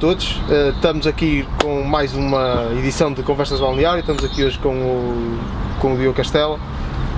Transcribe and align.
todos, 0.00 0.40
uh, 0.48 0.70
estamos 0.74 1.06
aqui 1.06 1.46
com 1.62 1.82
mais 1.82 2.14
uma 2.14 2.70
edição 2.78 3.12
de 3.12 3.22
Conversas 3.22 3.60
Balneário, 3.60 4.00
estamos 4.00 4.24
aqui 4.24 4.42
hoje 4.42 4.58
com 4.58 4.70
o, 4.70 5.38
com 5.78 5.92
o 5.92 5.98
Diogo 5.98 6.16
Castela, 6.16 6.58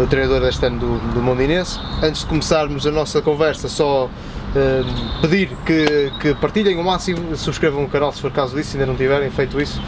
o 0.01 0.07
treinador 0.09 0.41
deste 0.41 0.67
ano 0.67 0.81
do, 0.81 1.15
do 1.15 1.23
Mondinense. 1.23 1.79
Antes 2.03 2.23
de 2.23 2.27
começarmos 2.27 2.85
a 2.85 2.91
nossa 2.91 3.23
conversa, 3.23 3.69
só 3.69 4.07
uh, 4.07 5.21
pedir 5.21 5.51
que, 5.65 6.13
que 6.21 6.35
partilhem 6.35 6.77
o 6.77 6.83
máximo, 6.83 7.37
subscrevam 7.37 7.85
o 7.85 7.89
canal 7.89 8.13
se 8.13 8.21
for 8.21 8.33
caso 8.33 8.57
disso, 8.57 8.71
se 8.71 8.77
ainda 8.77 8.87
não 8.87 8.97
tiverem 8.97 9.31
feito 9.31 9.61
isso, 9.61 9.81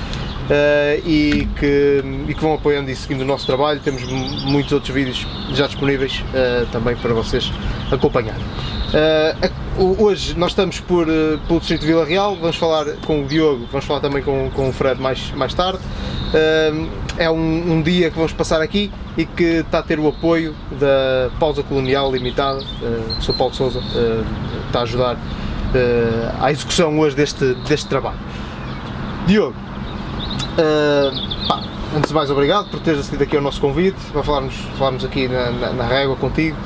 Uh, 0.45 1.01
e, 1.09 1.49
que, 1.59 2.05
e, 2.29 2.35
que, 2.35 2.41
vão 2.43 2.53
apoiando 2.53 2.91
e 2.91 2.95
seguindo 2.95 3.23
o 3.23 3.25
nosso 3.25 3.47
trabalho. 3.47 3.81
Temos 3.81 4.03
muitos 4.45 4.75
outros 4.75 4.95
vídeos 4.95 5.27
já 5.55 5.67
disponíveis 5.67 6.23
uh, 6.35 6.67
também 6.71 6.95
para 6.97 7.15
vocês 7.15 7.51
acompanhar. 7.91 8.37
Uh, 8.95 10.03
hoje 10.05 10.39
nós 10.39 10.53
estamos 10.53 10.79
por, 10.79 11.07
pelo 11.07 11.59
Distrito 11.59 11.81
de 11.81 11.87
Vila 11.89 12.05
Real, 12.05 12.37
vamos 12.37 12.57
falar 12.57 12.87
com 13.05 13.25
o 13.25 13.27
Diogo, 13.27 13.67
vamos 13.73 13.85
falar 13.85 14.01
também 14.01 14.23
com, 14.23 14.51
com 14.55 14.69
o 14.69 14.73
Fred 14.73 15.01
mais, 15.01 15.33
mais 15.33 15.53
tarde. 15.53 15.81
é 17.19 17.29
um, 17.29 17.73
um, 17.73 17.83
dia 17.83 18.09
que 18.11 18.17
vamos 18.17 18.33
passar 18.33 18.63
aqui 18.63 18.93
e 19.17 19.27
que 19.27 19.61
está 19.61 19.81
a 19.81 19.83
ter 19.83 19.99
o 19.99 20.07
apoio 20.07 20.55
da 20.79 21.31
Pausa 21.41 21.63
Colonial 21.65 22.13
Limitada. 22.13 22.61
Uh, 22.61 23.23
Sr. 23.23 23.35
Paulo 23.35 23.53
Souza 23.53 23.81
está 24.67 24.81
a 24.81 24.83
ajudar 24.83 25.17
à 26.41 26.53
execução 26.53 26.97
hoje 27.01 27.17
deste, 27.17 27.55
deste 27.67 27.89
trabalho. 27.89 28.19
Diogo, 29.27 29.57
Uh, 30.55 31.49
pá, 31.49 31.63
antes 31.97 32.09
de 32.09 32.15
mais, 32.15 32.31
obrigado 32.31 32.69
por 32.69 32.79
teres 32.79 33.01
assistido 33.01 33.23
aqui 33.23 33.37
ao 33.37 33.43
nosso 33.43 33.61
convite 33.61 33.99
para 34.13 34.23
falarmos, 34.23 34.55
falarmos 34.79 35.05
aqui 35.05 35.27
na, 35.27 35.51
na, 35.51 35.73
na 35.73 35.85
régua 35.85 36.15
contigo. 36.15 36.57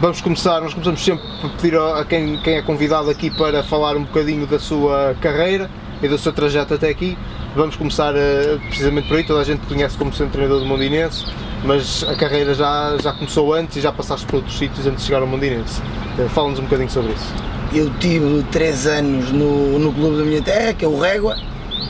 Vamos 0.00 0.20
começar, 0.20 0.60
nós 0.60 0.72
começamos 0.72 1.04
sempre 1.04 1.24
por 1.40 1.50
pedir 1.50 1.76
a 1.76 2.04
quem, 2.04 2.38
quem 2.38 2.54
é 2.56 2.62
convidado 2.62 3.08
aqui 3.08 3.30
para 3.30 3.62
falar 3.62 3.96
um 3.96 4.02
bocadinho 4.02 4.46
da 4.46 4.58
sua 4.58 5.14
carreira 5.20 5.70
e 6.02 6.08
do 6.08 6.18
seu 6.18 6.32
trajeto 6.32 6.74
até 6.74 6.88
aqui. 6.88 7.16
Vamos 7.54 7.76
começar 7.76 8.14
uh, 8.14 8.60
precisamente 8.68 9.08
por 9.08 9.16
aí, 9.16 9.24
toda 9.24 9.40
a 9.40 9.44
gente 9.44 9.66
conhece 9.66 9.96
como 9.96 10.12
sendo 10.12 10.30
treinador 10.30 10.60
do 10.60 10.66
Mondinense, 10.66 11.24
mas 11.64 12.04
a 12.04 12.14
carreira 12.14 12.54
já, 12.54 12.96
já 13.02 13.12
começou 13.12 13.52
antes 13.52 13.76
e 13.76 13.80
já 13.80 13.92
passaste 13.92 14.26
por 14.26 14.36
outros 14.36 14.56
sítios 14.58 14.86
antes 14.86 15.00
de 15.00 15.06
chegar 15.06 15.20
ao 15.20 15.26
Mondinense. 15.26 15.80
Uh, 16.18 16.28
Fala-nos 16.28 16.58
um 16.58 16.62
bocadinho 16.62 16.90
sobre 16.90 17.12
isso. 17.12 17.34
Eu 17.72 17.90
tive 17.98 18.42
3 18.50 18.86
anos 18.86 19.32
no, 19.32 19.78
no 19.78 19.92
clube 19.92 20.16
da 20.16 20.24
minha 20.24 20.42
terra, 20.42 20.72
que 20.72 20.84
é 20.84 20.88
o 20.88 20.98
Régua, 20.98 21.36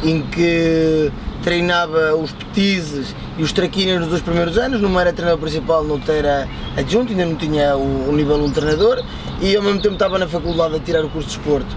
em 0.02 0.22
que 0.22 1.10
treinava 1.48 2.14
os 2.14 2.30
petizes 2.30 3.16
e 3.38 3.42
os 3.42 3.52
traquinas 3.52 4.00
nos 4.00 4.08
dois 4.08 4.20
primeiros 4.20 4.58
anos, 4.58 4.82
não 4.82 5.00
era 5.00 5.14
treinador 5.14 5.40
principal, 5.40 5.82
não 5.82 5.98
era 6.06 6.46
adjunto, 6.76 7.10
ainda 7.10 7.24
não 7.24 7.36
tinha 7.36 7.74
o, 7.74 8.10
o 8.10 8.12
nível 8.14 8.36
1 8.36 8.44
um 8.44 8.50
treinador 8.50 9.02
e 9.40 9.56
ao 9.56 9.62
mesmo 9.62 9.80
tempo 9.80 9.94
estava 9.94 10.18
na 10.18 10.28
faculdade 10.28 10.76
a 10.76 10.78
tirar 10.78 11.02
o 11.06 11.08
curso 11.08 11.30
de 11.30 11.38
esporte. 11.38 11.74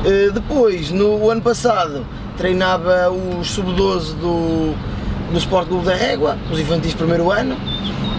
Uh, 0.00 0.30
depois, 0.30 0.90
no 0.90 1.30
ano 1.30 1.40
passado, 1.40 2.06
treinava 2.36 3.10
os 3.10 3.50
sub-12 3.52 4.12
do, 4.16 4.74
do 5.32 5.38
Sport 5.38 5.68
Clube 5.68 5.86
da 5.86 5.94
Régua, 5.94 6.36
os 6.52 6.60
infantis 6.60 6.92
primeiro 6.92 7.30
ano, 7.30 7.56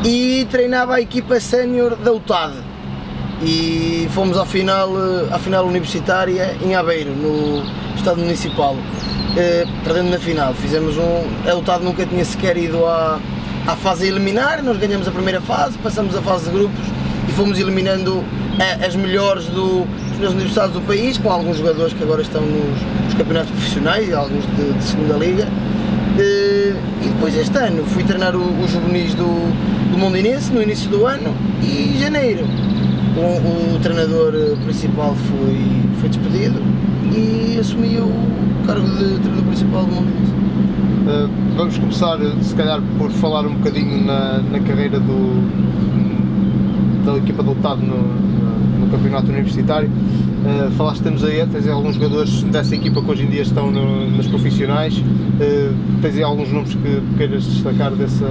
e 0.03 0.47
treinava 0.49 0.95
a 0.95 1.01
equipa 1.01 1.39
sénior 1.39 1.95
da 1.97 2.11
UTAD. 2.11 2.55
E 3.43 4.09
fomos 4.11 4.39
à 4.39 4.45
final, 4.45 4.89
eh, 4.97 5.27
à 5.31 5.37
final 5.37 5.67
universitária 5.67 6.57
em 6.63 6.73
Aveiro, 6.73 7.11
no 7.11 7.84
Estado 7.97 8.17
Municipal 8.17 8.75
eh, 9.37 9.65
perdendo 9.83 10.09
na 10.09 10.19
final. 10.19 10.53
Fizemos 10.53 10.97
um. 10.97 11.49
A 11.49 11.55
UTAD 11.55 11.83
nunca 11.83 12.05
tinha 12.05 12.23
sequer 12.23 12.57
ido 12.57 12.85
à, 12.85 13.19
à 13.67 13.75
fase 13.75 14.07
eliminar, 14.07 14.63
nós 14.63 14.77
ganhamos 14.77 15.07
a 15.07 15.11
primeira 15.11 15.41
fase, 15.41 15.77
passamos 15.77 16.15
a 16.15 16.21
fase 16.21 16.45
de 16.45 16.51
grupos 16.51 16.85
e 17.27 17.31
fomos 17.31 17.59
eliminando 17.59 18.23
a, 18.59 18.85
as 18.85 18.95
melhores 18.95 19.45
do, 19.45 19.85
dos 20.19 20.31
universidades 20.31 20.73
do 20.73 20.81
país, 20.81 21.17
com 21.17 21.29
alguns 21.29 21.57
jogadores 21.57 21.93
que 21.93 22.03
agora 22.03 22.21
estão 22.21 22.41
nos, 22.41 22.81
nos 23.05 23.13
campeonatos 23.13 23.51
profissionais, 23.51 24.13
alguns 24.13 24.45
de, 24.55 24.73
de 24.73 24.83
segunda 24.83 25.15
liga. 25.15 25.47
Eh, 26.17 26.73
e 27.03 27.09
depois 27.09 27.35
este 27.35 27.57
ano 27.57 27.83
fui 27.85 28.03
treinar 28.03 28.35
os 28.35 28.71
juvenis 28.71 29.13
do, 29.15 29.91
do 29.91 29.97
Mondinense 29.97 30.51
no 30.51 30.61
início 30.61 30.89
do 30.89 31.05
ano 31.05 31.35
e 31.61 31.97
janeiro 31.99 32.47
o, 33.17 33.75
o 33.75 33.79
treinador 33.79 34.33
principal 34.63 35.15
foi, 35.15 35.57
foi 35.99 36.09
despedido 36.09 36.61
e 37.11 37.57
assumi 37.59 37.97
o 37.97 38.11
cargo 38.65 38.87
de 38.87 39.19
treinador 39.19 39.43
principal 39.45 39.85
do 39.85 39.91
Mondinense. 39.91 40.31
Uh, 41.05 41.29
vamos 41.55 41.77
começar, 41.77 42.17
se 42.41 42.55
calhar, 42.55 42.81
por 42.97 43.11
falar 43.11 43.45
um 43.45 43.53
bocadinho 43.55 44.03
na, 44.03 44.39
na 44.39 44.59
carreira 44.59 44.99
do, 44.99 45.45
da 47.05 47.17
equipa 47.17 47.43
do 47.43 47.49
Lutado 47.49 47.81
no, 47.81 47.97
no, 48.79 48.87
campeonato 48.89 49.27
universitário. 49.31 49.87
Uh, 49.87 50.71
falaste 50.71 51.03
temos 51.03 51.23
aí, 51.23 51.45
tens 51.47 51.65
aí 51.65 51.71
alguns 51.71 51.95
jogadores 51.95 52.41
dessa 52.43 52.75
equipa 52.75 53.01
que 53.01 53.11
hoje 53.11 53.23
em 53.23 53.29
dia 53.29 53.43
estão 53.43 53.69
no, 53.69 54.09
nas 54.17 54.25
profissionais. 54.25 54.97
Uh, 54.97 56.01
tens 56.01 56.15
aí 56.15 56.23
alguns 56.23 56.51
nomes 56.51 56.73
que 56.73 57.01
queiras 57.17 57.43
destacar 57.43 57.91
dessa. 57.91 58.25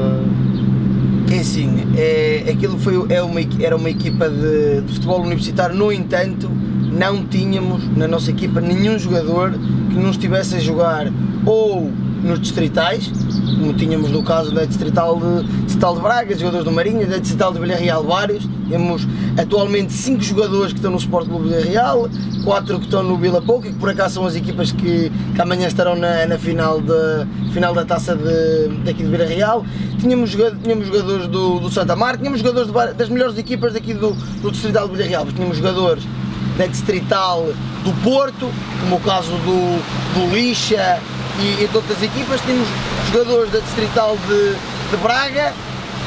É 1.31 1.39
assim, 1.39 1.71
é, 1.97 2.45
aquilo 2.51 2.79
foi, 2.79 2.95
é 3.09 3.23
uma, 3.23 3.41
era 3.61 3.77
uma 3.77 3.89
equipa 3.89 4.29
de, 4.29 4.83
de 4.83 4.93
futebol 4.93 5.23
universitário, 5.23 5.75
no 5.75 5.91
entanto, 5.91 6.51
não 6.95 7.25
tínhamos 7.27 7.85
na 7.97 8.07
nossa 8.07 8.31
equipa 8.31 8.61
nenhum 8.61 8.99
jogador 8.99 9.53
que 9.53 9.97
não 9.97 10.11
estivesse 10.11 10.57
a 10.57 10.61
jogar 10.61 11.11
ou 11.45 11.91
nos 12.25 12.41
distritais, 12.41 13.13
como 13.59 13.75
tínhamos 13.75 14.11
no 14.11 14.23
caso 14.23 14.51
da 14.51 14.65
Distrital 14.65 15.21
de, 15.21 15.65
Distrital 15.65 15.95
de 15.95 16.01
Braga, 16.01 16.39
jogadores 16.39 16.65
do 16.65 16.73
Marinho, 16.73 17.07
da 17.07 17.19
Distrital 17.19 17.53
de 17.53 17.61
Villarreal 17.61 18.03
vários, 18.03 18.49
temos 18.69 19.07
atualmente 19.37 19.93
5 19.93 20.23
jogadores 20.23 20.73
que 20.73 20.79
estão 20.79 20.91
no 20.91 20.97
Sport 20.97 21.29
Clube 21.29 21.51
de 21.51 21.69
Real, 21.69 22.09
4 22.45 22.79
que 22.79 22.85
estão 22.87 23.03
no 23.03 23.19
Vila 23.19 23.43
Pouca, 23.43 23.69
que 23.69 23.75
por 23.75 23.91
acaso 23.91 24.15
são 24.15 24.27
as 24.27 24.35
equipas 24.35 24.73
que, 24.73 25.13
que 25.35 25.41
amanhã 25.41 25.67
estarão 25.67 25.97
na, 25.97 26.27
na 26.27 26.39
final, 26.39 26.81
de, 26.81 27.53
final 27.53 27.75
da 27.75 27.85
taça 27.85 28.17
de, 28.17 28.69
daqui 28.85 29.03
de 29.03 29.11
Vila 29.11 29.27
Real. 29.27 29.65
Tínhamos, 30.01 30.35
tínhamos 30.63 30.87
jogadores 30.87 31.27
do, 31.27 31.61
do 31.61 31.71
Santa 31.71 31.95
Marta, 31.95 32.19
tínhamos 32.19 32.41
jogadores 32.41 32.73
de, 32.73 32.95
das 32.95 33.09
melhores 33.11 33.37
equipas 33.37 33.75
daqui 33.75 33.93
do, 33.93 34.13
do 34.41 34.51
Distrital 34.51 34.89
de 34.89 34.97
Vila 34.97 35.09
Real, 35.09 35.27
tínhamos 35.27 35.59
jogadores 35.59 36.05
da 36.57 36.67
Distrital 36.67 37.47
do 37.83 37.93
Porto, 38.03 38.51
como 38.81 38.97
o 38.97 39.01
caso 39.01 39.31
do, 39.31 39.79
do 40.15 40.35
Lixa 40.35 41.01
e, 41.41 41.65
e 41.65 41.69
de 41.69 41.77
outras 41.77 42.03
equipas, 42.03 42.41
tínhamos 42.41 42.69
jogadores 43.13 43.51
da 43.53 43.59
Distrital 43.59 44.17
de, 44.29 44.55
de 44.91 44.97
Braga 45.03 45.53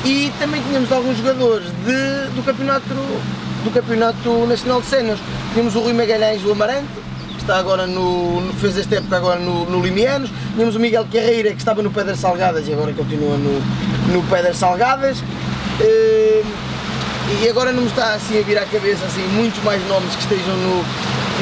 e 0.06 0.32
também 0.40 0.62
tínhamos 0.64 0.92
alguns 0.92 1.18
jogadores 1.18 1.66
de, 1.66 2.36
do, 2.36 2.44
campeonato, 2.44 2.88
do 2.88 3.72
Campeonato 3.74 4.46
Nacional 4.48 4.82
de 4.82 4.88
Séniores. 4.88 5.22
Tínhamos 5.54 5.76
o 5.76 5.80
Rui 5.82 5.94
Magalhães 5.94 6.42
do 6.42 6.52
Amarante, 6.52 6.88
que 7.36 7.42
está 7.42 7.58
agora 7.58 7.86
no, 7.86 8.42
fez 8.60 8.78
esta 8.78 8.96
época 8.96 9.18
agora 9.18 9.40
no, 9.40 9.70
no 9.70 9.84
Limianos, 9.84 10.30
tínhamos 10.54 10.76
o 10.76 10.80
Miguel 10.80 11.06
Carreira, 11.12 11.52
que 11.52 11.58
estava 11.58 11.82
no 11.82 11.92
Pedras 11.92 12.20
Salgadas 12.20 12.68
e 12.68 12.74
agora 12.74 12.94
continua 12.94 13.38
no, 13.38 14.14
no 14.14 14.24
Pedras 14.30 14.58
Salgadas. 14.58 15.20
Uh, 15.80 16.67
e 17.30 17.50
agora 17.50 17.72
não 17.72 17.84
me 17.84 17.90
está 17.90 18.14
assim 18.14 18.40
a 18.40 18.42
vir 18.42 18.58
à 18.58 18.66
cabeça 18.66 19.06
assim, 19.06 19.26
muitos 19.36 19.62
mais 19.64 19.86
nomes 19.88 20.16
que 20.16 20.22
estejam 20.22 20.56
no, 20.56 20.78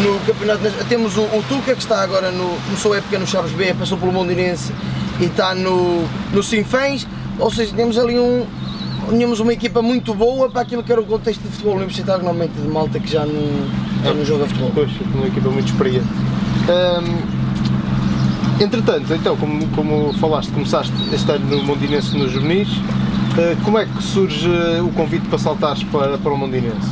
no 0.03 0.19
campeonato. 0.25 0.61
Temos 0.89 1.17
o, 1.17 1.21
o, 1.21 1.43
Tuca 1.47 1.73
que 1.75 1.81
está 1.81 2.01
agora 2.01 2.31
no. 2.31 2.57
começou 2.65 2.93
a 2.93 2.97
época 2.97 3.19
no 3.19 3.27
Chaves 3.27 3.51
B, 3.51 3.73
passou 3.73 3.97
pelo 3.97 4.11
Mondinense 4.11 4.73
e 5.19 5.25
está 5.25 5.53
no, 5.53 6.03
no 6.33 6.43
Sinfãs, 6.43 7.07
ou 7.39 7.51
seja, 7.51 7.73
temos 7.75 7.97
ali 7.97 8.19
um. 8.19 8.45
Tínhamos 9.09 9.39
uma 9.39 9.53
equipa 9.53 9.83
muito 9.83 10.15
boa 10.15 10.49
para 10.49 10.61
aquilo 10.61 10.81
que 10.81 10.91
era 10.91 10.99
o 10.99 11.05
contexto 11.05 11.41
de 11.41 11.49
futebol 11.49 11.75
universitário, 11.75 12.23
normalmente 12.23 12.53
de 12.59 12.67
malta 12.67 12.99
que 12.99 13.11
já 13.11 13.23
não, 13.23 14.03
já 14.03 14.13
não 14.15 14.25
joga 14.25 14.47
futebol. 14.47 14.71
Pois, 14.73 14.89
uma 15.13 15.27
equipa 15.27 15.49
muito 15.49 15.67
experiente. 15.67 16.07
Entretanto, 18.59 19.13
então, 19.13 19.35
como, 19.35 19.67
como 19.69 20.13
falaste, 20.13 20.49
começaste 20.51 20.93
este 21.13 21.29
ano 21.29 21.45
no 21.45 21.63
Mondinense 21.63 22.17
nos 22.17 22.31
juvenis, 22.31 22.69
eh, 22.69 23.04
como 23.63 23.77
é 23.77 23.85
que 23.85 24.01
surge 24.01 24.49
o 24.81 24.89
convite 24.91 25.27
para 25.27 25.37
saltares 25.37 25.83
para, 25.83 26.17
para 26.17 26.31
o 26.31 26.37
Mondinense? 26.37 26.89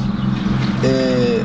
É, 0.84 1.44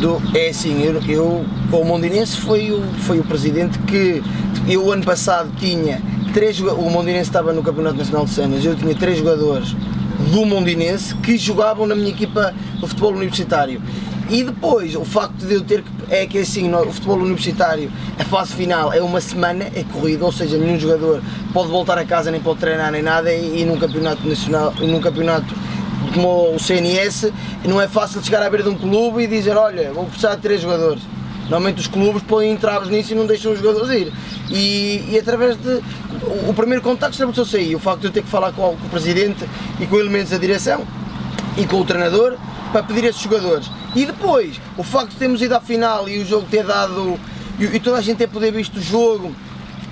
do, 0.00 0.20
é 0.36 0.50
assim, 0.50 0.82
eu, 0.82 1.00
eu 1.08 1.44
o 1.72 1.84
Mondinense 1.84 2.36
foi 2.36 2.70
o, 2.70 2.82
foi 3.00 3.18
o 3.18 3.24
presidente 3.24 3.78
que 3.80 4.22
eu 4.68 4.90
ano 4.92 5.04
passado 5.04 5.50
tinha 5.58 6.02
três 6.34 6.60
o 6.60 6.90
Mondinense 6.90 7.28
estava 7.28 7.52
no 7.52 7.62
Campeonato 7.62 7.96
Nacional 7.96 8.24
de 8.24 8.32
Cenas, 8.32 8.64
eu 8.64 8.76
tinha 8.76 8.94
três 8.94 9.18
jogadores 9.18 9.74
do 10.32 10.44
Mondinense 10.44 11.14
que 11.16 11.38
jogavam 11.38 11.86
na 11.86 11.94
minha 11.94 12.10
equipa 12.10 12.54
de 12.74 12.80
futebol 12.80 13.14
universitário 13.14 13.80
e 14.30 14.44
depois, 14.44 14.94
o 14.94 15.04
facto 15.04 15.44
de 15.44 15.54
eu 15.54 15.60
ter 15.60 15.82
que. 15.82 15.90
É 16.08 16.26
que 16.26 16.38
assim, 16.38 16.72
o 16.72 16.92
futebol 16.92 17.18
universitário, 17.18 17.90
a 18.18 18.24
fase 18.24 18.54
final 18.54 18.92
é 18.92 19.02
uma 19.02 19.20
semana, 19.20 19.64
é 19.64 19.84
corrida, 19.92 20.24
ou 20.24 20.32
seja, 20.32 20.56
nenhum 20.56 20.78
jogador 20.78 21.22
pode 21.52 21.68
voltar 21.68 21.98
a 21.98 22.04
casa, 22.04 22.30
nem 22.30 22.40
pode 22.40 22.60
treinar, 22.60 22.90
nem 22.92 23.02
nada, 23.02 23.32
e, 23.32 23.62
e 23.62 23.64
num 23.64 23.78
campeonato 23.78 24.26
nacional, 24.26 24.72
num 24.78 25.00
campeonato 25.00 25.54
como 26.14 26.54
o 26.54 26.58
CNS, 26.58 27.32
não 27.64 27.80
é 27.80 27.88
fácil 27.88 28.22
chegar 28.22 28.42
à 28.42 28.48
beira 28.48 28.64
de 28.64 28.70
um 28.70 28.76
clube 28.76 29.22
e 29.22 29.26
dizer: 29.26 29.56
Olha, 29.56 29.92
vou 29.92 30.04
precisar 30.06 30.36
de 30.36 30.42
três 30.42 30.60
jogadores. 30.60 31.02
Normalmente 31.44 31.80
os 31.80 31.88
clubes 31.88 32.22
põem 32.22 32.52
entraves 32.52 32.88
nisso 32.88 33.12
e 33.12 33.16
não 33.16 33.26
deixam 33.26 33.52
os 33.52 33.58
jogadores 33.58 33.90
ir. 33.90 34.12
E, 34.48 35.08
e 35.10 35.18
através 35.18 35.56
de. 35.56 35.80
O, 36.22 36.50
o 36.50 36.54
primeiro 36.54 36.82
contacto 36.82 37.14
estabeleceu-se 37.14 37.56
aí, 37.56 37.74
o 37.74 37.80
facto 37.80 38.02
de 38.02 38.06
eu 38.06 38.12
ter 38.12 38.22
que 38.22 38.28
falar 38.28 38.52
com, 38.52 38.62
com 38.62 38.86
o 38.86 38.90
presidente 38.90 39.44
e 39.80 39.86
com 39.86 39.96
elementos 39.96 40.30
da 40.30 40.38
direção 40.38 40.84
e 41.56 41.66
com 41.66 41.80
o 41.80 41.84
treinador 41.84 42.36
para 42.70 42.82
pedir 42.82 43.04
esses 43.04 43.20
jogadores. 43.20 43.68
E 43.94 44.06
depois, 44.06 44.60
o 44.76 44.82
facto 44.82 45.10
de 45.10 45.16
termos 45.16 45.42
ido 45.42 45.54
à 45.54 45.60
final 45.60 46.08
e 46.08 46.18
o 46.18 46.24
jogo 46.24 46.46
ter 46.50 46.64
dado 46.64 47.18
e, 47.58 47.64
e 47.64 47.80
toda 47.80 47.98
a 47.98 48.00
gente 48.00 48.22
é 48.22 48.26
poder 48.26 48.52
visto 48.52 48.78
o 48.78 48.82
jogo 48.82 49.34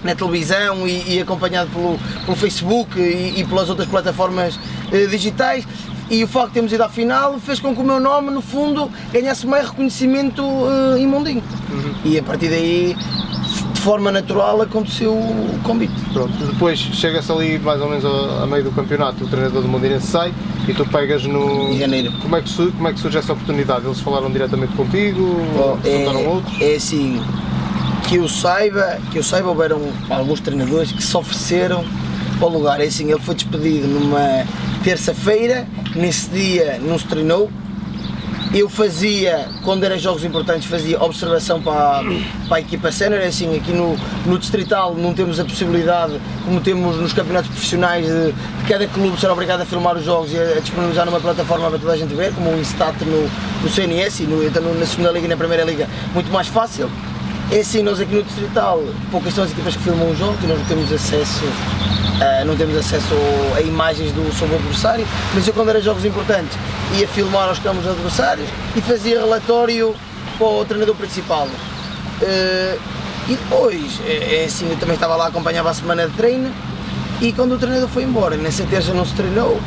na 0.02 0.14
televisão 0.14 0.86
e, 0.86 1.16
e 1.16 1.20
acompanhado 1.20 1.70
pelo, 1.70 1.98
pelo 2.24 2.36
Facebook 2.36 2.98
e, 2.98 3.40
e, 3.40 3.44
pelas 3.44 3.68
outras 3.68 3.88
plataformas 3.88 4.58
eh, 4.92 5.06
digitais 5.06 5.66
e 6.10 6.24
o 6.24 6.28
facto 6.28 6.48
de 6.48 6.54
termos 6.54 6.72
ido 6.72 6.82
à 6.82 6.88
final 6.88 7.38
fez 7.38 7.60
com 7.60 7.74
que 7.74 7.80
o 7.80 7.84
meu 7.84 8.00
nome, 8.00 8.30
no 8.30 8.40
fundo, 8.40 8.90
ganhasse 9.12 9.46
mais 9.46 9.68
reconhecimento 9.68 10.42
uh, 10.42 10.96
em 10.96 11.06
Mondinho. 11.06 11.42
Uhum. 11.70 11.94
E 12.04 12.18
a 12.18 12.22
partir 12.22 12.48
daí, 12.48 12.96
forma 13.88 14.12
natural, 14.12 14.60
aconteceu 14.60 15.14
o 15.14 15.58
convite. 15.62 15.94
Pronto, 16.12 16.30
depois 16.44 16.78
chega-se 16.78 17.32
ali 17.32 17.58
mais 17.58 17.80
ou 17.80 17.88
menos 17.88 18.04
a, 18.04 18.42
a, 18.42 18.46
meio 18.46 18.64
do 18.64 18.70
campeonato, 18.70 19.24
o 19.24 19.26
treinador 19.26 19.62
do 19.62 19.68
Mondinense 19.68 20.08
sai 20.08 20.34
e 20.68 20.74
tu 20.74 20.84
pegas 20.84 21.24
no. 21.24 21.70
Em 21.70 21.78
janeiro. 21.78 22.12
Como 22.20 22.36
é 22.36 22.42
que, 22.42 22.54
como 22.54 22.88
é 22.88 22.92
que 22.92 23.00
surge 23.00 23.16
essa 23.16 23.32
oportunidade? 23.32 23.86
Eles 23.86 23.98
falaram 24.00 24.30
diretamente 24.30 24.74
contigo? 24.74 25.40
Bom, 25.56 25.78
é, 25.86 26.06
outros? 26.28 26.60
É 26.60 26.74
assim, 26.74 27.18
que 28.06 28.16
eu 28.16 28.28
saiba, 28.28 28.98
que 29.10 29.18
eu 29.18 29.22
saiba, 29.22 29.48
houveram 29.48 29.80
alguns 30.10 30.40
treinadores 30.40 30.92
que 30.92 31.02
se 31.02 31.16
ofereceram 31.16 31.82
para 32.38 32.46
o 32.46 32.50
lugar. 32.50 32.82
É 32.82 32.84
assim, 32.84 33.10
ele 33.10 33.20
foi 33.20 33.36
despedido 33.36 33.88
numa 33.88 34.44
terça-feira, 34.84 35.66
nesse 35.96 36.28
dia 36.28 36.78
não 36.78 36.98
se 36.98 37.06
treinou. 37.06 37.50
Eu 38.54 38.68
fazia, 38.68 39.46
quando 39.62 39.84
eram 39.84 39.98
jogos 39.98 40.24
importantes, 40.24 40.66
fazia 40.66 41.02
observação 41.02 41.60
para, 41.60 42.02
para 42.48 42.56
a 42.56 42.60
equipa 42.60 42.90
sénior. 42.90 43.20
É 43.20 43.26
assim, 43.26 43.54
aqui 43.54 43.72
no, 43.72 43.94
no 44.24 44.38
Distrital 44.38 44.94
não 44.94 45.12
temos 45.12 45.38
a 45.38 45.44
possibilidade, 45.44 46.18
como 46.46 46.58
temos 46.60 46.96
nos 46.96 47.12
campeonatos 47.12 47.50
profissionais, 47.50 48.06
de, 48.06 48.32
de 48.32 48.64
cada 48.66 48.86
clube 48.88 49.20
ser 49.20 49.28
obrigado 49.28 49.60
a 49.60 49.66
filmar 49.66 49.96
os 49.96 50.04
jogos 50.04 50.32
e 50.32 50.38
a, 50.38 50.56
a, 50.56 50.60
disponibilizar 50.60 51.04
numa 51.04 51.20
plataforma 51.20 51.68
para 51.68 51.78
toda 51.78 51.92
a 51.92 51.96
gente 51.96 52.14
ver, 52.14 52.32
como 52.32 52.50
o 52.50 52.58
Instat 52.58 52.96
no, 53.04 53.28
no 53.62 53.68
CNS 53.68 54.20
e 54.20 54.22
no, 54.22 54.42
então, 54.42 54.62
na 54.62 54.86
segunda 54.86 55.12
Liga 55.12 55.26
e 55.26 55.28
na 55.28 55.36
Primeira 55.36 55.64
Liga, 55.64 55.86
muito 56.14 56.32
mais 56.32 56.48
fácil. 56.48 56.90
É 57.50 57.60
assim, 57.60 57.82
nós 57.82 57.98
aqui 57.98 58.14
no 58.14 58.22
Distrital, 58.22 58.82
poucas 59.10 59.32
são 59.32 59.42
as 59.42 59.50
equipas 59.50 59.74
que 59.74 59.82
filmam 59.82 60.10
os 60.10 60.18
jogos 60.18 60.42
e 60.44 60.46
nós 60.46 60.58
não 60.58 60.66
temos 60.66 60.92
acesso 60.92 61.44
Uh, 62.18 62.44
não 62.44 62.56
temos 62.56 62.76
acesso 62.76 63.14
a 63.56 63.60
imagens 63.60 64.10
do 64.10 64.36
sobre 64.36 64.56
o 64.56 64.58
adversário, 64.58 65.06
mas 65.32 65.46
eu 65.46 65.54
quando 65.54 65.68
era 65.68 65.80
jogos 65.80 66.04
importantes 66.04 66.58
ia 66.96 67.06
filmar 67.06 67.48
os 67.48 67.60
campos 67.60 67.86
adversários 67.86 68.48
e 68.74 68.80
fazia 68.80 69.20
relatório 69.20 69.94
para 70.36 70.46
o 70.48 70.64
treinador 70.64 70.96
principal. 70.96 71.46
Uh, 71.46 72.80
e 73.28 73.36
depois, 73.36 74.00
é, 74.04 74.42
é, 74.42 74.44
assim, 74.46 74.68
eu 74.68 74.76
também 74.78 74.96
estava 74.96 75.14
lá, 75.14 75.28
acompanhava 75.28 75.70
a 75.70 75.74
semana 75.74 76.08
de 76.08 76.12
treino 76.14 76.52
e 77.20 77.32
quando 77.32 77.52
o 77.52 77.58
treinador 77.58 77.88
foi 77.88 78.02
embora, 78.02 78.36
nessa 78.36 78.64
terça 78.64 78.92
não 78.92 79.04
se 79.04 79.14
treinou, 79.14 79.60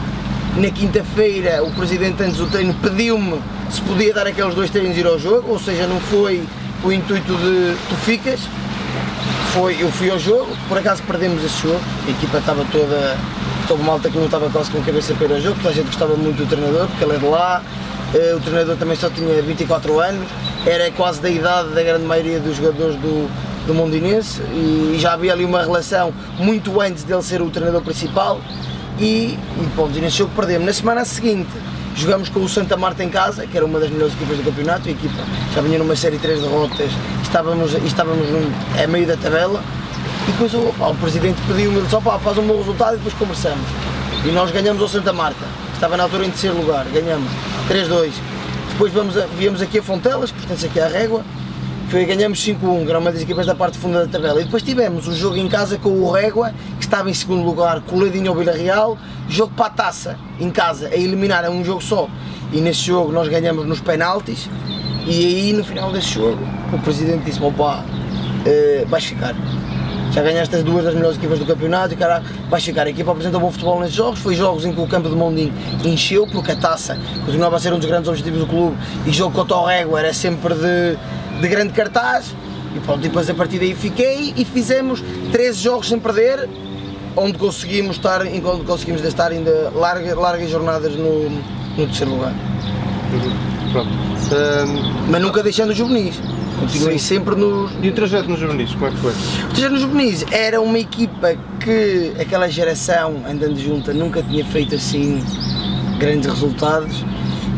na 0.58 0.70
quinta-feira 0.70 1.64
o 1.64 1.72
presidente 1.72 2.22
antes 2.22 2.36
do 2.36 2.48
treino 2.48 2.74
pediu-me 2.74 3.42
se 3.70 3.82
podia 3.84 4.14
dar 4.14 4.28
aqueles 4.28 4.54
dois 4.54 4.70
treinos 4.70 4.98
ir 4.98 5.08
ao 5.08 5.18
jogo, 5.18 5.54
ou 5.54 5.60
seja, 5.60 5.88
não 5.88 6.02
foi 6.02 6.44
o 6.84 6.92
intuito 6.92 7.36
de 7.36 7.76
tu 7.90 7.96
ficas, 8.04 8.40
foi, 9.54 9.82
eu 9.82 9.92
fui 9.92 10.10
ao 10.10 10.18
jogo, 10.18 10.48
por 10.68 10.78
acaso 10.78 11.04
perdemos 11.04 11.44
esse 11.44 11.62
jogo, 11.62 11.80
a 12.08 12.10
equipa 12.10 12.38
estava 12.38 12.66
toda, 12.72 13.18
toda 13.68 13.84
malta 13.84 14.10
que 14.10 14.18
não 14.18 14.26
estava 14.26 14.50
quase 14.50 14.72
com 14.72 14.80
a 14.80 14.82
cabeça 14.82 15.14
para 15.14 15.28
ir 15.28 15.34
ao 15.34 15.42
jogo, 15.42 15.56
toda 15.58 15.70
a 15.70 15.74
gente 15.74 15.88
gostava 15.88 16.16
muito 16.16 16.38
do 16.38 16.46
treinador, 16.48 16.88
porque 16.88 17.04
ele 17.04 17.16
é 17.16 17.18
de 17.18 17.26
lá, 17.26 17.62
eh, 18.14 18.34
o 18.36 18.40
treinador 18.40 18.78
também 18.78 18.96
só 18.96 19.10
tinha 19.10 19.42
24 19.42 20.00
anos, 20.00 20.28
era 20.66 20.90
quase 20.92 21.22
da 21.22 21.30
idade 21.30 21.70
da 21.70 21.84
grande 21.84 22.06
maioria 22.06 22.40
dos 22.40 22.56
jogadores 22.58 22.96
do, 22.96 23.30
do 23.68 23.74
Mondinense 23.74 24.42
e 24.54 24.96
já 25.00 25.14
havia 25.14 25.34
ali 25.34 25.46
uma 25.46 25.62
relação 25.62 26.14
muito 26.38 26.80
antes 26.80 27.04
dele 27.04 27.22
ser 27.22 27.42
o 27.42 27.50
treinador 27.50 27.82
principal 27.82 28.40
e, 29.00 29.38
e 29.60 29.70
pronto, 29.76 30.00
nesse 30.00 30.18
jogo 30.18 30.32
perdemos. 30.36 30.66
Na 30.66 30.74
semana 30.74 31.06
seguinte 31.06 31.50
jogamos 31.96 32.30
com 32.30 32.40
o 32.40 32.50
Santa 32.50 32.78
Marta 32.78 33.04
em 33.04 33.10
casa, 33.10 33.46
que 33.46 33.56
era 33.56 33.66
uma 33.66 33.80
das 33.80 33.90
melhores 33.90 34.14
equipas 34.14 34.38
do 34.38 34.44
campeonato, 34.44 34.88
a 34.88 34.92
equipa 34.92 35.24
já 35.54 35.62
vinha 35.62 35.78
numa 35.78 35.96
série 35.96 36.16
de 36.16 36.22
3 36.22 36.42
derrotas 36.42 36.92
estávamos, 37.32 37.74
estávamos 37.86 38.28
a 38.84 38.88
meio 38.88 39.08
da 39.08 39.16
tabela 39.16 39.64
e 40.28 40.32
depois 40.32 40.54
o, 40.54 40.60
o 40.60 40.96
presidente 40.96 41.42
pediu-me, 41.48 41.82
disse, 41.82 41.96
opa, 41.96 42.20
faz 42.20 42.38
um 42.38 42.46
bom 42.46 42.58
resultado 42.58 42.96
e 42.96 42.98
depois 42.98 43.14
conversamos. 43.14 43.66
E 44.26 44.32
nós 44.32 44.52
ganhamos 44.52 44.82
ao 44.82 44.90
Santa 44.90 45.14
Marta, 45.14 45.46
estava 45.74 45.96
na 45.96 46.04
altura 46.04 46.26
em 46.26 46.30
terceiro 46.30 46.58
lugar, 46.58 46.86
ganhamos 46.94 47.32
3-2. 47.70 48.12
Depois 48.72 48.92
vamos 48.94 49.18
a, 49.18 49.26
viemos 49.38 49.62
aqui 49.62 49.80
a 49.80 49.84
Fontelas, 49.84 50.30
que 50.32 50.40
pertence 50.40 50.66
aqui 50.66 50.80
à 50.80 50.88
Régua, 50.88 51.24
foi, 51.92 52.06
ganhamos 52.06 52.40
5-1, 52.40 52.86
que 52.86 52.90
era 52.90 53.00
uma 53.00 53.12
das 53.12 53.22
equipas 53.22 53.46
da 53.46 53.54
parte 53.54 53.78
funda 53.78 54.06
da 54.06 54.08
tabela. 54.10 54.40
E 54.40 54.46
depois 54.46 54.64
tivemos 54.64 55.10
um 55.10 55.14
jogo 55.14 55.36
em 55.36 55.50
casa 55.50 55.78
com 55.78 55.90
o 55.90 56.10
Régua, 56.10 56.54
que 56.80 56.86
estava 56.86 57.10
em 57.10 57.14
segundo 57.14 57.44
lugar, 57.44 57.82
coladinho 57.82 58.30
ao 58.32 58.38
Vila 58.38 58.54
Real, 58.54 58.98
jogo 59.28 59.52
para 59.58 59.66
a 59.66 59.70
taça, 59.70 60.18
em 60.40 60.50
casa, 60.50 60.88
a 60.88 60.96
eliminar, 60.96 61.44
é 61.44 61.50
um 61.50 61.66
jogo 61.66 61.84
só. 61.84 62.08
E 62.54 62.62
nesse 62.62 62.80
jogo 62.80 63.12
nós 63.12 63.28
ganhamos 63.28 63.68
nos 63.68 63.82
penaltis, 63.82 64.50
e 65.06 65.26
aí 65.26 65.54
no 65.54 65.66
final 65.66 65.92
desse 65.92 66.14
jogo 66.14 66.40
o 66.72 66.80
presidente 66.80 67.26
disse-me, 67.26 67.48
opa, 67.48 67.84
uh, 67.84 68.88
vais 68.88 69.04
ficar. 69.04 69.36
Já 70.14 70.22
ganhaste 70.22 70.56
as 70.56 70.64
duas 70.64 70.86
das 70.86 70.94
melhores 70.94 71.18
equipas 71.18 71.40
do 71.40 71.46
campeonato 71.46 71.94
e 71.94 71.98
cara, 71.98 72.24
vais 72.50 72.64
ficar. 72.64 72.88
A 72.88 72.90
equipa 72.90 73.12
apresentou 73.12 73.42
bom 73.42 73.52
futebol 73.52 73.82
nesses 73.82 73.96
jogos, 73.96 74.20
foi 74.20 74.36
jogos 74.36 74.64
em 74.64 74.74
que 74.74 74.80
o 74.80 74.88
campo 74.88 75.10
de 75.10 75.16
Mondinho 75.16 75.54
encheu, 75.84 76.26
porque 76.26 76.54
a 76.54 76.56
taça 76.56 76.98
continuava 77.26 77.58
a 77.58 77.60
ser 77.60 77.74
um 77.74 77.78
dos 77.78 77.86
grandes 77.86 78.08
objetivos 78.08 78.40
do 78.40 78.48
clube 78.48 78.78
e 79.06 79.12
jogo 79.12 79.36
contra 79.36 79.58
o 79.58 79.66
Régua 79.66 80.00
era 80.00 80.14
sempre 80.14 80.54
de, 80.54 80.98
de 81.42 81.48
grande 81.48 81.74
cartaz. 81.74 82.36
E 82.76 82.80
pronto, 82.80 83.02
depois 83.02 83.30
a 83.30 83.34
partir 83.34 83.60
daí 83.60 83.76
fiquei 83.76 84.34
e 84.38 84.46
fizemos 84.46 85.04
13 85.32 85.60
jogos 85.60 85.90
sem 85.90 86.00
perder, 86.00 86.48
onde 87.16 87.38
conseguimos 87.38 87.98
estar, 87.98 88.22
onde 88.22 88.64
conseguimos 88.66 89.04
estar 89.04 89.32
ainda 89.32 89.72
larga, 89.76 90.16
largas 90.16 90.50
jornadas 90.50 90.96
no, 90.96 91.30
no 91.30 91.86
terceiro 91.88 92.12
lugar. 92.12 92.32
Uhum. 92.32 93.72
Pronto. 93.74 93.90
Um... 93.90 95.12
Mas 95.12 95.22
nunca 95.22 95.44
deixando 95.44 95.72
os 95.72 95.78
juvenis. 95.78 96.22
Continuei 96.60 97.00
Sim. 97.00 97.16
sempre 97.16 97.36
nos. 97.36 97.72
E 97.82 97.90
o 97.90 97.92
trajeto 97.94 98.30
nos 98.30 98.40
juvenis, 98.40 98.72
como 98.74 98.88
é 98.88 98.92
que 98.92 98.98
foi? 98.98 99.12
O 99.12 99.48
trajeto 99.50 99.74
nos 99.74 99.82
juvenis 99.82 100.26
era 100.32 100.62
uma 100.62 100.80
equipa 100.80 101.36
que 101.60 102.14
aquela 102.20 102.48
geração 102.48 103.24
andando 103.28 103.60
junta 103.60 103.94
nunca 103.94 104.22
tinha 104.22 104.46
feito 104.46 104.76
assim 104.76 105.22
grandes 106.00 106.30
resultados 106.30 107.04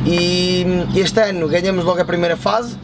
e 0.05 0.65
este 0.95 1.21
ano 1.21 1.47
ganhamos 1.47 1.85
logo 1.85 2.01
a 2.01 2.05
primeira 2.05 2.35
fase, 2.35 2.77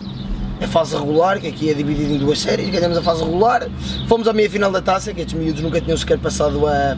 a 0.62 0.68
fase 0.68 0.96
regular, 0.96 1.40
que 1.40 1.48
aqui 1.48 1.70
é 1.70 1.74
dividida 1.74 2.14
em 2.14 2.18
duas 2.18 2.40
séries, 2.40 2.70
ganhamos 2.70 2.98
a 2.98 3.02
fase 3.02 3.24
regular, 3.24 3.68
fomos 4.08 4.28
à 4.28 4.34
meia 4.34 4.50
final 4.50 4.72
da 4.72 4.82
taça, 4.82 5.14
que 5.14 5.22
estes 5.22 5.38
miúdos 5.38 5.62
nunca 5.62 5.80
tinham 5.80 5.98
sequer 5.98 6.20
passado 6.20 6.68
a, 6.68 6.98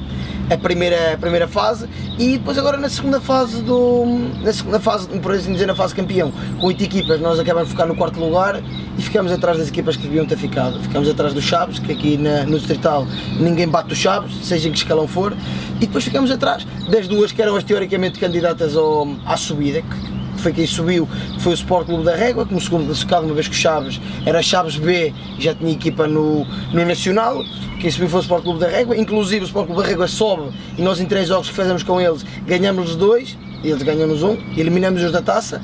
a, 0.49 0.57
primeira, 0.57 1.13
a 1.13 1.17
primeira 1.17 1.47
fase, 1.47 1.87
e 2.17 2.37
depois 2.37 2.57
agora 2.57 2.77
na 2.77 2.89
segunda 2.89 3.21
fase 3.21 3.61
do. 3.61 4.05
na 4.41 4.51
segunda 4.51 4.79
fase, 4.79 5.07
por 5.19 5.31
assim 5.31 5.53
dizer, 5.53 5.67
na 5.67 5.75
fase 5.75 5.93
campeão, 5.93 6.31
com 6.59 6.67
oito 6.67 6.83
equipas, 6.83 7.19
nós 7.21 7.39
acabamos 7.39 7.69
de 7.69 7.75
ficar 7.75 7.85
no 7.85 7.95
quarto 7.95 8.19
lugar 8.19 8.61
e 8.97 9.01
ficamos 9.01 9.31
atrás 9.31 9.57
das 9.57 9.67
equipas 9.67 9.95
que 9.95 10.03
deviam 10.03 10.25
ter 10.25 10.37
ficado. 10.37 10.79
Ficamos 10.81 11.07
atrás 11.09 11.33
dos 11.33 11.43
Chaves, 11.43 11.79
que 11.79 11.91
aqui 11.91 12.17
na, 12.17 12.43
no 12.43 12.57
Distrital 12.57 13.05
ninguém 13.39 13.67
bate 13.67 13.93
os 13.93 13.99
Chaves, 13.99 14.33
seja 14.43 14.67
em 14.69 14.71
que 14.71 14.77
escalão 14.79 15.07
for, 15.07 15.35
e 15.77 15.85
depois 15.85 16.03
ficamos 16.03 16.31
atrás 16.31 16.65
das 16.89 17.07
duas 17.07 17.31
que 17.31 17.41
eram 17.41 17.55
as 17.55 17.63
teoricamente 17.63 18.19
candidatas 18.19 18.75
ao, 18.75 19.07
à 19.25 19.37
subida, 19.37 19.81
que, 19.81 20.10
foi 20.41 20.53
quem 20.53 20.65
subiu, 20.65 21.07
foi 21.39 21.53
o 21.53 21.55
Sport 21.55 21.85
Clube 21.85 22.03
da 22.03 22.15
Régua, 22.15 22.45
como 22.45 22.59
segundo 22.59 22.85
classificado, 22.85 23.25
uma 23.25 23.35
vez 23.35 23.47
que 23.47 23.53
o 23.53 23.57
Chaves 23.57 24.01
era 24.25 24.41
Chaves 24.41 24.77
B 24.77 25.13
e 25.37 25.43
já 25.43 25.53
tinha 25.53 25.71
equipa 25.71 26.07
no, 26.07 26.45
no 26.73 26.85
Nacional. 26.85 27.43
Quem 27.79 27.89
subiu 27.89 28.09
foi 28.09 28.19
o 28.19 28.23
Sport 28.23 28.43
Clube 28.43 28.59
da 28.59 28.67
Régua, 28.67 28.97
inclusive 28.97 29.43
o 29.43 29.47
Sport 29.47 29.67
Clube 29.67 29.81
da 29.81 29.87
Régua 29.87 30.07
sobe 30.07 30.51
e 30.77 30.81
nós 30.81 30.99
em 30.99 31.05
três 31.05 31.27
jogos 31.27 31.49
que 31.49 31.55
fizemos 31.55 31.83
com 31.83 31.99
eles 31.99 32.25
ganhamos 32.45 32.91
os 32.91 32.95
dois, 32.95 33.37
eles 33.63 33.81
ganham-nos 33.81 34.23
um, 34.23 34.37
e 34.55 34.59
eliminamos-os 34.59 35.11
da 35.11 35.21
taça. 35.21 35.61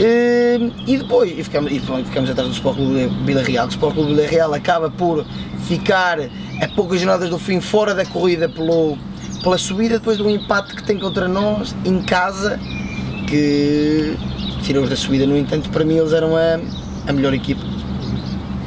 E, 0.00 0.72
e 0.86 0.96
depois 0.96 1.36
e 1.36 1.42
ficamos, 1.42 1.72
e 1.72 1.80
ficamos 1.80 2.30
atrás 2.30 2.48
do 2.48 2.54
Sport 2.54 2.76
Clube 2.76 3.10
Vila 3.24 3.42
Real. 3.42 3.66
O 3.66 3.70
Sport 3.70 3.94
Clube 3.94 4.14
Vila 4.14 4.28
Real 4.28 4.54
acaba 4.54 4.88
por 4.88 5.26
ficar 5.66 6.20
a 6.20 6.68
poucas 6.74 7.00
jornadas 7.00 7.28
do 7.30 7.38
fim 7.38 7.60
fora 7.60 7.94
da 7.94 8.06
corrida 8.06 8.48
pelo, 8.48 8.96
pela 9.42 9.58
subida, 9.58 9.98
depois 9.98 10.16
do 10.16 10.30
empate 10.30 10.74
que 10.74 10.82
tem 10.84 10.98
contra 10.98 11.26
nós 11.26 11.74
em 11.84 12.00
casa 12.02 12.60
que 13.28 14.16
tirou-os 14.62 14.88
da 14.88 14.96
subida, 14.96 15.26
no 15.26 15.36
entanto, 15.36 15.70
para 15.70 15.84
mim 15.84 15.98
eles 15.98 16.12
eram 16.12 16.36
a, 16.36 16.58
a 17.06 17.12
melhor 17.12 17.34
equipa. 17.34 17.62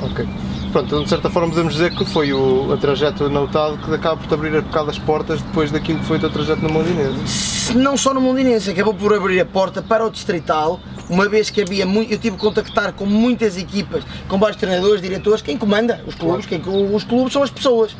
Ok. 0.03 0.27
Pronto, 0.71 0.85
então, 0.85 1.03
de 1.03 1.09
certa 1.09 1.29
forma 1.29 1.49
podemos 1.49 1.73
dizer 1.73 1.93
que 1.93 2.05
foi 2.05 2.31
o, 2.31 2.71
o 2.71 2.77
trajeto 2.77 3.25
anotado 3.25 3.77
que 3.77 3.93
acaba 3.93 4.15
por 4.15 4.27
te 4.27 4.33
abrir 4.33 4.55
a 4.55 4.61
bocado 4.61 4.89
as 4.89 4.97
portas 4.97 5.41
depois 5.41 5.69
daquilo 5.69 5.99
que 5.99 6.05
foi 6.05 6.17
o 6.17 6.19
teu 6.19 6.29
trajeto 6.29 6.61
no 6.61 6.69
Mondinense. 6.69 7.75
Não 7.75 7.97
só 7.97 8.13
no 8.13 8.21
Mondinense, 8.21 8.69
acabou 8.69 8.93
por 8.93 9.13
abrir 9.13 9.41
a 9.41 9.45
porta 9.45 9.81
para 9.81 10.05
o 10.05 10.09
Distrital, 10.09 10.79
uma 11.09 11.27
vez 11.27 11.49
que 11.49 11.61
havia 11.61 11.85
muito, 11.85 12.13
eu 12.13 12.17
tive 12.17 12.37
que 12.37 12.41
contactar 12.41 12.93
com 12.93 13.05
muitas 13.05 13.57
equipas, 13.57 14.03
com 14.29 14.39
vários 14.39 14.57
treinadores, 14.57 15.01
diretores, 15.01 15.41
quem 15.41 15.57
comanda 15.57 16.01
os 16.07 16.15
clubes, 16.15 16.45
claro. 16.45 16.63
quem, 16.63 16.95
os 16.95 17.03
clubes 17.03 17.33
são 17.33 17.43
as 17.43 17.51
pessoas. 17.51 17.93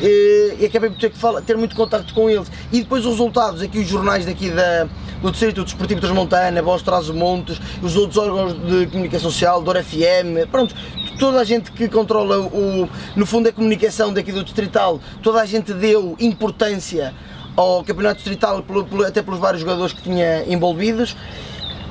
E, 0.00 0.56
e, 0.58 0.64
acabei 0.64 0.88
por 0.88 0.98
ter 0.98 1.10
que 1.10 1.18
falar, 1.18 1.42
ter 1.42 1.56
muito 1.56 1.76
contacto 1.76 2.14
com 2.14 2.30
eles. 2.30 2.50
E 2.72 2.80
depois 2.80 3.04
os 3.04 3.10
resultados, 3.10 3.60
aqui 3.60 3.78
os 3.78 3.86
jornais 3.86 4.24
daqui 4.24 4.48
da, 4.48 4.88
do 5.22 5.30
Distrito 5.30 5.64
Desportivo 5.64 6.00
Transmontana, 6.00 6.62
Voz 6.62 6.82
Traz 6.82 7.08
Montes, 7.10 7.60
os 7.82 7.96
outros 7.96 8.18
órgãos 8.18 8.54
de 8.54 8.86
comunicação 8.86 9.30
social, 9.30 9.62
Dor 9.62 9.82
FM, 9.82 10.48
pronto, 10.50 10.74
toda 11.18 11.40
a 11.40 11.44
gente 11.44 11.72
que 11.72 11.88
controla 11.88 12.38
o, 12.38 12.88
no 13.14 13.26
fundo 13.26 13.48
a 13.48 13.52
comunicação 13.52 14.12
daqui 14.12 14.32
do 14.32 14.44
Distrital, 14.44 15.00
toda 15.22 15.40
a 15.40 15.46
gente 15.46 15.72
deu 15.72 16.16
importância 16.20 17.14
ao 17.56 17.82
Campeonato 17.82 18.16
Distrital, 18.16 18.64
até 19.06 19.22
pelos 19.22 19.40
vários 19.40 19.62
jogadores 19.62 19.92
que 19.92 20.02
tinha 20.02 20.44
envolvidos 20.46 21.16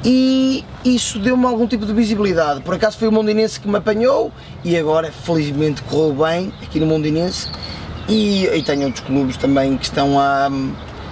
e 0.07 0.63
isso 0.83 1.17
deu-me 1.17 1.45
algum 1.45 1.65
tipo 1.65 1.83
de 1.83 1.91
visibilidade. 1.91 2.61
Por 2.61 2.75
acaso 2.75 2.95
foi 2.95 3.07
o 3.07 3.11
Mondinense 3.11 3.59
que 3.59 3.67
me 3.67 3.77
apanhou 3.77 4.31
e 4.63 4.77
agora 4.77 5.11
felizmente 5.11 5.81
correu 5.81 6.13
bem 6.13 6.53
aqui 6.61 6.79
no 6.79 6.85
Mondinense 6.85 7.49
e, 8.07 8.45
e 8.45 8.61
tenho 8.61 8.85
outros 8.85 9.03
clubes 9.03 9.35
também 9.35 9.75
que 9.75 9.85
estão, 9.85 10.19
a, 10.19 10.47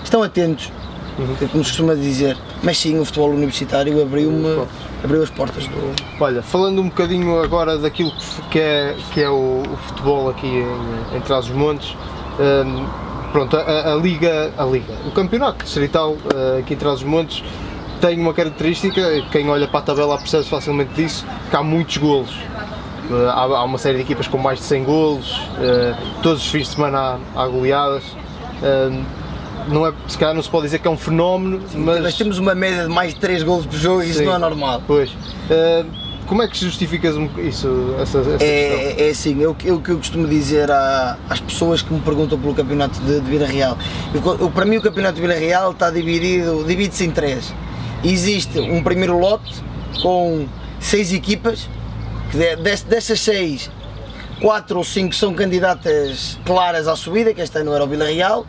estão 0.04 0.22
atentos, 0.22 0.72
uhum. 1.18 1.48
como 1.52 1.64
se 1.64 1.72
costuma 1.72 1.96
dizer, 1.96 2.38
mas 2.62 2.78
sim, 2.78 3.00
o 3.00 3.06
futebol 3.06 3.30
universitário 3.30 4.02
abriu-me 4.02 4.66
abriu 5.04 5.22
as 5.22 5.30
portas 5.30 5.68
do. 5.68 5.94
Olha, 6.20 6.42
falando 6.42 6.82
um 6.82 6.88
bocadinho 6.88 7.42
agora 7.42 7.78
daquilo 7.78 8.12
que 8.50 8.60
é, 8.60 8.96
que 9.12 9.22
é 9.22 9.30
o, 9.30 9.62
o 9.62 9.78
futebol 9.88 10.30
aqui 10.30 10.48
em, 10.48 11.18
em 11.18 11.22
Trás-os-Montes, 11.22 11.96
um, 12.40 13.32
pronto, 13.32 13.58
a, 13.58 13.94
a, 13.94 13.96
Liga, 13.96 14.54
a 14.58 14.64
Liga, 14.64 14.94
o 15.06 15.12
campeonato 15.12 15.64
distrital 15.64 16.14
uh, 16.14 16.60
aqui 16.60 16.74
em 16.74 16.78
Trás-os-Montes 16.78 17.44
tem 18.00 18.20
uma 18.20 18.34
característica, 18.34 19.02
quem 19.32 19.50
olha 19.50 19.68
para 19.68 19.80
a 19.80 19.84
tabela 19.84 20.18
percebe 20.18 20.44
facilmente 20.46 20.94
disso, 20.94 21.26
que 21.50 21.56
há 21.56 21.64
muitos 21.64 21.98
golos. 21.98 22.32
Uh, 23.10 23.28
há, 23.28 23.42
há, 23.42 23.64
uma 23.64 23.78
série 23.78 23.98
de 23.98 24.04
equipas 24.04 24.28
com 24.28 24.38
mais 24.38 24.60
de 24.60 24.66
100 24.66 24.84
golos, 24.84 25.38
uh, 25.38 26.22
todos 26.22 26.42
os 26.46 26.52
fins 26.52 26.68
de 26.68 26.76
semana 26.76 27.20
há, 27.36 27.44
há 27.44 27.48
goleadas. 27.48 28.04
Uh, 28.62 29.23
não 29.68 29.88
é, 29.88 29.94
se 30.08 30.18
calhar 30.18 30.34
não 30.34 30.42
se 30.42 30.50
pode 30.50 30.66
dizer 30.66 30.80
que 30.80 30.88
é 30.88 30.92
um 30.92 30.98
fenómeno, 30.98 31.62
Sim, 31.68 31.80
mas... 31.80 32.02
Nós 32.02 32.16
temos 32.16 32.38
uma 32.38 32.56
média 32.56 32.84
de 32.84 32.90
mais 32.90 33.14
de 33.14 33.20
3 33.20 33.44
golos 33.44 33.66
por 33.66 33.78
jogo 33.78 34.04
e 34.04 34.10
isso 34.10 34.24
não 34.24 34.36
é 34.36 34.38
normal. 34.38 34.82
Pois. 34.86 35.12
como 36.28 36.42
é 36.42 36.48
que 36.48 36.58
justificas 36.58 37.16
isso, 37.38 37.96
essa, 38.00 38.20
essa 38.20 38.44
é, 38.44 39.08
é 39.08 39.10
assim, 39.10 39.40
eu, 39.42 39.56
eu, 39.64 39.76
o 39.76 39.82
que 39.82 39.92
eu 39.92 39.98
costumo 39.98 40.28
dizer 40.28 40.72
à, 40.72 41.18
às 41.30 41.40
pessoas 41.40 41.82
que 41.82 41.94
me 41.94 42.00
perguntam 42.02 42.40
pelo 42.40 42.54
campeonato 42.54 43.00
de, 43.02 43.20
de 43.20 43.30
Vila 43.30 43.46
Real, 43.46 43.78
eu, 44.14 44.38
eu, 44.40 44.50
para 44.50 44.66
mim 44.66 44.78
o 44.78 44.82
campeonato 44.82 45.16
de 45.16 45.22
Vila 45.22 45.36
Real 45.36 45.72
está 45.72 45.90
dividido, 45.90 46.64
divide-se 46.64 47.06
em 47.06 47.12
três. 47.12 47.54
Existe 48.04 48.60
um 48.60 48.84
primeiro 48.84 49.18
lote 49.18 49.64
com 50.02 50.46
seis 50.80 51.14
equipas, 51.14 51.70
que 52.32 52.38
dessas 52.86 53.20
seis, 53.20 53.70
quatro 54.42 54.78
ou 54.78 54.84
cinco 54.84 55.16
são 55.16 55.34
candidatas 55.34 56.38
claras 56.44 56.88
à 56.88 56.96
subida, 56.96 57.34
que 57.34 57.42
este 57.42 57.58
ano 57.60 57.74
era 57.74 57.84
o 57.84 57.88
Vila 57.88 58.06
Real, 58.06 58.46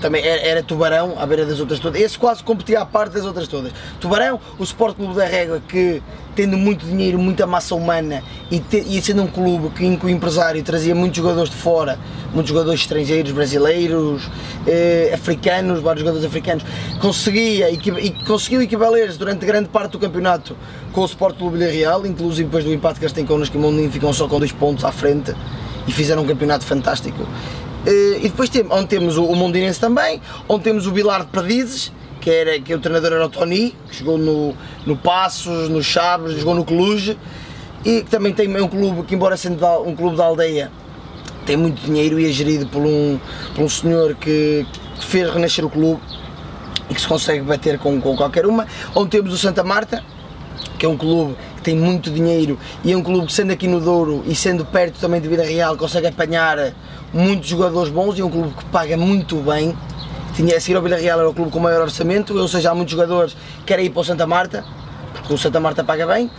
também 0.00 0.24
era, 0.24 0.42
era, 0.42 0.62
Tubarão, 0.62 1.14
à 1.18 1.26
beira 1.26 1.46
das 1.46 1.60
outras 1.60 1.78
todas. 1.78 2.00
Esse 2.00 2.18
quase 2.18 2.42
competia 2.42 2.80
à 2.80 2.86
parte 2.86 3.12
das 3.12 3.24
outras 3.24 3.46
todas. 3.46 3.72
Tubarão, 4.00 4.40
o 4.58 4.64
Sport 4.64 4.96
Clube 4.96 5.14
da 5.14 5.24
Régua, 5.24 5.60
que 5.66 6.02
tendo 6.34 6.56
muito 6.56 6.86
dinheiro, 6.86 7.18
muita 7.18 7.46
massa 7.46 7.74
humana 7.74 8.22
e, 8.50 8.58
te, 8.58 8.78
e 8.78 9.00
sendo 9.02 9.22
um 9.22 9.26
clube 9.26 9.70
que, 9.70 9.96
que 9.96 10.06
o 10.06 10.08
empresário 10.08 10.62
trazia 10.62 10.94
muitos 10.94 11.18
jogadores 11.18 11.50
de 11.50 11.56
fora, 11.56 11.98
muitos 12.32 12.48
jogadores 12.48 12.80
estrangeiros, 12.80 13.32
brasileiros, 13.32 14.30
eh, 14.66 15.10
africanos, 15.12 15.80
vários 15.80 16.00
jogadores 16.00 16.26
africanos, 16.26 16.64
conseguia 17.00 17.70
e 17.70 18.10
conseguiu 18.24 18.62
equivaler 18.62 19.14
durante 19.16 19.44
grande 19.44 19.68
parte 19.68 19.92
do 19.92 19.98
campeonato 19.98 20.56
com 20.92 21.02
o 21.02 21.04
Sport 21.04 21.36
Clube 21.36 21.58
Vila 21.58 21.70
Real, 21.70 22.06
inclusive 22.06 22.44
depois 22.44 22.64
do 22.64 22.72
empate 22.72 22.98
que 22.98 23.04
eles 23.04 23.12
têm 23.12 23.26
connosco, 23.26 23.58
o 23.58 23.90
ficam 23.90 24.12
só 24.12 24.26
com 24.26 24.38
dois 24.38 24.52
pontos 24.52 24.84
à 24.84 24.92
frente 24.92 25.34
e 25.86 25.92
fizeram 25.92 26.22
um 26.22 26.26
campeonato 26.26 26.64
fantástico. 26.64 27.26
Eh, 27.86 28.18
e 28.18 28.28
depois 28.28 28.48
tem, 28.48 28.64
onde 28.70 28.86
temos 28.86 29.16
o, 29.16 29.34
Mondinense 29.34 29.80
também, 29.80 30.20
onde 30.48 30.64
temos 30.64 30.86
o 30.86 30.92
Bilar 30.92 31.22
de 31.22 31.28
Perdizes, 31.28 31.92
que, 32.20 32.30
era, 32.30 32.60
que 32.60 32.74
o 32.74 32.78
treinador 32.78 33.12
era 33.12 33.26
o 33.26 33.28
Tony, 33.28 33.74
que 33.90 33.98
jogou 33.98 34.18
no, 34.18 34.54
no 34.86 34.96
Passos, 34.96 35.68
no 35.68 35.82
Chaves, 35.82 36.38
jogou 36.38 36.54
no 36.54 36.64
Cluj, 36.64 37.16
e 37.84 38.02
que 38.02 38.10
também 38.10 38.32
tem 38.32 38.48
um 38.60 38.68
clube 38.68 39.02
que, 39.02 39.14
embora 39.14 39.36
sendo 39.36 39.64
um 39.84 39.96
clube 39.96 40.16
da 40.16 40.24
aldeia, 40.24 40.70
tem 41.44 41.56
muito 41.56 41.82
dinheiro 41.82 42.20
e 42.20 42.28
é 42.28 42.32
gerido 42.32 42.66
por 42.66 42.82
um, 42.82 43.18
por 43.54 43.64
um 43.64 43.68
senhor 43.68 44.14
que, 44.14 44.64
que 44.98 45.04
fez 45.04 45.28
renascer 45.32 45.64
o 45.64 45.70
clube 45.70 46.00
e 46.88 46.94
que 46.94 47.00
se 47.00 47.08
consegue 47.08 47.42
bater 47.42 47.78
com, 47.78 48.00
com 48.00 48.16
qualquer 48.16 48.46
uma. 48.46 48.66
Onde 48.94 49.10
temos 49.10 49.32
o 49.32 49.38
Santa 49.38 49.64
Marta, 49.64 50.04
que 50.78 50.86
é 50.86 50.88
um 50.88 50.96
clube 50.96 51.36
que 51.56 51.62
tem 51.62 51.76
muito 51.76 52.10
dinheiro 52.10 52.58
e 52.84 52.92
é 52.92 52.96
um 52.96 53.02
clube 53.02 53.26
que 53.26 53.32
sendo 53.32 53.52
aqui 53.52 53.66
no 53.66 53.80
Douro 53.80 54.22
e 54.26 54.34
sendo 54.34 54.64
perto 54.64 55.00
também 55.00 55.20
de 55.20 55.28
Vida 55.28 55.42
Real 55.42 55.76
consegue 55.76 56.06
apanhar 56.06 56.72
muitos 57.12 57.48
jogadores 57.48 57.92
bons 57.92 58.18
e 58.18 58.22
um 58.22 58.30
clube 58.30 58.54
que 58.54 58.64
paga 58.66 58.96
muito 58.96 59.36
bem. 59.36 59.76
Tinha, 60.34 60.56
a 60.56 60.60
seguir 60.60 60.76
ao 60.76 60.82
Vila 60.82 60.96
Real 60.96 61.20
era 61.20 61.28
o 61.28 61.34
clube 61.34 61.50
com 61.50 61.58
o 61.58 61.62
maior 61.62 61.82
orçamento, 61.82 62.36
ou 62.36 62.48
seja, 62.48 62.70
há 62.70 62.74
muitos 62.74 62.92
jogadores 62.92 63.34
que 63.34 63.64
querem 63.66 63.86
ir 63.86 63.90
para 63.90 64.00
o 64.00 64.04
Santa 64.04 64.26
Marta, 64.26 64.64
porque 65.12 65.34
o 65.34 65.38
Santa 65.38 65.60
Marta 65.60 65.84
paga 65.84 66.06
bem. 66.06 66.30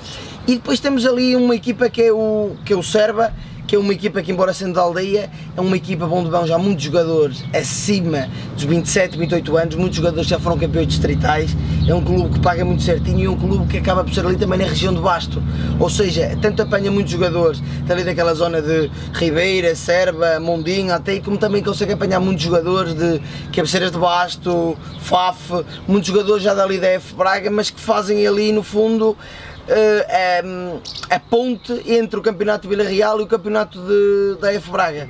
E 0.48 0.56
depois 0.56 0.80
temos 0.80 1.06
ali 1.06 1.36
uma 1.36 1.56
equipa 1.56 1.89
que 1.89 2.01
é 2.01 2.12
o, 2.12 2.51
que 2.65 2.74
é 2.74 2.75
o 2.75 2.84
Serba, 2.84 3.32
que 3.74 3.77
é 3.77 3.80
uma 3.80 3.92
equipa 3.92 4.22
que, 4.22 4.32
embora 4.32 4.53
sendo 4.53 4.75
da 4.75 4.82
aldeia, 4.82 5.32
é 5.58 5.60
uma 5.60 5.75
equipa 5.75 6.06
bom 6.06 6.24
de 6.24 6.30
bom, 6.30 6.46
já 6.46 6.60
muitos 6.60 6.84
jogadores 6.84 7.44
acima 7.51 8.30
dos 8.53 8.65
27, 8.65 9.18
28 9.18 9.58
anos, 9.58 9.74
muitos 9.74 9.96
jogadores 9.98 10.27
já 10.27 10.38
foram 10.38 10.60
campeões 10.60 10.89
distritais, 10.89 11.58
é 11.88 11.92
um 11.92 12.03
clube 12.03 12.36
que 12.36 12.39
paga 12.39 12.63
muito 12.63 12.84
certinho 12.84 13.20
e 13.20 13.25
é 13.25 13.30
um 13.32 13.36
clube 13.36 13.65
que 13.65 13.80
acaba 13.80 14.03
por 14.03 14.13
ser 14.13 14.24
ali 14.27 14.36
também 14.36 14.60
na 14.60 14.65
região 14.65 14.94
de 14.94 15.01
Basto, 15.01 15.42
ou 15.80 15.89
seja, 15.89 16.38
tanto 16.39 16.62
apanha 16.62 16.92
muitos 16.92 17.12
jogadores 17.12 17.63
dali 17.88 18.03
daquela 18.03 18.36
zona 18.36 18.62
de 18.62 18.92
Ribeira, 19.12 19.74
Serba, 19.74 20.39
Mondinho, 20.39 20.94
até 20.94 21.20
como 21.20 21.39
também 21.39 21.63
consegue 21.63 21.94
apanhar 21.94 22.20
muitos 22.20 22.44
jogadores 22.44 22.94
de 22.94 23.20
cabeceiras 23.51 23.92
de 23.92 23.98
Basto, 23.98 24.77
FAF, 25.00 25.65
muitos 25.88 26.10
jogadores 26.10 26.44
já 26.44 26.53
dali 26.53 26.77
da 26.77 26.89
F 26.89 27.15
Braga, 27.15 27.50
mas 27.50 27.72
que 27.72 27.82
fazem 27.82 28.27
ali 28.27 28.51
no 28.51 28.62
fundo 28.62 29.18
uh, 29.67 31.10
a, 31.10 31.15
a, 31.15 31.20
ponte 31.20 31.74
entre 31.86 32.20
o 32.20 32.22
campeonato 32.22 32.67
de 32.67 32.75
Vila 32.75 32.88
Real 32.88 33.20
e 33.20 33.24
o 33.24 33.27
campeonato 33.27 33.79
de, 33.79 34.38
da 34.39 34.53
F 34.53 34.70
Braga. 34.72 35.10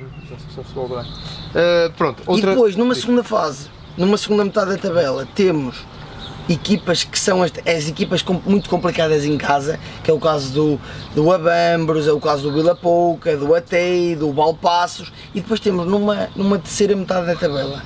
Uh, 1.50 1.92
pronto, 1.96 2.22
outra... 2.26 2.50
E 2.50 2.54
depois, 2.54 2.76
numa 2.76 2.94
segunda 2.94 3.22
fase, 3.22 3.68
numa 3.96 4.16
segunda 4.16 4.44
metade 4.44 4.70
da 4.70 4.78
tabela, 4.78 5.26
temos 5.34 5.84
equipas 6.48 7.04
que 7.04 7.18
são 7.18 7.42
as, 7.42 7.52
as 7.66 7.88
equipas 7.88 8.22
com, 8.22 8.40
muito 8.44 8.68
complicadas 8.68 9.24
em 9.24 9.36
casa, 9.38 9.78
que 10.02 10.10
é 10.10 10.14
o 10.14 10.18
caso 10.18 10.52
do, 10.52 10.80
do 11.14 11.32
Abambros, 11.32 12.06
é 12.06 12.12
o 12.12 12.20
caso 12.20 12.42
do 12.42 12.52
Vila 12.52 12.74
Pouca, 12.74 13.36
do 13.36 13.54
Atei, 13.54 14.14
do 14.14 14.32
Balpassos, 14.32 15.12
e 15.34 15.40
depois 15.40 15.60
temos 15.60 15.86
numa, 15.86 16.28
numa 16.36 16.58
terceira 16.58 16.94
metade 16.94 17.26
da 17.26 17.34
tabela, 17.34 17.82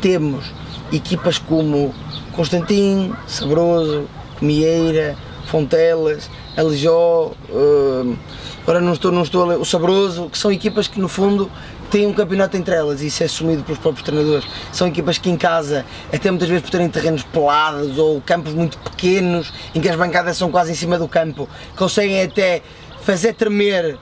temos 0.00 0.46
equipas 0.92 1.38
como 1.38 1.94
Constantin, 2.32 3.12
Sabroso, 3.26 4.08
Mieira, 4.40 5.16
Fontelas, 5.48 6.30
Alijó, 6.56 7.32
uh, 7.50 8.16
agora 8.62 8.80
não 8.80 8.92
estou, 8.92 9.10
não 9.10 9.22
estou 9.22 9.46
o 9.58 9.64
Sabroso, 9.64 10.28
que 10.28 10.38
são 10.38 10.52
equipas 10.52 10.86
que 10.86 11.00
no 11.00 11.08
fundo 11.08 11.50
têm 11.90 12.06
um 12.06 12.12
campeonato 12.12 12.56
entre 12.56 12.74
elas 12.74 13.00
e 13.00 13.06
isso 13.06 13.22
é 13.22 13.26
assumido 13.26 13.62
pelos 13.62 13.78
próprios 13.78 14.04
treinadores. 14.04 14.46
São 14.72 14.86
equipas 14.86 15.16
que 15.18 15.30
em 15.30 15.36
casa, 15.36 15.86
até 16.12 16.30
muitas 16.30 16.48
vezes 16.48 16.62
por 16.62 16.70
terem 16.70 16.88
terrenos 16.88 17.22
pelados 17.22 17.98
ou 17.98 18.20
campos 18.20 18.52
muito 18.52 18.78
pequenos, 18.78 19.52
em 19.74 19.80
que 19.80 19.88
as 19.88 19.96
bancadas 19.96 20.36
são 20.36 20.50
quase 20.50 20.72
em 20.72 20.74
cima 20.74 20.98
do 20.98 21.08
campo, 21.08 21.48
conseguem 21.76 22.22
até 22.22 22.62
fazer 23.00 23.32
tremer 23.32 23.98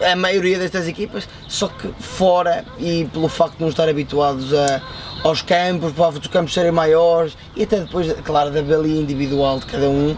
a 0.00 0.14
maioria 0.14 0.58
destas 0.58 0.86
equipas, 0.86 1.28
só 1.48 1.68
que 1.68 1.88
fora 1.98 2.64
e 2.78 3.06
pelo 3.12 3.28
facto 3.28 3.56
de 3.56 3.62
não 3.62 3.70
estar 3.70 3.88
habituados 3.88 4.52
a, 4.52 4.82
aos 5.24 5.42
campos, 5.42 5.92
para 5.92 6.10
os 6.10 6.26
campos 6.26 6.52
serem 6.52 6.70
maiores 6.70 7.36
e 7.56 7.62
até 7.62 7.80
depois, 7.80 8.12
claro, 8.24 8.50
da 8.50 8.62
balia 8.62 9.00
individual 9.00 9.58
de 9.58 9.66
cada 9.66 9.88
um, 9.88 10.16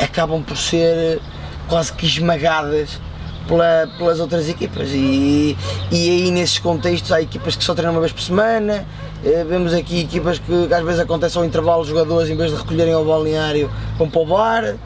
acabam 0.00 0.42
por 0.42 0.56
ser 0.56 1.20
quase 1.68 1.92
que 1.92 2.06
esmagadas 2.06 3.00
pela, 3.46 3.88
pelas 3.98 4.20
outras 4.20 4.48
equipas. 4.48 4.90
E, 4.90 5.56
e 5.90 6.10
aí 6.10 6.30
nesses 6.30 6.58
contextos 6.58 7.12
há 7.12 7.20
equipas 7.20 7.56
que 7.56 7.64
só 7.64 7.74
treinam 7.74 7.94
uma 7.94 8.00
vez 8.00 8.12
por 8.12 8.22
semana, 8.22 8.86
eh, 9.24 9.44
vemos 9.46 9.74
aqui 9.74 10.00
equipas 10.00 10.38
que 10.38 10.72
às 10.72 10.84
vezes 10.84 11.00
acontece 11.00 11.36
ao 11.36 11.44
intervalo 11.44 11.82
os 11.82 11.88
jogadores 11.88 12.30
em 12.30 12.36
vez 12.36 12.50
de 12.50 12.56
recolherem 12.56 12.94
ao 12.94 13.04
balneário 13.04 13.70
vão 13.98 14.08
para 14.08 14.20
o 14.20 14.26
bar 14.26 14.76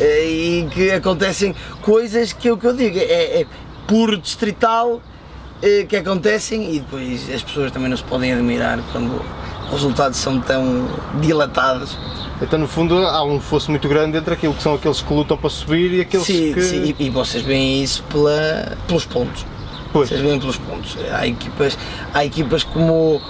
eh, 0.00 0.24
e 0.24 0.68
que 0.72 0.90
acontecem 0.90 1.54
coisas 1.80 2.32
que 2.32 2.50
o 2.50 2.56
que 2.56 2.66
eu 2.66 2.74
digo 2.74 2.98
é, 2.98 3.42
é 3.42 3.46
puro 3.86 4.18
distrital 4.18 5.00
eh, 5.62 5.84
que 5.88 5.96
acontecem 5.96 6.74
e 6.74 6.80
depois 6.80 7.30
as 7.32 7.42
pessoas 7.42 7.70
também 7.70 7.88
não 7.88 7.96
se 7.96 8.02
podem 8.02 8.32
admirar 8.32 8.80
quando 8.90 9.22
os 9.66 9.70
resultados 9.70 10.18
são 10.18 10.40
tão 10.40 10.88
dilatados 11.20 11.96
então, 12.42 12.58
no 12.58 12.66
fundo, 12.66 12.98
há 12.98 13.22
um 13.24 13.40
fosso 13.40 13.70
muito 13.70 13.88
grande 13.88 14.18
entre 14.18 14.34
aquilo 14.34 14.54
que 14.54 14.62
são 14.62 14.74
aqueles 14.74 15.00
que 15.00 15.12
lutam 15.12 15.36
para 15.36 15.50
subir 15.50 15.92
e 15.92 16.00
aqueles 16.00 16.26
sim, 16.26 16.52
que. 16.52 16.62
Sim, 16.62 16.94
e, 16.98 17.06
e 17.06 17.10
vocês 17.10 17.42
veem 17.42 17.82
isso 17.82 18.02
pela, 18.04 18.76
pelos 18.86 19.04
pontos. 19.04 19.46
Pois. 19.92 20.08
Vocês 20.08 20.20
veem 20.20 20.40
pelos 20.40 20.56
pontos. 20.56 20.96
Há 21.12 21.26
equipas, 21.26 21.78
há 22.12 22.24
equipas 22.24 22.64
como, 22.64 23.20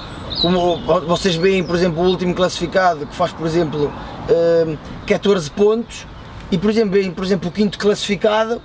como 0.40 0.78
vocês 1.06 1.36
veem, 1.36 1.62
por 1.62 1.76
exemplo, 1.76 2.02
o 2.02 2.06
último 2.06 2.34
classificado 2.34 3.06
que 3.06 3.14
faz, 3.14 3.32
por 3.32 3.46
exemplo, 3.46 3.92
um, 4.66 4.76
14 5.06 5.50
pontos 5.50 6.06
e, 6.50 6.56
por 6.56 6.70
exemplo, 6.70 6.92
veem, 6.92 7.10
por 7.10 7.24
exemplo, 7.24 7.50
o 7.50 7.52
quinto 7.52 7.78
classificado 7.78 8.62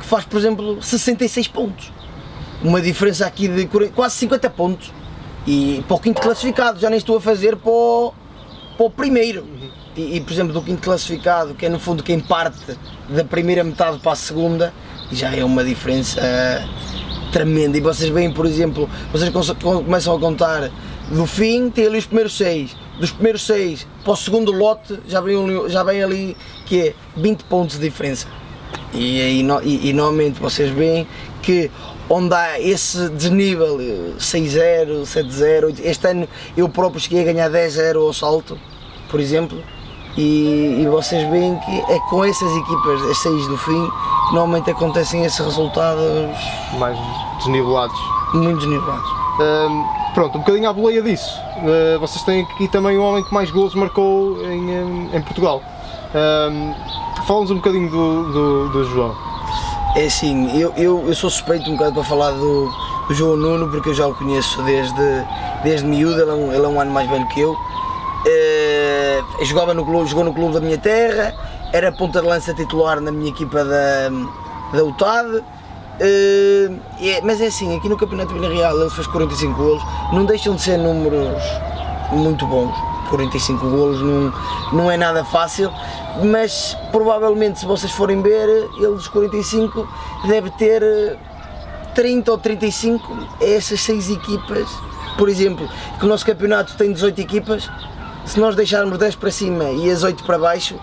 que 0.00 0.06
faz, 0.06 0.24
por 0.24 0.38
exemplo, 0.38 0.82
66 0.82 1.46
pontos. 1.46 1.92
Uma 2.62 2.80
diferença 2.80 3.24
aqui 3.24 3.46
de 3.46 3.66
quase 3.94 4.16
50 4.16 4.50
pontos. 4.50 4.92
E 5.46 5.82
para 5.86 5.96
o 5.96 6.00
quinto 6.00 6.20
classificado, 6.20 6.80
já 6.80 6.90
nem 6.90 6.98
estou 6.98 7.16
a 7.16 7.20
fazer 7.20 7.56
para 7.56 7.70
o, 7.70 8.12
para 8.80 8.86
o 8.86 8.90
primeiro. 8.90 9.44
E, 9.94 10.16
e, 10.16 10.20
por 10.22 10.32
exemplo, 10.32 10.54
do 10.54 10.62
quinto 10.62 10.80
classificado, 10.80 11.54
que 11.54 11.66
é 11.66 11.68
no 11.68 11.78
fundo 11.78 12.02
quem 12.02 12.18
parte 12.18 12.78
da 13.10 13.22
primeira 13.22 13.62
metade 13.62 13.98
para 13.98 14.12
a 14.12 14.16
segunda, 14.16 14.72
já 15.12 15.34
é 15.34 15.44
uma 15.44 15.62
diferença 15.62 16.22
tremenda. 17.30 17.76
E 17.76 17.80
vocês 17.82 18.08
veem, 18.08 18.32
por 18.32 18.46
exemplo, 18.46 18.88
vocês 19.12 19.30
começam 19.60 20.16
a 20.16 20.18
contar 20.18 20.70
do 21.10 21.26
fim, 21.26 21.68
tem 21.68 21.86
ali 21.86 21.98
os 21.98 22.06
primeiros 22.06 22.34
seis, 22.34 22.74
dos 22.98 23.10
primeiros 23.10 23.42
6 23.42 23.86
para 24.04 24.12
o 24.12 24.16
segundo 24.16 24.52
lote 24.52 25.00
já 25.08 25.20
vem, 25.20 25.36
já 25.68 25.82
vem 25.82 26.02
ali 26.02 26.36
que 26.66 26.88
é 26.88 26.94
20 27.16 27.44
pontos 27.44 27.78
de 27.78 27.82
diferença. 27.82 28.26
E, 28.94 29.20
aí, 29.20 29.46
e, 29.64 29.90
e 29.90 29.92
normalmente 29.92 30.40
vocês 30.40 30.70
veem 30.70 31.06
que 31.42 31.70
onde 32.08 32.34
há 32.34 32.60
esse 32.60 33.08
desnível 33.10 33.78
6-0, 34.18 35.02
7-0, 35.02 35.80
este 35.82 36.08
ano 36.08 36.28
eu 36.56 36.68
próprio 36.68 37.00
cheguei 37.00 37.22
a 37.22 37.24
ganhar 37.24 37.50
10-0 37.50 37.96
ao 37.96 38.12
salto, 38.12 38.58
por 39.10 39.20
exemplo, 39.20 39.58
e, 40.16 40.82
e, 40.82 40.86
vocês 40.88 41.28
veem 41.30 41.56
que 41.58 41.92
é 41.92 41.98
com 42.08 42.24
essas 42.24 42.50
equipas, 42.56 43.02
as 43.10 43.18
6 43.18 43.46
do 43.46 43.56
fim, 43.58 43.90
que 44.28 44.34
normalmente 44.34 44.70
acontecem 44.70 45.24
esses 45.24 45.38
resultados 45.38 46.04
mais 46.78 46.98
desnivelados. 47.38 47.98
Muito 48.34 48.58
desnivelados. 48.58 49.10
Pronto, 50.14 50.36
um 50.36 50.40
bocadinho 50.40 50.68
à 50.68 50.72
boleia 50.72 51.02
disso. 51.02 51.40
Uh, 51.58 51.98
vocês 52.00 52.22
têm 52.24 52.42
aqui 52.42 52.66
também 52.68 52.98
o 52.98 53.02
homem 53.02 53.22
que 53.22 53.32
mais 53.32 53.50
golos 53.50 53.74
marcou 53.74 54.42
em, 54.44 55.14
em 55.14 55.22
Portugal. 55.22 55.62
Um, 56.14 56.74
Fala-nos 57.26 57.50
um 57.52 57.56
bocadinho 57.56 57.88
do, 57.88 58.32
do, 58.32 58.68
do, 58.70 58.84
João. 58.84 59.14
É 59.94 60.06
assim, 60.06 60.58
eu, 60.58 60.72
eu, 60.76 61.06
eu 61.06 61.14
sou 61.14 61.30
suspeito 61.30 61.70
um 61.70 61.76
bocado 61.76 61.94
para 61.94 62.04
falar 62.04 62.32
do, 62.32 62.68
do 63.06 63.14
João 63.14 63.36
Nuno, 63.36 63.68
porque 63.68 63.90
eu 63.90 63.94
já 63.94 64.06
o 64.06 64.14
conheço 64.14 64.60
desde, 64.62 65.24
desde 65.62 65.86
miúdo, 65.86 66.20
ele 66.20 66.30
é, 66.30 66.34
um, 66.34 66.52
ele 66.52 66.64
é 66.64 66.68
um 66.68 66.80
ano 66.80 66.90
mais 66.90 67.08
velho 67.08 67.26
que 67.28 67.40
eu. 67.40 67.56
Uh, 68.20 69.44
jogava 69.44 69.72
no 69.72 69.84
clube, 69.84 70.08
jogou 70.08 70.24
no 70.24 70.34
clube 70.34 70.54
da 70.54 70.60
minha 70.60 70.78
terra, 70.78 71.34
era 71.72 71.90
ponta 71.90 72.20
de 72.20 72.26
lança 72.26 72.52
titular 72.52 73.00
na 73.00 73.10
minha 73.10 73.30
equipa 73.30 73.64
da, 73.64 74.10
da 74.72 74.84
UTAD. 74.84 75.36
Uh, 75.38 76.80
é, 77.00 77.20
mas 77.22 77.40
é 77.40 77.46
assim, 77.46 77.76
aqui 77.76 77.88
no 77.88 77.96
Campeonato 77.96 78.32
de 78.32 78.46
Real 78.46 78.78
ele 78.80 78.90
fez 78.90 79.06
45 79.06 79.54
golos, 79.54 79.82
não 80.12 80.24
deixam 80.24 80.54
de 80.54 80.62
ser 80.62 80.78
números 80.78 81.42
muito 82.12 82.46
bons. 82.46 82.74
45 83.10 83.68
golos 83.68 84.00
não, 84.00 84.32
não 84.72 84.90
é 84.90 84.96
nada 84.96 85.24
fácil, 85.24 85.70
mas 86.22 86.76
provavelmente 86.92 87.58
se 87.58 87.66
vocês 87.66 87.90
forem 87.90 88.22
ver, 88.22 88.48
ele 88.76 88.94
dos 88.94 89.08
45 89.08 89.86
deve 90.26 90.50
ter 90.50 91.18
30 91.94 92.30
ou 92.30 92.38
35 92.38 93.28
é 93.40 93.56
essas 93.56 93.80
6 93.80 94.10
equipas. 94.10 94.68
Por 95.18 95.28
exemplo, 95.28 95.68
que 95.98 96.04
o 96.04 96.08
nosso 96.08 96.24
campeonato 96.24 96.76
tem 96.76 96.92
18 96.92 97.20
equipas, 97.20 97.68
se 98.30 98.38
nós 98.38 98.54
deixarmos 98.54 98.96
10 98.96 99.16
para 99.16 99.30
cima 99.32 99.64
e 99.64 99.90
as 99.90 100.04
8 100.04 100.22
para 100.22 100.38
baixo, 100.38 100.76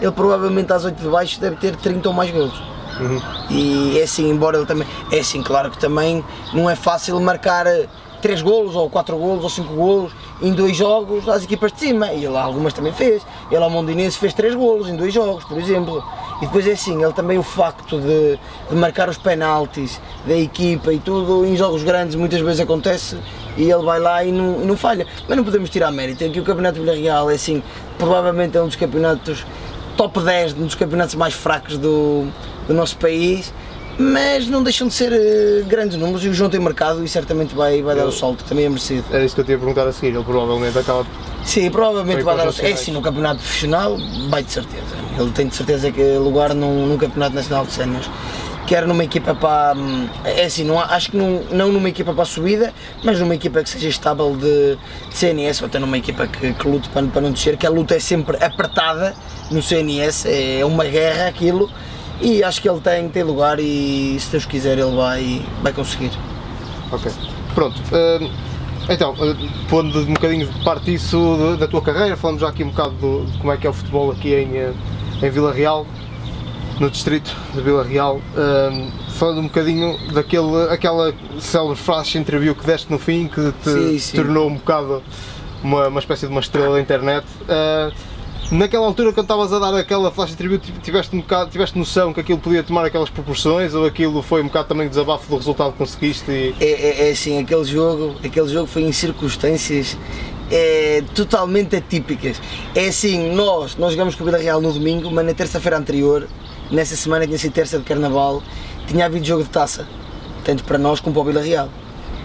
ele 0.00 0.12
provavelmente 0.12 0.72
às 0.72 0.84
8 0.84 1.02
de 1.02 1.08
baixo 1.08 1.40
deve 1.40 1.56
ter 1.56 1.74
30 1.74 2.08
ou 2.08 2.14
mais 2.14 2.30
golos. 2.30 2.56
Uhum. 3.00 3.20
E 3.50 3.98
é 3.98 4.04
assim, 4.04 4.30
embora 4.30 4.58
ele 4.58 4.66
também. 4.66 4.86
É 5.10 5.18
assim, 5.18 5.42
claro 5.42 5.72
que 5.72 5.78
também 5.78 6.24
não 6.52 6.70
é 6.70 6.76
fácil 6.76 7.18
marcar 7.18 7.66
3 8.22 8.42
golos, 8.42 8.76
ou 8.76 8.88
4 8.88 9.16
golos, 9.16 9.42
ou 9.42 9.50
5 9.50 9.74
golos 9.74 10.12
em 10.40 10.52
dois 10.52 10.76
jogos 10.76 11.28
às 11.28 11.42
equipas 11.42 11.72
de 11.72 11.80
cima. 11.80 12.12
E 12.12 12.24
ele 12.24 12.36
algumas 12.36 12.72
também 12.72 12.92
fez. 12.92 13.26
Ele 13.50 13.62
ao 13.62 13.70
Mondinense 13.70 14.16
fez 14.16 14.32
3 14.32 14.54
golos 14.54 14.88
em 14.88 14.94
dois 14.94 15.12
jogos, 15.12 15.42
por 15.42 15.58
exemplo. 15.58 16.00
E 16.40 16.46
depois 16.46 16.64
é 16.64 16.72
assim, 16.72 17.02
ele 17.02 17.12
também 17.12 17.38
o 17.38 17.42
facto 17.42 18.00
de, 18.00 18.38
de 18.70 18.76
marcar 18.76 19.08
os 19.08 19.18
penaltis 19.18 20.00
da 20.24 20.36
equipa 20.36 20.92
e 20.92 21.00
tudo, 21.00 21.44
em 21.44 21.56
jogos 21.56 21.82
grandes 21.82 22.14
muitas 22.14 22.40
vezes 22.40 22.60
acontece 22.60 23.16
e 23.56 23.70
ele 23.70 23.82
vai 23.82 23.98
lá 23.98 24.24
e 24.24 24.32
não, 24.32 24.62
e 24.62 24.66
não 24.66 24.76
falha. 24.76 25.06
Mas 25.28 25.36
não 25.36 25.44
podemos 25.44 25.70
tirar 25.70 25.90
mérito, 25.90 26.24
aqui 26.24 26.40
o 26.40 26.44
Campeonato 26.44 26.74
de 26.74 26.80
Villarreal 26.80 27.30
é 27.30 27.34
assim, 27.34 27.62
provavelmente 27.98 28.56
é 28.56 28.62
um 28.62 28.66
dos 28.66 28.76
campeonatos 28.76 29.46
top 29.96 30.20
10, 30.20 30.54
um 30.54 30.64
dos 30.66 30.74
campeonatos 30.74 31.14
mais 31.14 31.34
fracos 31.34 31.78
do, 31.78 32.26
do 32.66 32.74
nosso 32.74 32.96
país 32.96 33.52
mas 33.98 34.48
não 34.48 34.62
deixam 34.62 34.88
de 34.88 34.94
ser 34.94 35.12
uh, 35.12 35.64
grandes 35.66 35.96
números 35.96 36.24
e 36.24 36.28
o 36.28 36.34
João 36.34 36.50
tem 36.50 36.58
marcado 36.58 37.04
e 37.04 37.08
certamente 37.08 37.54
vai, 37.54 37.80
vai 37.82 37.94
dar 37.94 38.06
o 38.06 38.12
salto, 38.12 38.44
também 38.44 38.64
é 38.64 38.68
merecido. 38.68 39.04
Era 39.12 39.24
isso 39.24 39.34
que 39.34 39.40
eu 39.40 39.44
tinha 39.44 39.56
a 39.56 39.60
perguntar 39.60 39.86
a 39.86 39.92
seguir, 39.92 40.08
ele 40.08 40.24
provavelmente 40.24 40.76
acaba. 40.78 41.06
Sim, 41.44 41.70
provavelmente 41.70 42.22
vai 42.22 42.36
dar 42.36 42.48
o 42.48 42.52
salto. 42.52 42.66
É 42.66 42.76
sim, 42.76 42.90
no 42.90 43.00
campeonato 43.00 43.40
profissional, 43.40 43.96
vai 44.28 44.42
de 44.42 44.50
certeza. 44.50 44.96
Ele 45.18 45.30
tem 45.30 45.46
de 45.46 45.54
certeza 45.54 45.92
que 45.92 46.16
lugar 46.18 46.54
num, 46.54 46.86
num 46.86 46.98
campeonato 46.98 47.36
nacional 47.36 47.64
de 47.64 47.72
séniores. 47.72 48.10
Quer 48.66 48.86
numa 48.86 49.04
equipa 49.04 49.34
para. 49.34 49.76
Hum, 49.76 50.08
é 50.24 50.44
assim, 50.44 50.64
não, 50.64 50.78
acho 50.78 51.10
que 51.10 51.16
não, 51.16 51.42
não 51.50 51.70
numa 51.70 51.88
equipa 51.88 52.12
para 52.12 52.22
a 52.22 52.26
subida, 52.26 52.72
mas 53.02 53.20
numa 53.20 53.34
equipa 53.34 53.62
que 53.62 53.68
seja 53.68 53.88
estável 53.88 54.34
de, 54.36 54.76
de 54.76 55.14
CNS 55.14 55.62
ou 55.62 55.66
até 55.66 55.78
numa 55.78 55.98
equipa 55.98 56.26
que, 56.26 56.54
que 56.54 56.68
lute 56.68 56.88
para, 56.88 57.06
para 57.06 57.20
não 57.20 57.32
descer, 57.32 57.56
que 57.56 57.66
a 57.66 57.70
luta 57.70 57.94
é 57.94 58.00
sempre 58.00 58.42
apertada 58.42 59.14
no 59.50 59.62
CNS, 59.62 60.26
é 60.26 60.64
uma 60.64 60.84
guerra 60.84 61.28
aquilo 61.28 61.70
e 62.20 62.42
acho 62.42 62.62
que 62.62 62.68
ele 62.68 62.80
tem, 62.80 63.08
tem 63.08 63.22
lugar 63.22 63.58
e 63.58 64.16
se 64.18 64.30
Deus 64.30 64.46
quiser 64.46 64.78
ele 64.78 64.94
vai, 64.94 65.44
vai 65.62 65.72
conseguir. 65.72 66.12
Ok. 66.90 67.10
Pronto. 67.54 67.80
Uh, 67.92 68.30
então, 68.88 69.12
uh, 69.12 69.68
pondo 69.68 69.98
um 70.00 70.14
bocadinho 70.14 70.46
de 70.46 70.64
parte 70.64 70.86
disso 70.86 71.56
da 71.58 71.66
tua 71.66 71.82
carreira, 71.82 72.16
falamos 72.16 72.40
já 72.40 72.48
aqui 72.48 72.62
um 72.62 72.68
bocado 72.68 72.90
do, 72.92 73.26
de 73.26 73.38
como 73.38 73.52
é 73.52 73.56
que 73.56 73.66
é 73.66 73.70
o 73.70 73.72
futebol 73.72 74.10
aqui 74.10 74.34
em, 74.34 74.56
eh, 74.56 74.72
em 75.22 75.30
Vila 75.30 75.52
Real, 75.52 75.86
no 76.78 76.90
distrito 76.90 77.34
de 77.54 77.60
Vila 77.60 77.84
Real. 77.84 78.16
Uh, 78.16 79.10
falando 79.12 79.40
um 79.40 79.44
bocadinho 79.44 79.96
daquele, 80.12 80.68
aquela 80.70 81.14
célebre 81.40 81.76
frase 81.76 82.18
entreview 82.18 82.54
que 82.54 82.66
deste 82.66 82.90
no 82.90 82.98
fim, 82.98 83.28
que 83.28 83.52
te 83.62 83.70
sim, 83.70 83.98
sim. 83.98 84.16
tornou 84.16 84.48
um 84.48 84.54
bocado 84.54 85.02
uma, 85.62 85.88
uma 85.88 86.00
espécie 86.00 86.26
de 86.26 86.32
uma 86.32 86.40
estrela 86.40 86.74
da 86.74 86.80
internet. 86.80 87.26
Uh, 87.42 88.14
Naquela 88.50 88.86
altura, 88.86 89.12
quando 89.12 89.24
estavas 89.24 89.52
a 89.52 89.58
dar 89.58 89.74
aquela 89.74 90.10
flash 90.10 90.32
interview, 90.32 90.60
tiveste, 90.82 91.16
um 91.16 91.20
bocado, 91.20 91.50
tiveste 91.50 91.78
noção 91.78 92.12
que 92.12 92.20
aquilo 92.20 92.38
podia 92.38 92.62
tomar 92.62 92.84
aquelas 92.84 93.08
proporções 93.08 93.74
ou 93.74 93.86
aquilo 93.86 94.22
foi 94.22 94.42
um 94.42 94.46
bocado 94.46 94.68
também 94.68 94.86
desabafo 94.86 95.28
do 95.28 95.36
resultado 95.36 95.72
que 95.72 95.78
conseguiste? 95.78 96.30
E... 96.30 96.54
É, 96.60 96.66
é, 96.66 97.08
é 97.08 97.10
assim, 97.10 97.38
aquele 97.38 97.64
jogo, 97.64 98.16
aquele 98.22 98.48
jogo 98.48 98.66
foi 98.66 98.82
em 98.82 98.92
circunstâncias 98.92 99.96
é, 100.50 101.02
totalmente 101.14 101.74
atípicas. 101.74 102.40
É 102.74 102.88
assim, 102.88 103.34
nós, 103.34 103.76
nós 103.76 103.92
jogamos 103.92 104.14
com 104.14 104.22
o 104.22 104.26
Vila 104.26 104.38
Real 104.38 104.60
no 104.60 104.72
domingo, 104.72 105.10
mas 105.10 105.24
na 105.24 105.32
terça-feira 105.32 105.78
anterior, 105.78 106.28
nessa 106.74 106.96
semana 106.96 107.26
tinha 107.26 107.38
sido 107.38 107.52
terça 107.52 107.78
de 107.78 107.84
Carnaval, 107.84 108.42
tinha 108.86 109.06
havido 109.06 109.24
jogo 109.24 109.44
de 109.44 109.50
taça, 109.50 109.86
tanto 110.44 110.64
para 110.64 110.78
nós 110.78 111.00
como 111.00 111.14
para 111.14 111.22
o 111.22 111.24
Vila 111.24 111.42
Real. 111.42 111.68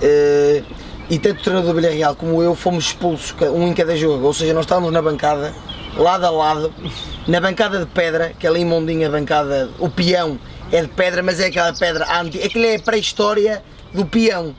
É, 0.01 0.63
e 1.09 1.17
tanto 1.17 1.39
o 1.39 1.43
treinador 1.43 1.73
do 1.73 1.81
Vila 1.81 1.93
Real 1.93 2.15
como 2.15 2.41
eu 2.41 2.55
fomos 2.55 2.85
expulsos, 2.85 3.35
um 3.53 3.67
em 3.67 3.73
cada 3.73 3.95
jogo, 3.95 4.25
ou 4.25 4.33
seja, 4.33 4.53
nós 4.53 4.65
estávamos 4.65 4.91
na 4.91 5.01
bancada 5.01 5.53
lado 5.95 6.25
a 6.25 6.29
lado, 6.29 6.73
na 7.27 7.41
bancada 7.41 7.79
de 7.79 7.85
pedra, 7.87 8.33
que 8.37 8.45
ali 8.45 8.61
em 8.61 8.65
Mondinho 8.65 9.07
a 9.07 9.11
bancada, 9.11 9.69
o 9.79 9.89
peão 9.89 10.39
é 10.71 10.81
de 10.81 10.87
pedra, 10.87 11.23
mas 11.23 11.39
é 11.39 11.47
aquela 11.47 11.73
pedra 11.73 12.05
anti, 12.19 12.41
aquilo 12.41 12.65
é 12.65 12.75
a 12.75 12.79
pré-história 12.79 13.63
do 13.93 14.05
peão. 14.05 14.55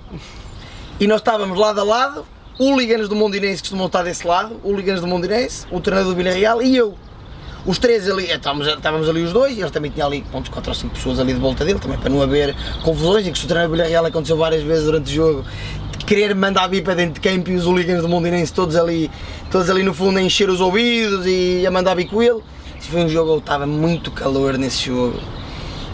E 0.99 1.07
nós 1.07 1.21
estávamos 1.21 1.59
lado 1.59 1.81
a 1.81 1.85
lado, 1.85 2.27
o 2.59 2.77
Liganes 2.79 3.09
do 3.09 3.17
Mondinense 3.17 3.63
costumam 3.63 3.87
estar 3.87 4.03
desse 4.03 4.27
lado, 4.27 4.61
o 4.63 4.75
Liganes 4.75 5.01
do 5.01 5.07
Mondinense, 5.07 5.67
o 5.71 5.81
treinador 5.81 6.13
do 6.13 6.17
Vila 6.17 6.31
Real 6.31 6.63
e 6.63 6.77
eu. 6.77 6.95
Os 7.67 7.79
três 7.79 8.09
ali, 8.09 8.31
eh, 8.31 8.37
estávamos, 8.37 8.67
estávamos 8.67 9.09
ali 9.09 9.23
os 9.23 9.33
dois, 9.33 9.59
ele 9.59 9.71
também 9.71 9.91
tinha 9.91 10.07
ali 10.07 10.25
pontos 10.33 10.51
4 10.51 10.71
ou 10.71 10.75
5 10.75 10.95
pessoas 10.95 11.21
ali 11.21 11.35
de 11.35 11.41
volta 11.41 11.65
dele, 11.65 11.79
também 11.79 11.99
para 11.99 12.09
não 12.09 12.23
haver 12.23 12.55
confusões, 12.83 13.27
e 13.27 13.31
que 13.31 13.39
se 13.39 13.45
o 13.45 13.49
treinador 13.49 13.77
Real 13.87 14.05
aconteceu 14.07 14.37
várias 14.37 14.63
vezes 14.63 14.85
durante 14.85 15.11
o 15.11 15.15
jogo, 15.15 15.45
querer 16.07 16.35
mandar 16.35 16.67
vir 16.69 16.83
para 16.83 16.95
dentro 16.95 17.15
de 17.15 17.21
campo 17.21 17.51
e 17.51 17.55
os 17.55 17.67
hooligans 17.67 18.03
do 18.03 18.09
Mondinense 18.09 18.53
todos 18.53 18.77
ali, 18.77 19.11
todos 19.51 19.69
ali 19.69 19.83
no 19.83 19.95
fundo 19.95 20.19
a 20.19 20.23
encher 20.23 20.49
os 20.49 20.61
ouvidos 20.61 21.27
e 21.27 21.65
a 21.67 21.71
mandar 21.71 21.95
vir 21.95 22.07
com 22.07 22.23
ele. 22.23 22.41
Foi 22.81 23.05
um 23.05 23.09
jogo, 23.09 23.39
estava 23.39 23.67
muito 23.67 24.11
calor 24.11 24.59
nesse 24.59 24.87
jogo. 24.87 25.19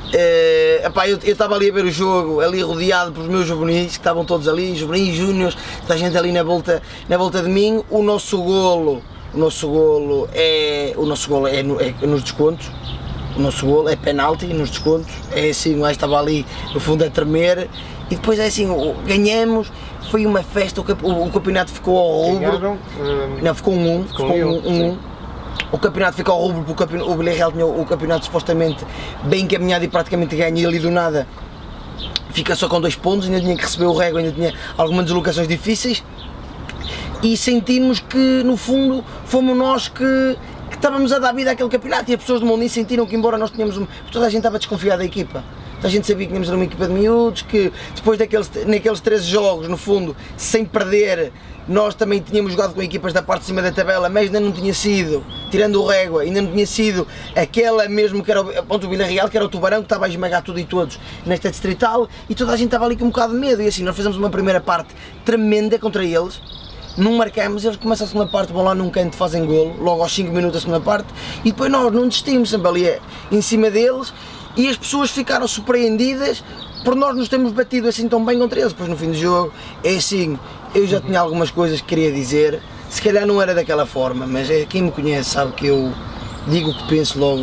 Uh, 0.07 0.87
epá, 0.87 1.09
eu 1.09 1.19
estava 1.23 1.57
ali 1.57 1.69
a 1.69 1.73
ver 1.73 1.85
o 1.85 1.91
jogo, 1.91 2.41
ali 2.41 2.63
rodeado 2.63 3.13
pelos 3.13 3.29
meus 3.29 3.47
juvenis, 3.47 3.93
que 3.93 3.99
estavam 3.99 4.25
todos 4.25 4.49
ali, 4.49 4.75
juvenis, 4.75 5.15
júniores, 5.15 5.57
toda 5.83 5.95
a 5.95 5.97
gente 5.97 6.17
ali 6.17 6.33
na 6.33 6.43
volta, 6.43 6.81
na 7.09 7.19
volta 7.19 7.43
de 7.43 7.49
mim. 7.51 7.83
O 7.91 8.03
nosso 8.03 8.41
golo, 8.41 9.03
o 9.35 9.39
nosso 9.39 9.69
golo 9.69 10.29
é, 10.33 10.95
o 10.97 11.05
nosso 11.05 11.29
golo 11.29 11.47
é, 11.47 11.63
no, 11.63 11.81
é 11.81 11.95
nos 12.03 12.23
descontos, 12.23 12.71
o 13.37 13.41
nosso 13.41 13.67
golo 13.67 13.89
é 13.89 13.97
penalti 13.97 14.47
nos 14.47 14.71
descontos, 14.71 15.13
é 15.33 15.51
assim, 15.51 15.77
o 15.77 15.83
gajo 15.83 15.93
estava 15.93 16.19
ali 16.19 16.47
no 16.73 16.81
fundo 16.81 17.05
a 17.05 17.11
tremer 17.11 17.69
e 18.11 18.15
depois 18.15 18.39
é 18.39 18.47
assim, 18.47 18.69
ganhamos 19.07 19.71
foi 20.11 20.25
uma 20.25 20.43
festa, 20.43 20.81
o, 20.81 21.27
o 21.27 21.31
campeonato 21.31 21.71
ficou 21.71 21.99
ao 21.99 22.31
rubro. 22.31 22.79
Não, 23.43 23.55
ficou 23.55 23.75
um 23.75 23.97
1. 23.97 24.01
Um, 24.01 24.05
ficou 24.05 24.27
um, 24.27 24.69
um, 24.69 24.91
um. 24.91 24.99
O 25.73 25.79
campeonato 25.79 26.17
ficou 26.17 26.35
ao 26.35 26.47
rubro 26.47 26.75
porque 26.75 26.97
o 26.97 27.17
Villarreal 27.17 27.51
tinha 27.51 27.67
o 27.67 27.85
campeonato 27.85 28.25
supostamente 28.27 28.87
bem 29.25 29.45
encaminhado 29.45 29.85
e 29.85 29.89
praticamente 29.89 30.37
ganho 30.37 30.57
e 30.57 30.67
ali 30.67 30.79
do 30.79 30.91
nada 30.91 31.27
fica 32.31 32.55
só 32.55 32.69
com 32.69 32.81
dois 32.81 32.95
pontos, 32.95 33.27
ainda 33.27 33.41
tinha 33.41 33.57
que 33.57 33.63
receber 33.63 33.87
o 33.87 33.95
rego, 33.95 34.19
ainda 34.19 34.31
tinha 34.31 34.55
algumas 34.77 35.07
deslocações 35.07 35.49
difíceis 35.49 36.05
e 37.27 37.37
sentimos 37.37 37.99
que 37.99 38.45
no 38.45 38.57
fundo 38.57 39.05
fomos 39.25 39.57
nós 39.57 39.89
que, 39.89 40.39
que 40.71 40.77
estávamos 40.77 41.13
a 41.13 41.19
dar 41.19 41.35
vida 41.35 41.51
àquele 41.51 41.69
campeonato. 41.69 42.09
E 42.09 42.15
as 42.15 42.21
pessoas 42.21 42.39
do 42.39 42.47
mundo 42.47 42.69
sentiram 42.69 43.05
que 43.05 43.17
embora 43.17 43.37
nós 43.37 43.51
tínhamos, 43.51 43.81
toda 44.13 44.27
a 44.27 44.29
gente 44.29 44.39
estava 44.39 44.59
desconfiada 44.59 44.99
da 44.99 45.05
equipa. 45.05 45.43
A 45.83 45.89
gente 45.89 46.07
sabia 46.07 46.25
que 46.25 46.33
tínhamos 46.33 46.49
uma 46.49 46.65
equipa 46.65 46.87
de 46.87 46.93
miúdos, 46.93 47.43
que 47.43 47.73
depois 47.97 48.17
daqueles, 48.17 48.49
naqueles 48.65 49.01
13 49.01 49.25
jogos, 49.25 49.67
no 49.67 49.77
fundo, 49.77 50.17
sem 50.37 50.65
perder, 50.65 51.33
nós 51.67 51.97
também 51.97 52.21
tínhamos 52.21 52.53
jogado 52.53 52.75
com 52.75 52.81
equipas 52.81 53.13
da 53.13 53.23
parte 53.23 53.41
de 53.41 53.47
cima 53.49 53.61
da 53.61 53.73
tabela, 53.73 54.09
mas 54.09 54.27
ainda 54.27 54.39
não 54.39 54.53
tinha 54.53 54.73
sido, 54.73 55.25
tirando 55.51 55.83
o 55.83 55.87
Régua, 55.87 56.23
ainda 56.23 56.41
não 56.41 56.53
tinha 56.53 56.67
sido 56.67 57.09
aquela 57.35 57.89
mesmo 57.89 58.23
que 58.23 58.31
era 58.31 58.41
o, 58.41 58.67
ponto, 58.67 58.87
o 58.87 58.91
Vila 58.91 59.05
Real, 59.05 59.29
que 59.29 59.37
era 59.37 59.45
o 59.45 59.49
Tubarão, 59.49 59.79
que 59.79 59.87
estava 59.87 60.07
a 60.07 60.09
esmagar 60.09 60.43
tudo 60.43 60.61
e 60.61 60.65
todos 60.65 60.99
nesta 61.27 61.51
distrital, 61.51 62.09
e 62.29 62.37
toda 62.37 62.53
a 62.53 62.57
gente 62.57 62.67
estava 62.67 62.85
ali 62.85 62.97
com 62.97 63.07
um 63.07 63.09
bocado 63.09 63.35
de 63.35 63.41
medo, 63.41 63.61
e 63.61 63.67
assim, 63.67 63.83
nós 63.83 63.97
fizemos 63.97 64.17
uma 64.17 64.31
primeira 64.31 64.61
parte 64.61 64.95
tremenda 65.25 65.77
contra 65.77 66.05
eles, 66.05 66.41
não 66.97 67.13
marcamos, 67.17 67.65
eles 67.65 67.77
começam 67.77 68.07
a 68.07 68.09
segunda 68.09 68.27
parte, 68.27 68.53
vão 68.53 68.63
lá 68.63 68.75
num 68.75 68.91
canto, 68.91 69.17
fazem 69.17 69.45
golo, 69.45 69.77
logo 69.79 70.03
aos 70.03 70.15
5 70.15 70.33
minutos 70.33 70.55
da 70.55 70.61
segunda 70.61 70.81
parte, 70.81 71.09
e 71.45 71.51
depois 71.51 71.71
nós 71.71 71.93
não 71.93 72.09
desistimos, 72.09 72.51
sempre 72.51 72.69
ali 72.69 72.87
é, 72.87 73.01
em 73.31 73.41
cima 73.41 73.71
deles, 73.71 74.13
e 74.57 74.69
as 74.69 74.77
pessoas 74.77 75.11
ficaram 75.11 75.47
surpreendidas 75.47 76.43
por 76.83 76.95
nós 76.95 77.15
nos 77.15 77.29
termos 77.29 77.53
batido 77.53 77.89
assim 77.89 78.09
tão 78.09 78.25
bem 78.25 78.39
contra 78.39 78.59
eles. 78.59 78.73
Depois 78.73 78.89
no 78.89 78.97
fim 78.97 79.09
do 79.11 79.17
jogo, 79.17 79.53
é 79.85 79.97
assim, 79.97 80.39
eu 80.75 80.87
já 80.87 81.01
tinha 81.01 81.21
algumas 81.21 81.51
coisas 81.51 81.81
que 81.81 81.87
queria 81.89 82.11
dizer, 82.11 82.63
se 82.89 83.03
calhar 83.03 83.27
não 83.27 83.43
era 83.43 83.55
daquela 83.55 83.85
forma, 83.85 84.27
mas 84.27 84.49
é, 84.49 84.65
quem 84.65 84.83
me 84.83 84.91
conhece 84.91 85.31
sabe 85.31 85.53
que 85.53 85.67
eu 85.67 85.93
digo 86.47 86.71
o 86.71 86.75
que 86.75 86.89
penso 86.89 87.19
logo, 87.19 87.43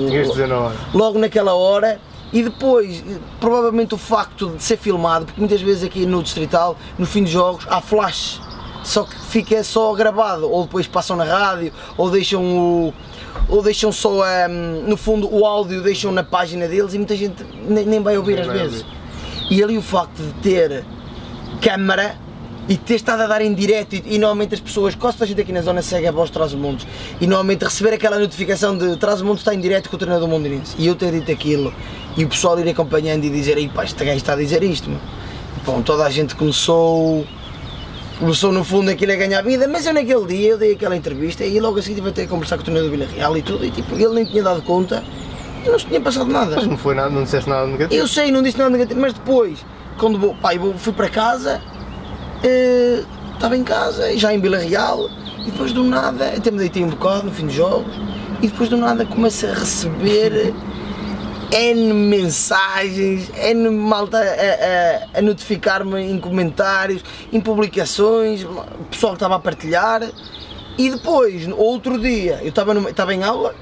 logo 0.94 1.20
naquela 1.20 1.54
hora 1.54 2.00
e 2.32 2.42
depois, 2.42 3.04
provavelmente 3.39 3.94
o 3.94 3.98
facto 3.98 4.56
de 4.56 4.63
ser 4.63 4.78
filmado, 4.78 5.26
porque 5.26 5.39
muitas 5.39 5.62
vezes 5.62 5.84
aqui 5.84 6.06
no 6.06 6.24
Distrital, 6.24 6.76
no 6.98 7.06
fim 7.06 7.22
dos 7.22 7.32
jogos, 7.32 7.68
há 7.70 7.80
flash, 7.80 8.42
só 8.84 9.04
que 9.04 9.15
fica 9.26 9.63
só 9.63 9.93
gravado, 9.93 10.50
ou 10.50 10.63
depois 10.63 10.86
passam 10.88 11.15
na 11.15 11.24
rádio, 11.24 11.72
ou 11.98 12.10
deixam 12.12 12.43
o. 12.43 12.93
Ou 13.50 13.63
deixam 13.63 13.91
só, 13.91 14.22
um, 14.22 14.88
no 14.88 14.96
fundo, 14.96 15.34
o 15.34 15.46
áudio 15.46 15.82
deixam 15.82 16.12
na 16.12 16.24
página 16.24 16.67
deles 16.67 16.93
e 16.93 16.98
muita 16.98 17.15
gente 17.15 17.43
nem, 17.67 17.86
nem 17.86 18.02
vai 18.02 18.15
ouvir 18.15 18.34
nem 18.34 18.41
às 18.41 18.48
vai 18.48 18.58
vezes. 18.60 18.84
Ouvir. 18.84 18.98
E 19.50 19.63
ali 19.63 19.78
o 19.78 19.82
facto 19.82 20.22
de 20.22 20.34
ter 20.41 20.86
câmara 21.60 22.15
e 22.67 22.78
ter 22.78 22.96
estado 22.96 23.22
a 23.22 23.28
dar 23.28 23.41
em 23.41 23.54
direto 23.54 23.93
e, 23.96 24.04
e, 24.06 24.17
normalmente 24.17 24.54
as 24.54 24.60
pessoas, 24.60 24.96
quase 24.96 25.22
a 25.22 25.26
gente 25.26 25.41
aqui 25.41 25.52
na 25.52 25.62
zona 25.62 25.82
segue 25.82 26.08
a 26.08 26.12
voz 26.12 26.30
de 26.30 26.34
Trás-os-Montes 26.34 26.88
e 27.19 27.28
normalmente 27.28 27.65
receber 27.65 27.93
aquela 27.93 28.19
notificação 28.19 28.78
de 28.78 28.96
Trás-os-Montes 28.98 29.41
está 29.41 29.54
em 29.54 29.60
direto 29.60 29.89
com 29.89 29.96
o 29.96 30.00
treinador 30.00 30.28
mondinense 30.28 30.76
e 30.78 30.88
eu 30.88 30.96
ter 30.96 31.12
dito 31.12 31.32
aquilo 31.32 31.74
e 32.15 32.24
o 32.24 32.30
pessoal 32.30 32.60
ir 32.60 32.69
acompanhando 32.69 33.24
e 33.26 33.30
dizer 33.30 33.58
aí 33.58 33.67
pá, 33.67 33.84
este 33.84 34.04
gajo 34.06 34.17
está 34.17 34.34
a 34.34 34.38
dizer 34.38 34.63
isto 34.63 34.89
meu. 34.89 35.00
E, 35.00 35.65
bom, 35.65 35.82
toda 35.82 36.06
a 36.06 36.10
gente 36.10 36.36
começou 36.36 37.26
começou 38.23 38.53
no 38.53 38.63
fundo 38.63 38.89
aquilo 38.89 39.12
a 39.12 39.15
ganhar 39.17 39.41
vida, 39.41 39.67
mas 39.67 39.86
eu 39.86 39.93
naquele 39.93 40.25
dia 40.25 40.51
eu 40.51 40.57
dei 40.57 40.71
aquela 40.71 40.95
entrevista 40.95 41.43
e 41.43 41.59
logo 41.59 41.77
assim 41.77 41.93
tive 41.93 42.07
a 42.07 42.12
ter 42.13 42.21
a 42.21 42.27
conversar 42.27 42.55
com 42.55 42.62
o 42.62 42.63
treinador 42.63 42.89
do 42.89 42.97
Vila 42.97 43.12
Real 43.13 43.38
e 43.38 43.41
tudo 43.41 43.65
e 43.65 43.69
tipo, 43.69 43.95
ele 43.95 44.13
nem 44.13 44.23
tinha 44.23 44.41
dado 44.41 44.62
conta 44.62 45.03
e 45.65 45.67
não 45.67 45.77
se 45.77 45.86
tinha 45.88 45.99
passado 45.99 46.31
nada. 46.31 46.55
Mas 46.55 46.65
não 46.65 46.77
foi 46.77 46.95
nada, 46.95 47.09
não 47.09 47.23
disseste 47.23 47.49
nada 47.49 47.67
negativo? 47.67 48.01
Eu 48.01 48.07
sei, 48.07 48.31
não 48.31 48.41
disse 48.41 48.57
nada 48.57 48.69
negativo, 48.69 48.97
mas 49.01 49.12
depois, 49.12 49.65
quando 49.97 50.17
vou, 50.17 50.33
pá, 50.36 50.55
eu 50.55 50.73
fui 50.77 50.93
para 50.93 51.09
casa 51.09 51.62
uh, 52.45 53.05
estava 53.33 53.57
em 53.57 53.63
casa, 53.65 54.17
já 54.17 54.33
em 54.33 54.39
Vila 54.39 54.57
Real, 54.57 55.09
e 55.41 55.51
depois 55.51 55.73
do 55.73 55.83
nada, 55.83 56.29
até 56.29 56.49
me 56.49 56.59
deitei 56.59 56.81
um 56.81 56.91
bocado 56.91 57.23
no 57.23 57.31
fim 57.31 57.45
dos 57.45 57.55
jogos, 57.55 57.93
e 58.41 58.47
depois 58.47 58.69
do 58.69 58.77
nada 58.77 59.05
começo 59.05 59.45
a 59.47 59.53
receber 59.53 60.53
N 61.54 61.94
mensagens, 61.94 63.30
N 63.38 63.70
malta 63.70 64.18
a, 64.18 65.16
a, 65.16 65.20
a 65.20 65.22
notificar-me 65.22 66.02
em 66.02 66.20
comentários, 66.20 67.04
em 67.32 67.39
publicações, 67.39 68.44
o 68.44 68.86
pessoal 68.89 69.13
estava 69.13 69.36
a 69.36 69.39
partilhar, 69.39 70.02
e 70.78 70.89
depois, 70.89 71.48
outro 71.50 72.00
dia, 72.00 72.39
eu 72.42 72.50
estava, 72.50 72.74
no, 72.74 72.89
estava 72.89 73.13
em 73.13 73.24
aula, 73.24 73.54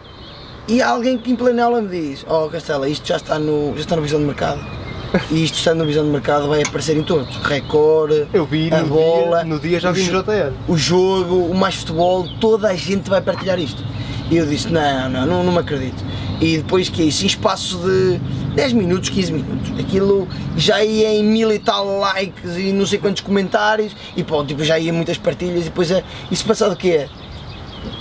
e 0.69 0.81
alguém 0.81 1.17
que 1.17 1.31
em 1.31 1.35
plena 1.35 1.65
aula 1.65 1.81
me 1.81 1.89
diz, 1.89 2.25
oh 2.29 2.47
Castela, 2.47 2.87
isto 2.87 3.05
já 3.05 3.17
está 3.17 3.37
no, 3.37 3.73
já 3.75 3.81
está 3.81 3.95
na 3.97 4.01
visão 4.01 4.19
de 4.21 4.25
mercado 4.25 4.81
e 5.29 5.43
isto 5.43 5.57
estando 5.57 5.79
na 5.79 5.85
visão 5.85 6.05
de 6.05 6.09
mercado 6.09 6.47
vai 6.47 6.61
aparecer 6.61 6.95
em 6.95 7.03
todos. 7.03 7.35
Record, 7.37 8.27
Eu 8.33 8.45
vi, 8.45 8.69
a 8.71 8.81
no 8.81 8.87
bola, 8.87 9.43
dia, 9.43 9.53
no 9.53 9.59
dia 9.59 9.79
já 9.79 9.91
vi 9.91 10.09
no 10.09 10.23
JR. 10.23 10.53
O 10.67 10.77
jogo, 10.77 11.35
o 11.35 11.53
mais 11.53 11.75
futebol, 11.75 12.25
toda 12.39 12.69
a 12.69 12.75
gente 12.75 13.09
vai 13.09 13.21
partilhar 13.21 13.59
isto. 13.59 13.83
E 14.31 14.37
eu 14.37 14.45
disse, 14.45 14.69
não, 14.69 15.09
não, 15.09 15.25
não, 15.25 15.43
não 15.43 15.51
me 15.51 15.59
acredito. 15.59 16.01
E 16.39 16.57
depois 16.57 16.87
que 16.87 17.01
é 17.01 17.05
isso, 17.05 17.25
em 17.25 17.27
espaço 17.27 17.77
de 17.79 18.17
10 18.55 18.71
minutos, 18.71 19.09
15 19.09 19.33
minutos, 19.33 19.71
aquilo 19.77 20.25
já 20.55 20.81
ia 20.81 21.09
em 21.13 21.21
mil 21.21 21.51
e 21.51 21.59
tal 21.59 21.99
likes 21.99 22.55
e 22.57 22.71
não 22.71 22.85
sei 22.85 22.97
quantos 22.97 23.21
comentários 23.21 23.93
e 24.15 24.23
tipo, 24.23 24.63
já 24.63 24.79
ia 24.79 24.93
muitas 24.93 25.17
partilhas 25.17 25.61
e 25.61 25.63
depois 25.65 25.91
é, 25.91 26.01
isso 26.31 26.45
passado 26.45 26.71
o 26.71 26.77
quê? 26.77 27.09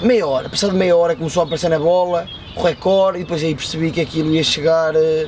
Meia 0.02 0.24
hora, 0.24 0.48
passado 0.48 0.72
meia 0.72 0.96
hora 0.96 1.16
começou 1.16 1.42
a 1.42 1.46
aparecer 1.46 1.68
na 1.68 1.80
bola, 1.80 2.26
o 2.56 2.62
recorde 2.62 3.18
e 3.18 3.22
depois 3.22 3.42
aí 3.42 3.54
percebi 3.54 3.90
que 3.90 4.00
aquilo 4.00 4.32
ia 4.32 4.44
chegar 4.44 4.94
eh, 4.94 5.26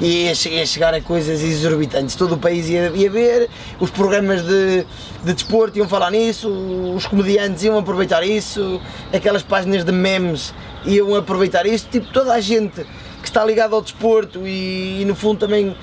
e 0.00 0.24
ia, 0.24 0.32
ia, 0.32 0.66
chegar 0.66 0.94
a 0.94 1.00
coisas 1.00 1.42
exorbitantes. 1.42 2.14
Todo 2.16 2.34
o 2.34 2.38
país 2.38 2.68
ia, 2.68 2.90
ia 2.94 3.10
ver, 3.10 3.50
os 3.78 3.90
programas 3.90 4.42
de, 4.42 4.86
de 5.24 5.34
desporto 5.34 5.78
iam 5.78 5.88
falar 5.88 6.10
nisso, 6.10 6.48
os 6.94 7.06
comediantes 7.06 7.62
iam 7.64 7.78
aproveitar 7.78 8.24
isso, 8.24 8.80
aquelas 9.12 9.42
páginas 9.42 9.84
de 9.84 9.92
memes 9.92 10.54
iam 10.84 11.14
aproveitar 11.14 11.66
isso, 11.66 11.86
tipo 11.90 12.10
toda 12.12 12.32
a 12.32 12.40
gente 12.40 12.86
que 13.20 13.28
está 13.28 13.44
ligada 13.44 13.74
ao 13.74 13.82
desporto 13.82 14.46
e, 14.46 15.02
e 15.02 15.04
no 15.04 15.14
fundo 15.14 15.38
também 15.38 15.76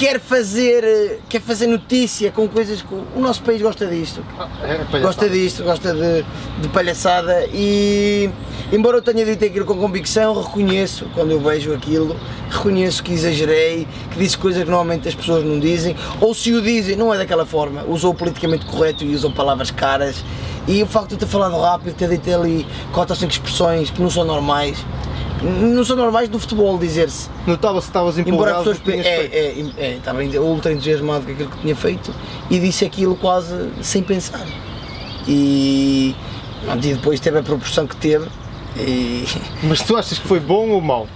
quer 0.00 0.18
fazer, 0.18 1.20
quer 1.28 1.42
fazer 1.42 1.66
notícia 1.66 2.32
com 2.32 2.48
coisas 2.48 2.80
que 2.80 2.94
o 2.94 3.20
nosso 3.20 3.42
país 3.42 3.60
gosta 3.60 3.86
disto. 3.86 4.24
Ah, 4.38 4.48
é 4.62 4.98
gosta 4.98 5.28
disto, 5.28 5.62
gosta 5.62 5.92
de, 5.92 6.24
de 6.58 6.68
palhaçada 6.68 7.46
e 7.52 8.30
embora 8.72 8.96
eu 8.96 9.02
tenha 9.02 9.26
dito 9.26 9.44
aquilo 9.44 9.66
com 9.66 9.76
convicção, 9.76 10.40
reconheço 10.40 11.04
quando 11.14 11.32
eu 11.32 11.40
vejo 11.40 11.74
aquilo, 11.74 12.16
reconheço 12.48 13.02
que 13.02 13.12
exagerei, 13.12 13.86
que 14.10 14.18
disse 14.18 14.38
coisas 14.38 14.64
que 14.64 14.70
normalmente 14.70 15.06
as 15.06 15.14
pessoas 15.14 15.44
não 15.44 15.60
dizem, 15.60 15.94
ou 16.18 16.32
se 16.32 16.50
o 16.50 16.62
dizem, 16.62 16.96
não 16.96 17.12
é 17.12 17.18
daquela 17.18 17.44
forma, 17.44 17.84
usou 17.86 18.12
o 18.12 18.14
politicamente 18.14 18.64
correto 18.64 19.04
e 19.04 19.14
usou 19.14 19.30
palavras 19.30 19.70
caras. 19.70 20.24
E 20.66 20.82
o 20.82 20.86
facto 20.86 21.10
de 21.10 21.18
ter 21.18 21.26
falado 21.26 21.60
rápido, 21.60 21.94
ter 21.94 22.08
dito 22.08 22.34
ali 22.34 22.66
4 22.94 23.12
ou 23.12 23.20
5 23.20 23.32
expressões 23.32 23.90
que 23.90 24.00
não 24.00 24.08
são 24.08 24.24
normais, 24.24 24.82
não 25.42 25.84
são 25.84 25.96
normais 25.96 26.28
do 26.28 26.38
futebol 26.38 26.78
dizer-se. 26.78 27.28
Notava-se 27.46 27.86
que 27.86 27.90
estavas 27.90 28.18
empolgado 28.18 28.60
Embora 28.60 28.70
as 28.72 28.78
pessoas 28.78 29.06
é, 29.06 29.26
é, 29.26 29.64
é, 29.78 29.96
estava 29.96 30.22
ultra 30.22 30.72
entusiasmado 30.72 31.24
com 31.24 31.32
aquilo 31.32 31.50
que 31.50 31.58
tinha 31.58 31.76
feito 31.76 32.14
e 32.50 32.58
disse 32.58 32.84
aquilo 32.84 33.16
quase 33.16 33.70
sem 33.82 34.02
pensar. 34.02 34.46
E, 35.26 36.14
e 36.68 36.94
depois 36.94 37.20
teve 37.20 37.38
a 37.38 37.42
proporção 37.42 37.86
que 37.86 37.96
teve. 37.96 38.26
E... 38.76 39.24
Mas 39.64 39.80
tu 39.80 39.96
achas 39.96 40.18
que 40.18 40.28
foi 40.28 40.40
bom 40.40 40.68
ou 40.70 40.80
mau? 40.80 41.08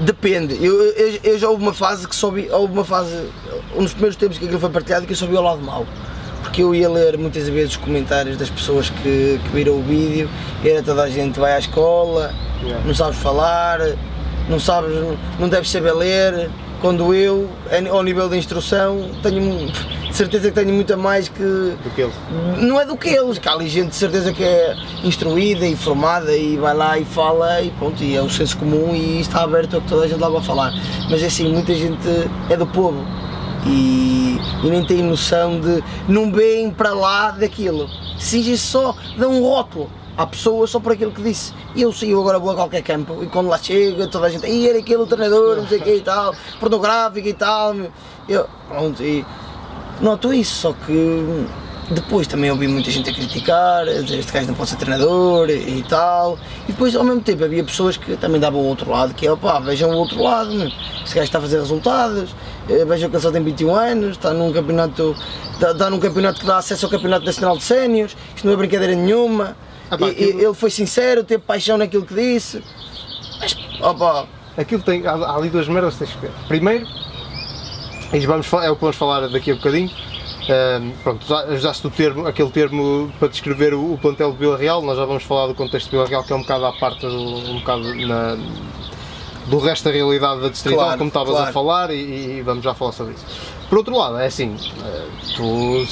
Depende, 0.00 0.58
eu, 0.60 0.74
eu, 0.82 1.20
eu, 1.22 1.38
já 1.38 1.48
houve 1.48 1.62
uma 1.62 1.72
fase 1.72 2.08
que 2.08 2.16
soube, 2.16 2.48
houve 2.50 2.72
uma 2.72 2.84
fase, 2.84 3.28
um 3.76 3.84
dos 3.84 3.92
primeiros 3.92 4.16
tempos 4.16 4.38
que 4.38 4.44
aquilo 4.44 4.58
foi 4.58 4.68
partilhado 4.68 5.06
que 5.06 5.12
eu 5.12 5.28
vi 5.28 5.36
ao 5.36 5.42
lado 5.44 5.62
mau 5.62 5.86
porque 6.44 6.62
eu 6.62 6.74
ia 6.74 6.90
ler 6.90 7.16
muitas 7.16 7.48
vezes 7.48 7.70
os 7.70 7.76
comentários 7.78 8.36
das 8.36 8.50
pessoas 8.50 8.90
que, 8.90 9.40
que 9.42 9.48
viram 9.52 9.78
o 9.78 9.82
vídeo, 9.82 10.28
era 10.64 10.82
toda 10.82 11.02
a 11.02 11.08
gente 11.08 11.40
vai 11.40 11.54
à 11.54 11.58
escola, 11.58 12.34
yeah. 12.62 12.84
não 12.86 12.94
sabes 12.94 13.18
falar, 13.18 13.80
não 14.48 14.60
sabes, 14.60 14.92
não 15.38 15.48
deves 15.48 15.70
saber 15.70 15.92
ler, 15.92 16.50
quando 16.80 17.14
eu, 17.14 17.48
ao 17.90 18.02
nível 18.02 18.28
da 18.28 18.36
instrução, 18.36 19.08
tenho 19.22 19.70
de 20.14 20.14
certeza 20.14 20.50
que 20.50 20.54
tenho 20.54 20.74
muito 20.74 20.96
mais 20.98 21.28
que. 21.28 21.42
Do 21.42 21.94
que 21.94 22.02
eles. 22.02 22.14
Não 22.58 22.78
é 22.78 22.84
do 22.84 22.94
que 22.94 23.08
eles, 23.08 23.38
que 23.38 23.48
há 23.48 23.52
ali 23.52 23.68
gente 23.68 23.88
de 23.88 23.96
certeza 23.96 24.32
que 24.32 24.44
é 24.44 24.76
instruída 25.02 25.66
e 25.66 25.74
formada 25.74 26.36
e 26.36 26.56
vai 26.56 26.74
lá 26.74 26.98
e 26.98 27.04
fala 27.04 27.62
e 27.62 27.70
pronto, 27.70 28.02
e 28.02 28.14
é 28.14 28.22
o 28.22 28.28
senso 28.28 28.58
comum 28.58 28.94
e 28.94 29.20
está 29.20 29.42
aberto 29.42 29.78
a 29.78 29.80
que 29.80 29.88
toda 29.88 30.04
a 30.04 30.08
gente 30.08 30.20
lá 30.20 30.28
vai 30.28 30.42
falar. 30.42 30.72
Mas 31.10 31.22
é 31.22 31.26
assim, 31.26 31.48
muita 31.48 31.74
gente 31.74 32.06
é 32.50 32.56
do 32.56 32.66
povo 32.66 33.02
e, 33.66 34.38
e 34.62 34.66
nem 34.70 34.84
têm 34.84 35.02
noção 35.02 35.58
de. 35.58 35.82
não 36.06 36.30
veem 36.30 36.70
para 36.70 36.92
lá 36.92 37.30
daquilo. 37.30 37.88
Se 38.18 38.56
só 38.58 38.94
dão 39.16 39.32
um 39.32 39.42
rótulo 39.42 39.90
à 40.16 40.26
pessoa 40.26 40.66
só 40.66 40.80
por 40.80 40.92
aquilo 40.92 41.10
que 41.10 41.22
disse. 41.22 41.52
E 41.74 41.82
eu 41.82 41.92
sei, 41.92 42.12
eu 42.12 42.20
agora 42.20 42.38
vou 42.38 42.50
a 42.50 42.54
qualquer 42.54 42.82
campo 42.82 43.22
e 43.22 43.26
quando 43.26 43.48
lá 43.48 43.58
chega 43.58 44.06
toda 44.06 44.26
a 44.26 44.30
gente, 44.30 44.46
e 44.46 44.68
era 44.68 44.78
aquele 44.78 45.06
treinador, 45.06 45.56
não 45.56 45.68
sei 45.68 45.78
o 45.78 45.82
que 45.82 45.94
e 45.94 46.00
tal, 46.02 46.34
pornográfico 46.60 47.28
e 47.28 47.34
tal. 47.34 47.74
Eu, 48.28 48.46
pronto, 48.68 49.02
e 49.02 49.24
noto 50.00 50.32
isso, 50.32 50.54
só 50.54 50.72
que 50.72 51.46
depois 51.90 52.26
também 52.26 52.50
ouvi 52.50 52.66
muita 52.66 52.90
gente 52.90 53.10
a 53.10 53.12
criticar, 53.12 53.82
a 53.82 54.00
dizer 54.00 54.18
este 54.18 54.32
gajo 54.32 54.46
não 54.46 54.54
pode 54.54 54.70
ser 54.70 54.76
treinador 54.76 55.50
e 55.50 55.82
tal. 55.88 56.38
E 56.66 56.72
depois 56.72 56.96
ao 56.96 57.04
mesmo 57.04 57.20
tempo 57.20 57.44
havia 57.44 57.62
pessoas 57.62 57.96
que 57.96 58.16
também 58.16 58.40
davam 58.40 58.60
o 58.60 58.64
outro 58.64 58.90
lado, 58.90 59.12
que 59.12 59.26
é 59.26 59.32
opá, 59.32 59.58
vejam 59.60 59.90
o 59.90 59.96
outro 59.96 60.22
lado, 60.22 60.50
este 61.04 61.14
gajo 61.14 61.24
está 61.24 61.38
a 61.38 61.42
fazer 61.42 61.58
resultados, 61.58 62.34
eh, 62.68 62.84
vejam 62.84 63.10
que 63.10 63.16
ele 63.16 63.22
só 63.22 63.30
tem 63.30 63.42
21 63.42 63.74
anos, 63.74 64.10
está 64.12 64.32
num 64.32 64.52
campeonato, 64.52 65.14
está, 65.52 65.72
está 65.72 65.90
num 65.90 65.98
campeonato 65.98 66.40
que 66.40 66.46
dá 66.46 66.56
acesso 66.56 66.86
ao 66.86 66.90
campeonato 66.90 67.26
nacional 67.26 67.56
de 67.56 67.62
séniores, 67.62 68.16
isto 68.34 68.46
não 68.46 68.54
é 68.54 68.56
brincadeira 68.56 68.94
nenhuma. 68.94 69.56
Ah, 69.94 69.98
pá, 69.98 70.08
aquilo... 70.08 70.40
Ele 70.40 70.54
foi 70.54 70.70
sincero, 70.70 71.24
teve 71.24 71.42
paixão 71.42 71.78
naquilo 71.78 72.04
que 72.04 72.14
disse. 72.14 72.62
Mas 73.40 73.56
opá. 73.80 74.26
Aquilo 74.56 74.82
tem. 74.82 75.06
Há, 75.06 75.12
há 75.12 75.36
ali 75.36 75.48
duas 75.48 75.68
merdas 75.68 75.94
que 75.94 76.04
tens 76.04 76.12
que 76.12 76.20
ver. 76.20 76.30
Primeiro, 76.46 76.86
e 78.12 78.20
vamos, 78.26 78.52
é 78.52 78.70
o 78.70 78.76
que 78.76 78.80
vamos 78.80 78.96
falar 78.96 79.28
daqui 79.28 79.50
a 79.50 79.54
bocadinho 79.54 79.90
um, 80.44 80.90
pronto, 81.02 81.26
usaste 81.54 81.86
o 81.86 81.90
termo, 81.90 82.26
aquele 82.26 82.50
termo 82.50 83.10
para 83.18 83.28
descrever 83.28 83.72
o, 83.72 83.94
o 83.94 83.98
plantel 83.98 84.32
de 84.32 84.38
Vila 84.38 84.58
Real, 84.58 84.82
nós 84.82 84.98
já 84.98 85.04
vamos 85.06 85.22
falar 85.22 85.46
do 85.46 85.54
contexto 85.54 85.86
de 85.86 85.92
Vila 85.92 86.06
Real 86.06 86.22
que 86.22 86.32
é 86.34 86.36
um 86.36 86.42
bocado 86.42 86.66
à 86.66 86.72
parte, 86.74 87.00
do, 87.00 87.16
um 87.16 87.60
bocado 87.60 87.94
na, 88.06 88.36
do 89.46 89.58
resto 89.58 89.84
da 89.84 89.90
realidade 89.90 90.42
da 90.42 90.48
distrital, 90.48 90.80
claro, 90.80 90.98
como 90.98 91.08
estavas 91.08 91.30
claro. 91.30 91.48
a 91.48 91.52
falar, 91.52 91.90
e, 91.90 92.38
e, 92.38 92.42
vamos 92.42 92.62
já 92.62 92.74
falar 92.74 92.92
sobre 92.92 93.14
isso. 93.14 93.24
Por 93.70 93.78
outro 93.78 93.96
lado, 93.96 94.18
é 94.18 94.26
assim, 94.26 94.54
eh, 94.84 95.06
tu 95.34 95.86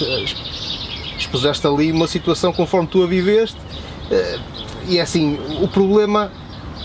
expuseste 1.17 1.67
ali 1.67 1.91
uma 1.91 2.07
situação 2.07 2.53
conforme 2.53 2.87
tu 2.87 3.03
a 3.03 3.07
viveste, 3.07 3.57
e 4.87 4.99
é 4.99 5.03
assim, 5.03 5.39
o 5.61 5.69
problema, 5.69 6.31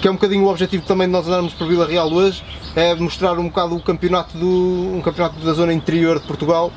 que 0.01 0.07
é 0.07 0.11
um 0.11 0.15
bocadinho 0.15 0.45
o 0.45 0.49
objetivo 0.49 0.85
também 0.85 1.07
de 1.07 1.13
nós 1.13 1.27
andarmos 1.27 1.53
para 1.53 1.67
Vila 1.67 1.85
Real 1.85 2.11
hoje, 2.11 2.43
é 2.75 2.93
mostrar 2.95 3.37
um 3.39 3.47
bocado 3.47 3.75
o 3.75 3.81
campeonato, 3.81 4.37
do, 4.37 4.95
um 4.95 5.01
campeonato 5.01 5.39
da 5.39 5.53
zona 5.53 5.73
interior 5.73 6.19
de 6.19 6.27
Portugal, 6.27 6.71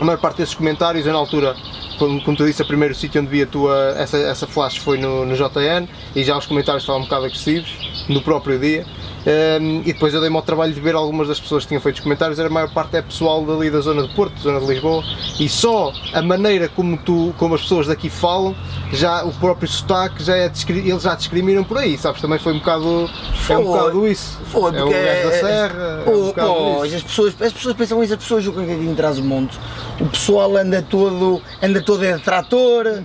a 0.00 0.04
maior 0.04 0.18
parte 0.18 0.38
desses 0.38 0.54
comentários, 0.54 1.06
eu 1.06 1.12
na 1.12 1.18
altura 1.18 1.54
como 1.98 2.36
tu 2.36 2.44
disse, 2.44 2.62
o 2.62 2.66
primeiro 2.66 2.94
sítio 2.94 3.20
onde 3.20 3.30
vi 3.30 3.42
a 3.42 3.46
tua, 3.46 3.94
essa, 3.96 4.16
essa 4.18 4.46
flash 4.46 4.76
foi 4.76 4.98
no, 4.98 5.24
no 5.24 5.36
JN 5.36 5.86
e 6.16 6.24
já 6.24 6.36
os 6.36 6.46
comentários 6.46 6.82
estavam 6.82 7.02
um 7.02 7.04
bocado 7.04 7.26
agressivos 7.26 7.70
no 8.08 8.20
próprio 8.22 8.58
dia. 8.58 8.84
Um, 9.24 9.80
e 9.80 9.92
depois 9.92 10.12
eu 10.12 10.20
dei-me 10.20 10.34
ao 10.34 10.42
trabalho 10.42 10.72
de 10.72 10.80
ver 10.80 10.94
algumas 10.94 11.28
das 11.28 11.38
pessoas 11.38 11.62
que 11.62 11.68
tinham 11.68 11.80
feito 11.80 11.96
os 11.96 12.02
comentários, 12.02 12.38
era 12.38 12.48
a 12.48 12.52
maior 12.52 12.72
parte 12.72 12.96
é 12.96 13.02
pessoal 13.02 13.44
dali 13.44 13.70
da 13.70 13.80
zona 13.80 14.06
de 14.06 14.14
Porto, 14.14 14.40
zona 14.40 14.60
de 14.60 14.66
Lisboa, 14.66 15.02
e 15.38 15.48
só 15.48 15.92
a 16.12 16.20
maneira 16.20 16.68
como, 16.68 16.96
tu, 16.96 17.32
como 17.38 17.54
as 17.54 17.62
pessoas 17.62 17.86
daqui 17.86 18.10
falam, 18.10 18.54
já 18.92 19.24
o 19.24 19.32
próprio 19.32 19.68
sotaque, 19.68 20.22
já 20.24 20.36
é, 20.36 20.50
eles 20.68 21.02
já 21.02 21.14
discriminam 21.14 21.62
por 21.62 21.78
aí, 21.78 21.96
sabes? 21.96 22.20
Também 22.20 22.38
foi 22.38 22.52
um 22.52 22.58
bocado, 22.58 23.08
é 23.48 23.58
um 23.58 23.64
bocado 23.64 24.08
isso. 24.08 24.40
Foi, 24.46 24.70
é 24.70 24.74
gajo 24.74 24.90
da 24.90 25.30
serra. 25.30 26.02
É, 26.04 26.10
é 26.10 26.44
um 26.44 26.78
oh, 26.78 26.82
as, 26.82 27.02
pessoas, 27.02 27.34
as 27.40 27.52
pessoas 27.52 27.76
pensam 27.76 28.02
isso, 28.02 28.14
as 28.14 28.20
pessoas 28.20 28.44
julgam 28.44 28.66
que 28.66 28.72
aqui 28.72 28.94
traz 28.96 29.18
o 29.18 29.24
monte. 29.24 29.58
O 30.00 30.06
pessoal 30.06 30.56
anda 30.56 30.82
todo, 30.82 31.40
anda 31.62 31.80
todo 31.80 32.04
é 32.04 32.16
de 32.16 32.22
trator, 32.22 32.86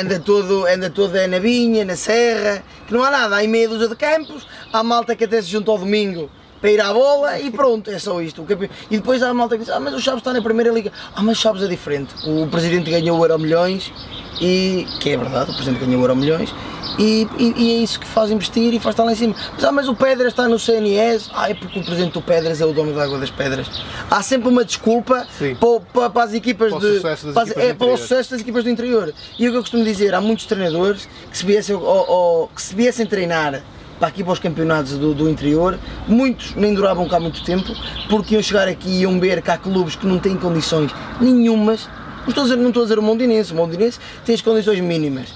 anda 0.00 0.20
todo, 0.20 0.66
anda 0.66 0.88
todo 0.88 1.16
é 1.16 1.26
na 1.26 1.38
vinha, 1.38 1.84
na 1.84 1.96
serra, 1.96 2.62
que 2.90 2.94
não 2.94 3.04
há 3.04 3.10
nada, 3.12 3.38
há 3.38 3.46
meia 3.46 3.68
dúzia 3.68 3.86
de 3.86 3.94
campos, 3.94 4.44
há 4.72 4.82
malta 4.82 5.14
que 5.14 5.22
até 5.22 5.40
se 5.40 5.48
junta 5.48 5.70
ao 5.70 5.78
domingo 5.78 6.28
para 6.60 6.70
ir 6.70 6.80
à 6.80 6.92
bola 6.92 7.38
e 7.38 7.50
pronto, 7.50 7.90
é 7.90 7.98
só 7.98 8.20
isto. 8.20 8.46
E 8.90 8.96
depois 8.96 9.22
há 9.22 9.30
a 9.30 9.34
malta 9.34 9.56
que 9.56 9.64
diz, 9.64 9.72
ah 9.72 9.80
mas 9.80 9.94
o 9.94 10.00
Chaves 10.00 10.20
está 10.20 10.32
na 10.32 10.42
primeira 10.42 10.70
liga, 10.70 10.92
ah 11.14 11.22
mas 11.22 11.38
o 11.38 11.40
Chaves 11.40 11.62
é 11.62 11.66
diferente, 11.66 12.14
o 12.26 12.46
presidente 12.46 12.90
ganhou 12.90 13.18
o 13.18 13.24
Euro 13.24 13.38
Milhões 13.38 13.92
e, 14.40 14.86
que 15.00 15.10
é 15.10 15.16
verdade, 15.16 15.50
o 15.50 15.54
presidente 15.54 15.84
ganhou 15.84 16.00
o 16.00 16.04
Euro 16.04 16.16
Milhões 16.16 16.54
e, 16.98 17.26
e, 17.38 17.54
e, 17.56 17.70
é 17.76 17.82
isso 17.82 17.98
que 17.98 18.06
faz 18.06 18.30
investir 18.30 18.74
e 18.74 18.78
faz 18.78 18.92
estar 18.92 19.04
lá 19.04 19.12
em 19.12 19.16
cima. 19.16 19.34
Mas, 19.54 19.64
ah, 19.64 19.72
mas 19.72 19.88
o 19.88 19.94
Pedras 19.94 20.28
está 20.28 20.48
no 20.48 20.58
CNS, 20.58 21.30
ah, 21.32 21.48
é 21.48 21.54
porque 21.54 21.78
o 21.78 21.84
presidente 21.84 22.12
do 22.12 22.22
Pedras 22.22 22.60
é 22.60 22.66
o 22.66 22.72
dono 22.72 22.94
da 22.94 23.04
Água 23.04 23.18
das 23.18 23.30
Pedras. 23.30 23.68
Há 24.10 24.22
sempre 24.22 24.48
uma 24.48 24.64
desculpa 24.64 25.26
para, 25.58 25.80
para, 25.80 26.10
para, 26.10 26.24
as 26.24 26.34
equipas 26.34 26.70
para 26.70 26.80
de. 26.80 27.00
Para, 27.00 27.12
equipas 27.12 27.56
é, 27.56 27.74
para 27.74 27.86
o 27.86 27.96
sucesso 27.96 28.32
das 28.32 28.40
equipas 28.40 28.64
do 28.64 28.70
interior. 28.70 29.14
E 29.38 29.48
o 29.48 29.50
que 29.50 29.56
eu 29.56 29.62
costumo 29.62 29.84
dizer, 29.84 30.14
há 30.14 30.20
muitos 30.20 30.46
treinadores 30.46 31.08
que 31.30 31.38
se 31.38 31.46
viessem, 31.46 31.74
ou, 31.74 31.82
ou, 31.82 32.48
que 32.48 32.60
se 32.60 32.74
viessem 32.74 33.06
treinar 33.06 33.62
para 34.00 34.08
aqui 34.08 34.24
para 34.24 34.32
os 34.32 34.38
campeonatos 34.38 34.96
do, 34.96 35.12
do, 35.12 35.28
interior, 35.28 35.78
muitos 36.08 36.54
nem 36.56 36.72
duravam 36.72 37.06
cá 37.06 37.20
muito 37.20 37.44
tempo, 37.44 37.70
porque 38.08 38.34
iam 38.34 38.42
chegar 38.42 38.66
aqui 38.66 38.88
e 38.88 39.02
iam 39.02 39.20
ver 39.20 39.42
que 39.42 39.50
há 39.50 39.58
clubes 39.58 39.94
que 39.94 40.06
não 40.06 40.18
têm 40.18 40.36
condições 40.36 40.90
nenhumas. 41.20 41.86
Não 42.22 42.28
estou 42.28 42.42
a 42.42 42.44
dizer, 42.46 42.56
não 42.56 42.68
estou 42.68 42.82
a 42.82 42.86
dizer 42.86 42.98
o 42.98 43.02
Mondinense, 43.02 43.52
o 43.52 43.56
Mondinense 43.56 44.00
tem 44.24 44.34
as 44.34 44.40
condições 44.40 44.80
mínimas, 44.80 45.34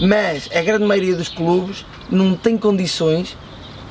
mas 0.00 0.48
a 0.54 0.62
grande 0.62 0.84
maioria 0.86 1.14
dos 1.14 1.28
clubes 1.28 1.84
não 2.10 2.34
tem 2.34 2.56
condições 2.56 3.36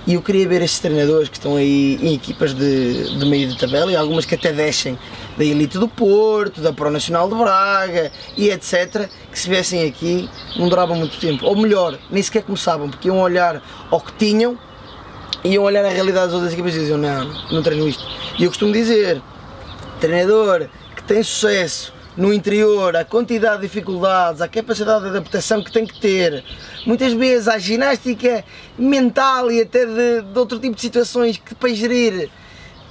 e 0.08 0.14
eu 0.14 0.22
queria 0.22 0.48
ver 0.48 0.62
estes 0.62 0.80
treinadores 0.80 1.28
que 1.28 1.36
estão 1.36 1.58
aí 1.58 2.00
em 2.02 2.16
equipas 2.16 2.54
de, 2.54 3.20
de 3.20 3.26
meio 3.26 3.50
de 3.50 3.58
tabela 3.58 3.92
e 3.92 3.96
algumas 3.96 4.24
que 4.24 4.36
até 4.36 4.54
descem 4.54 4.98
da 5.38 5.44
elite 5.44 5.78
do 5.78 5.90
Porto, 5.90 6.62
da 6.62 6.72
Pro 6.72 6.90
Nacional 6.90 7.28
de 7.28 7.36
Braga 7.36 8.10
e 8.38 8.50
etc. 8.50 9.10
que 9.30 9.38
se 9.38 9.50
viessem 9.50 9.86
aqui 9.86 10.30
não 10.56 10.70
duravam 10.70 10.96
muito 10.96 11.20
tempo. 11.20 11.46
Ou 11.46 11.58
melhor, 11.58 12.00
nem 12.10 12.24
sequer 12.24 12.44
começavam, 12.44 12.90
porque 12.90 13.10
iam 13.10 13.20
olhar 13.20 13.62
ao 13.92 14.00
que 14.00 14.14
tinham, 14.14 14.58
iam 15.44 15.66
olhar 15.66 15.84
a 15.84 15.90
realidade 15.90 16.28
das 16.28 16.36
outras 16.36 16.54
equipas 16.54 16.74
e 16.74 16.80
diziam 16.80 16.98
não, 16.98 17.26
não 17.52 17.62
treino 17.62 17.86
isto. 17.86 18.06
E 18.40 18.46
eu 18.46 18.50
costumo 18.50 18.72
dizer, 18.72 19.22
treinador 20.00 20.70
que 20.96 21.04
tem 21.04 21.22
sucesso 21.22 21.94
no 22.18 22.34
interior, 22.34 22.96
a 22.96 23.06
quantidade 23.06 23.62
de 23.62 23.68
dificuldades, 23.68 24.42
a 24.42 24.48
capacidade 24.48 25.04
de 25.04 25.10
adaptação 25.12 25.64
que 25.64 25.72
tem 25.72 25.86
que 25.86 26.00
ter, 26.02 26.44
muitas 26.86 27.14
vezes 27.14 27.48
a 27.48 27.60
ginástica 27.60 28.44
mental 28.78 29.52
e 29.52 29.62
até 29.62 29.86
de, 29.86 30.22
de 30.24 30.40
outro 30.40 30.58
tipo 30.58 30.76
de 30.76 30.82
situações 30.82 31.38
que 31.38 31.54
para 31.54 31.70
gerir 31.70 32.30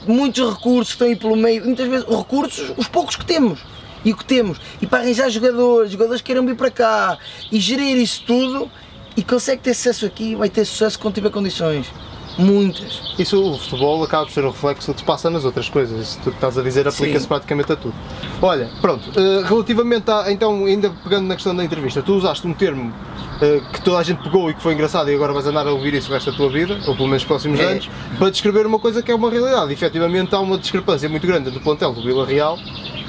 muitos 0.06 0.48
recursos 0.48 0.90
estão 0.90 1.08
aí 1.08 1.16
pelo 1.16 1.34
meio, 1.34 1.64
muitas 1.64 1.88
vezes 1.88 2.06
recursos, 2.06 2.72
os 2.76 2.86
poucos 2.86 3.16
que 3.16 3.26
temos 3.26 3.58
e 4.04 4.12
o 4.12 4.16
que 4.16 4.24
temos, 4.24 4.60
e 4.80 4.86
para 4.86 5.00
arranjar 5.00 5.28
jogadores, 5.28 5.90
jogadores 5.90 6.20
que 6.20 6.26
queiram 6.26 6.46
vir 6.46 6.54
para 6.54 6.70
cá 6.70 7.18
e 7.50 7.58
gerir 7.58 7.96
isso 7.96 8.22
tudo 8.24 8.70
e 9.16 9.22
consegue 9.24 9.62
ter 9.62 9.74
sucesso 9.74 10.06
aqui, 10.06 10.36
vai 10.36 10.48
ter 10.48 10.64
sucesso 10.64 10.96
quando 10.98 11.14
tiver 11.14 11.30
condições. 11.30 11.90
Muitas. 12.38 13.14
Isso, 13.18 13.42
o 13.42 13.58
futebol 13.58 14.02
acaba 14.04 14.26
por 14.26 14.32
ser 14.32 14.44
um 14.44 14.50
reflexo 14.50 14.88
do 14.88 14.94
que 14.94 15.00
se 15.00 15.06
passa 15.06 15.30
nas 15.30 15.44
outras 15.44 15.68
coisas. 15.68 16.00
Isso 16.00 16.20
que 16.20 16.28
estás 16.28 16.58
a 16.58 16.62
dizer 16.62 16.86
aplica-se 16.86 17.26
praticamente 17.26 17.72
a 17.72 17.76
tudo. 17.76 17.94
Olha, 18.42 18.70
pronto, 18.80 19.08
uh, 19.18 19.42
relativamente 19.42 20.10
a. 20.10 20.30
Então, 20.30 20.66
ainda 20.66 20.90
pegando 21.02 21.26
na 21.26 21.34
questão 21.34 21.56
da 21.56 21.64
entrevista, 21.64 22.02
tu 22.02 22.14
usaste 22.14 22.46
um 22.46 22.52
termo 22.52 22.92
uh, 22.92 23.72
que 23.72 23.80
toda 23.80 23.98
a 23.98 24.02
gente 24.02 24.22
pegou 24.22 24.50
e 24.50 24.54
que 24.54 24.62
foi 24.62 24.74
engraçado 24.74 25.10
e 25.10 25.14
agora 25.14 25.32
vais 25.32 25.46
andar 25.46 25.66
a 25.66 25.72
ouvir 25.72 25.94
isso 25.94 26.10
o 26.10 26.14
resto 26.14 26.30
da 26.30 26.36
tua 26.36 26.50
vida, 26.50 26.74
ou 26.86 26.94
pelo 26.94 27.08
menos 27.08 27.22
nos 27.22 27.24
próximos 27.24 27.58
é. 27.58 27.64
anos, 27.64 27.88
para 28.18 28.30
descrever 28.30 28.66
uma 28.66 28.78
coisa 28.78 29.02
que 29.02 29.10
é 29.10 29.14
uma 29.14 29.30
realidade. 29.30 29.72
Efetivamente, 29.72 30.34
há 30.34 30.40
uma 30.40 30.58
discrepância 30.58 31.08
muito 31.08 31.26
grande 31.26 31.48
entre 31.48 31.58
o 31.58 31.62
plantel 31.62 31.94
do 31.94 32.02
Vila 32.02 32.26
Real 32.26 32.58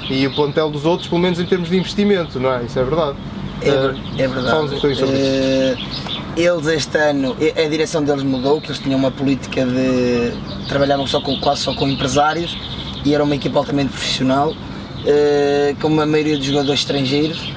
e 0.08 0.26
o 0.26 0.34
plantel 0.34 0.70
dos 0.70 0.86
outros, 0.86 1.06
pelo 1.06 1.20
menos 1.20 1.38
em 1.38 1.44
termos 1.44 1.68
de 1.68 1.76
investimento, 1.76 2.40
não 2.40 2.50
é? 2.50 2.64
Isso 2.64 2.78
é 2.78 2.84
verdade. 2.84 3.18
É, 3.62 3.70
uh, 3.70 3.96
é 4.18 4.28
verdade. 4.28 4.50
Fala-nos 4.50 4.72
um 4.72 4.74
bocadinho 4.76 4.96
sobre 4.96 5.16
isso 5.18 6.18
eles 6.38 6.66
este 6.68 6.96
ano, 6.96 7.36
a 7.56 7.68
direção 7.68 8.02
deles 8.04 8.22
mudou, 8.22 8.60
que 8.60 8.68
eles 8.68 8.78
tinham 8.78 8.98
uma 8.98 9.10
política 9.10 9.66
de. 9.66 10.32
trabalhavam 10.68 11.04
só 11.06 11.20
com, 11.20 11.38
quase 11.40 11.62
só 11.62 11.74
com 11.74 11.88
empresários 11.88 12.56
e 13.04 13.12
era 13.12 13.24
uma 13.24 13.34
equipa 13.34 13.58
altamente 13.58 13.90
profissional, 13.90 14.52
uh, 14.52 15.80
com 15.80 15.88
uma 15.88 16.06
maioria 16.06 16.38
de 16.38 16.46
jogadores 16.46 16.80
estrangeiros. 16.80 17.52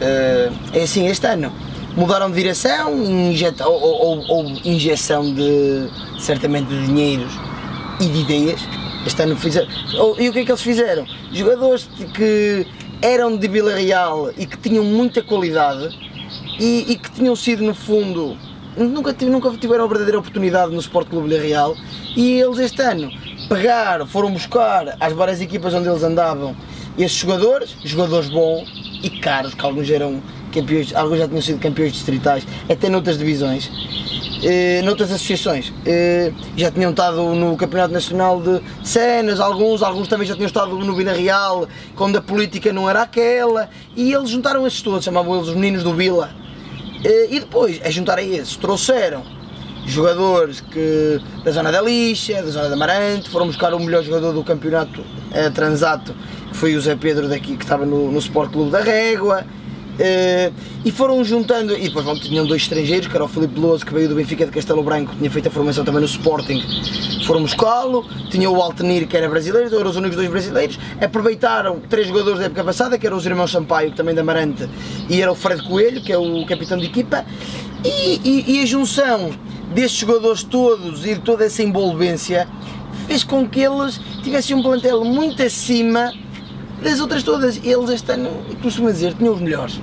É 0.00 0.82
assim, 0.82 1.06
este 1.06 1.26
ano 1.26 1.50
mudaram 1.96 2.28
de 2.28 2.36
direção 2.36 2.92
injeta, 3.02 3.66
ou, 3.66 3.80
ou, 3.80 4.24
ou, 4.28 4.44
injeção 4.64 5.32
de 5.32 5.88
certamente 6.18 6.66
de 6.66 6.86
dinheiros 6.86 7.32
e 8.00 8.06
de 8.06 8.20
ideias. 8.20 8.60
Este 9.06 9.22
ano 9.22 9.36
fizeram. 9.36 9.68
E 10.18 10.28
o 10.28 10.32
que 10.32 10.40
é 10.40 10.44
que 10.44 10.50
eles 10.50 10.62
fizeram? 10.62 11.06
Jogadores 11.32 11.88
que 12.14 12.66
eram 13.04 13.36
de 13.36 13.46
Vila 13.46 13.74
Real 13.74 14.30
e 14.34 14.46
que 14.46 14.56
tinham 14.56 14.82
muita 14.82 15.22
qualidade 15.22 15.94
e, 16.58 16.92
e 16.92 16.96
que 16.96 17.10
tinham 17.10 17.36
sido 17.36 17.62
no 17.62 17.74
fundo 17.74 18.34
nunca, 18.78 19.14
nunca 19.26 19.50
tiveram 19.58 19.84
a 19.84 19.86
verdadeira 19.86 20.18
oportunidade 20.18 20.72
no 20.72 20.80
Sport 20.80 21.10
Clube 21.10 21.28
Vila 21.28 21.42
Real 21.42 21.76
e 22.16 22.40
eles 22.40 22.58
este 22.58 22.80
ano 22.80 23.10
pegaram, 23.46 24.06
foram 24.06 24.32
buscar 24.32 24.96
às 24.98 25.12
várias 25.12 25.42
equipas 25.42 25.74
onde 25.74 25.86
eles 25.86 26.02
andavam 26.02 26.56
esses 26.96 27.18
jogadores, 27.18 27.76
jogadores 27.84 28.30
bons 28.30 28.66
e 29.02 29.10
caros, 29.10 29.52
que 29.52 29.62
alguns 29.62 29.90
eram 29.90 30.22
campeões, 30.54 30.94
alguns 30.94 31.18
já 31.18 31.28
tinham 31.28 31.42
sido 31.42 31.60
campeões 31.60 31.92
distritais, 31.92 32.46
até 32.70 32.88
noutras 32.88 33.18
divisões, 33.18 33.70
eh, 34.42 34.80
noutras 34.82 35.10
associações. 35.10 35.72
Eh, 35.84 36.32
já 36.56 36.70
tinham 36.70 36.90
estado 36.90 37.34
no 37.34 37.56
Campeonato 37.56 37.92
Nacional 37.92 38.40
de 38.40 38.60
Cenas, 38.82 39.40
alguns, 39.40 39.82
alguns 39.82 40.08
também 40.08 40.26
já 40.26 40.34
tinham 40.34 40.46
estado 40.46 40.78
no 40.78 40.94
Vila 40.94 41.12
Real, 41.12 41.68
quando 41.96 42.16
a 42.16 42.22
política 42.22 42.72
não 42.72 42.88
era 42.88 43.02
aquela, 43.02 43.68
e 43.96 44.12
eles 44.12 44.30
juntaram 44.30 44.66
esses 44.66 44.80
todos, 44.80 45.04
chamavam 45.04 45.34
eles 45.34 45.48
os 45.48 45.54
meninos 45.54 45.82
do 45.82 45.92
Vila 45.92 46.30
eh, 47.04 47.28
e 47.30 47.40
depois, 47.40 47.80
a 47.84 47.90
juntar 47.90 48.18
a 48.18 48.22
esses, 48.22 48.56
trouxeram 48.56 49.22
jogadores 49.86 50.62
que, 50.62 51.20
da 51.44 51.50
zona 51.50 51.70
da 51.70 51.82
Lixa, 51.82 52.42
da 52.42 52.50
zona 52.50 52.70
da 52.70 52.76
Marante, 52.76 53.28
foram 53.28 53.46
buscar 53.46 53.74
o 53.74 53.78
melhor 53.78 54.02
jogador 54.02 54.32
do 54.32 54.42
campeonato 54.42 55.04
eh, 55.30 55.50
transato, 55.50 56.14
que 56.50 56.56
foi 56.56 56.74
o 56.74 56.80
Zé 56.80 56.96
Pedro 56.96 57.28
daqui, 57.28 57.56
que 57.56 57.62
estava 57.62 57.84
no, 57.84 58.10
no 58.10 58.18
Sport 58.18 58.52
Clube 58.52 58.70
da 58.70 58.80
Régua, 58.80 59.44
Uh, 59.94 60.52
e 60.84 60.90
foram 60.90 61.22
juntando, 61.24 61.76
e 61.76 61.82
depois 61.82 62.04
bom, 62.04 62.14
tinham 62.16 62.44
dois 62.44 62.62
estrangeiros, 62.62 63.06
que 63.06 63.14
era 63.14 63.24
o 63.24 63.28
Filipe 63.28 63.54
Veloso, 63.54 63.86
que 63.86 63.94
veio 63.94 64.08
do 64.08 64.16
Benfica 64.16 64.44
de 64.44 64.50
Castelo 64.50 64.82
Branco, 64.82 65.14
tinha 65.16 65.30
feito 65.30 65.46
a 65.46 65.50
formação 65.50 65.84
também 65.84 66.00
no 66.00 66.06
Sporting, 66.06 66.60
foram 67.24 67.42
buscá-lo, 67.42 68.04
tinha 68.28 68.50
o 68.50 68.60
Altenir, 68.60 69.06
que 69.06 69.16
era 69.16 69.28
brasileiro, 69.28 69.68
então 69.68 69.78
eram 69.78 69.90
os 69.90 69.96
únicos 69.96 70.16
dois 70.16 70.28
brasileiros, 70.28 70.78
aproveitaram 71.00 71.80
três 71.88 72.08
jogadores 72.08 72.40
da 72.40 72.46
época 72.46 72.64
passada, 72.64 72.98
que 72.98 73.06
eram 73.06 73.16
os 73.16 73.24
irmãos 73.24 73.52
Sampaio, 73.52 73.92
também 73.92 74.14
da 74.14 74.24
Marante, 74.24 74.68
e 75.08 75.22
era 75.22 75.30
o 75.30 75.34
Fred 75.34 75.62
Coelho, 75.62 76.02
que 76.02 76.12
é 76.12 76.18
o 76.18 76.44
capitão 76.44 76.76
de 76.76 76.86
equipa, 76.86 77.24
e, 77.84 78.20
e, 78.24 78.56
e 78.56 78.62
a 78.62 78.66
junção 78.66 79.30
destes 79.72 80.00
jogadores 80.00 80.42
todos 80.42 81.06
e 81.06 81.14
de 81.14 81.20
toda 81.20 81.44
essa 81.44 81.62
envolvência 81.62 82.48
fez 83.06 83.22
com 83.22 83.46
que 83.48 83.60
eles 83.60 84.00
tivessem 84.22 84.56
um 84.56 84.62
plantel 84.62 85.04
muito 85.04 85.42
acima 85.42 86.12
das 86.84 87.00
outras 87.00 87.22
todas, 87.22 87.56
eles 87.64 87.90
este 87.90 88.12
ano, 88.12 88.30
costumo 88.62 88.92
dizer, 88.92 89.14
tinham 89.14 89.34
os 89.34 89.40
melhores. 89.40 89.80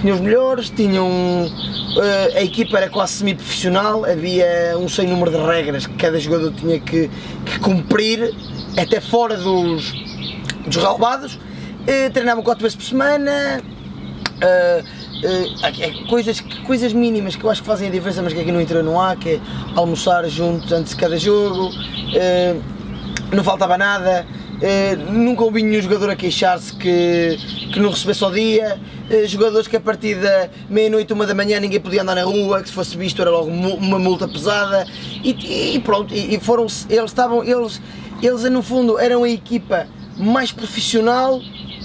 Tinham 0.00 0.16
os 0.16 0.22
melhores, 0.22 0.70
tinham. 0.70 1.06
Uh, 1.06 2.36
a 2.36 2.42
equipa 2.42 2.78
era 2.78 2.88
quase 2.88 3.12
semi-profissional, 3.12 4.04
havia 4.04 4.74
um 4.78 4.88
sem 4.88 5.06
número 5.06 5.30
de 5.30 5.36
regras 5.36 5.86
que 5.86 5.94
cada 5.94 6.18
jogador 6.18 6.52
tinha 6.52 6.80
que, 6.80 7.10
que 7.44 7.58
cumprir, 7.60 8.34
até 8.76 8.98
fora 9.00 9.36
dos, 9.36 9.92
dos 10.66 10.76
relevados. 10.76 11.34
Uh, 11.34 12.10
treinavam 12.12 12.42
quatro 12.42 12.62
vezes 12.62 12.76
por 12.76 12.84
semana. 12.84 13.62
Uh, 14.38 15.02
Uh, 15.22 16.08
coisas, 16.08 16.40
coisas 16.66 16.92
mínimas 16.92 17.36
que 17.36 17.44
eu 17.44 17.50
acho 17.50 17.60
que 17.60 17.66
fazem 17.68 17.86
a 17.86 17.92
diferença, 17.92 18.20
mas 18.22 18.32
que 18.32 18.40
aqui 18.40 18.50
no 18.50 18.60
interior 18.60 18.82
não 18.82 19.00
há, 19.00 19.14
que 19.14 19.34
é 19.34 19.40
almoçar 19.76 20.28
juntos 20.28 20.72
antes 20.72 20.94
de 20.94 20.96
cada 20.96 21.16
jogo, 21.16 21.68
uh, 21.68 22.62
não 23.32 23.44
faltava 23.44 23.78
nada, 23.78 24.26
nunca 25.10 25.42
ouvi 25.42 25.62
nenhum 25.62 25.82
jogador 25.82 26.10
a 26.10 26.16
queixar-se 26.16 26.74
que, 26.76 27.36
que 27.72 27.80
não 27.80 27.90
recebesse 27.90 28.22
ao 28.22 28.30
dia. 28.30 28.80
Uh, 29.10 29.26
jogadores 29.26 29.66
que 29.66 29.76
a 29.76 29.80
partir 29.80 30.14
da 30.16 30.48
meia-noite, 30.70 31.12
uma 31.12 31.26
da 31.26 31.34
manhã, 31.34 31.58
ninguém 31.58 31.80
podia 31.80 32.02
andar 32.02 32.14
na 32.14 32.24
rua, 32.24 32.62
que 32.62 32.68
se 32.68 32.74
fosse 32.74 32.96
visto 32.96 33.20
era 33.20 33.30
logo 33.30 33.50
uma 33.50 33.98
multa 33.98 34.28
pesada. 34.28 34.86
E, 35.22 35.74
e 35.74 35.80
pronto, 35.80 36.14
e, 36.14 36.38
foram 36.38 36.62
eles 36.62 37.10
estavam, 37.10 37.42
eles, 37.42 37.80
eles 38.22 38.42
no 38.44 38.62
fundo 38.62 38.98
eram 38.98 39.24
a 39.24 39.28
equipa 39.28 39.86
mais 40.16 40.52
profissional 40.52 41.40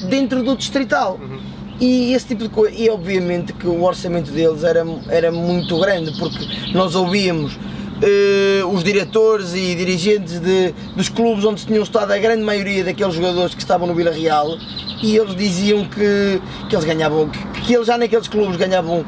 dentro 0.10 0.44
do 0.44 0.56
distrital. 0.56 1.20
Uhum. 1.20 1.40
E 1.80 2.14
esse 2.14 2.28
tipo 2.28 2.44
de 2.44 2.50
coisa, 2.50 2.76
e 2.76 2.90
obviamente 2.90 3.54
que 3.54 3.68
o 3.68 3.84
orçamento 3.84 4.32
deles 4.32 4.64
era, 4.64 4.84
era 5.10 5.32
muito 5.32 5.80
grande, 5.80 6.12
porque 6.18 6.74
nós 6.74 6.96
ouvíamos 6.96 7.58
uh, 7.98 8.68
os 8.68 8.84
diretores 8.84 9.54
e 9.54 9.76
dirigentes 9.76 10.40
de, 10.40 10.74
dos 10.96 11.10
clubes 11.10 11.44
onde 11.46 11.66
tinham 11.66 11.84
estado 11.84 12.12
a 12.12 12.18
grande 12.18 12.44
maioria 12.44 12.84
daqueles 12.84 13.14
jogadores 13.14 13.56
que 13.56 13.62
estavam 13.62 13.88
no 13.88 13.96
Vila 13.96 14.12
Real 14.12 14.58
e 15.02 15.16
eles 15.16 15.36
diziam 15.36 15.86
que, 15.86 16.42
que 16.70 16.76
eles 16.76 16.86
ganhavam, 16.86 17.30
que, 17.30 17.62
que 17.62 17.74
eles 17.74 17.88
já 17.88 17.98
naqueles 17.98 18.28
clubes 18.28 18.58
ganhavam 18.58 19.06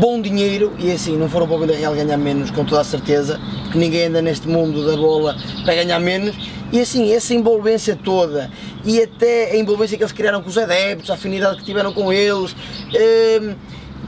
bom 0.00 0.20
dinheiro 0.20 0.72
e 0.78 0.92
assim 0.92 1.16
não 1.16 1.28
foram 1.28 1.46
para 1.46 1.56
o 1.56 1.58
Vila 1.60 1.76
Real 1.76 1.94
ganhar 1.94 2.16
menos 2.16 2.50
com 2.50 2.64
toda 2.64 2.80
a 2.80 2.84
certeza 2.84 3.40
que 3.70 3.78
ninguém 3.78 4.06
anda 4.06 4.22
neste 4.22 4.46
mundo 4.46 4.86
da 4.86 4.96
bola 4.96 5.36
para 5.64 5.74
ganhar 5.74 5.98
menos 5.98 6.36
e 6.72 6.80
assim 6.80 7.12
essa 7.12 7.34
envolvência 7.34 7.96
toda 7.96 8.50
e 8.84 9.02
até 9.02 9.50
a 9.50 9.56
envolvência 9.56 9.96
que 9.96 10.02
eles 10.02 10.12
criaram 10.12 10.40
com 10.40 10.48
os 10.48 10.56
adeptos 10.56 11.10
a 11.10 11.14
afinidade 11.14 11.58
que 11.58 11.64
tiveram 11.64 11.92
com 11.92 12.12
eles 12.12 12.54
hum, 12.54 13.54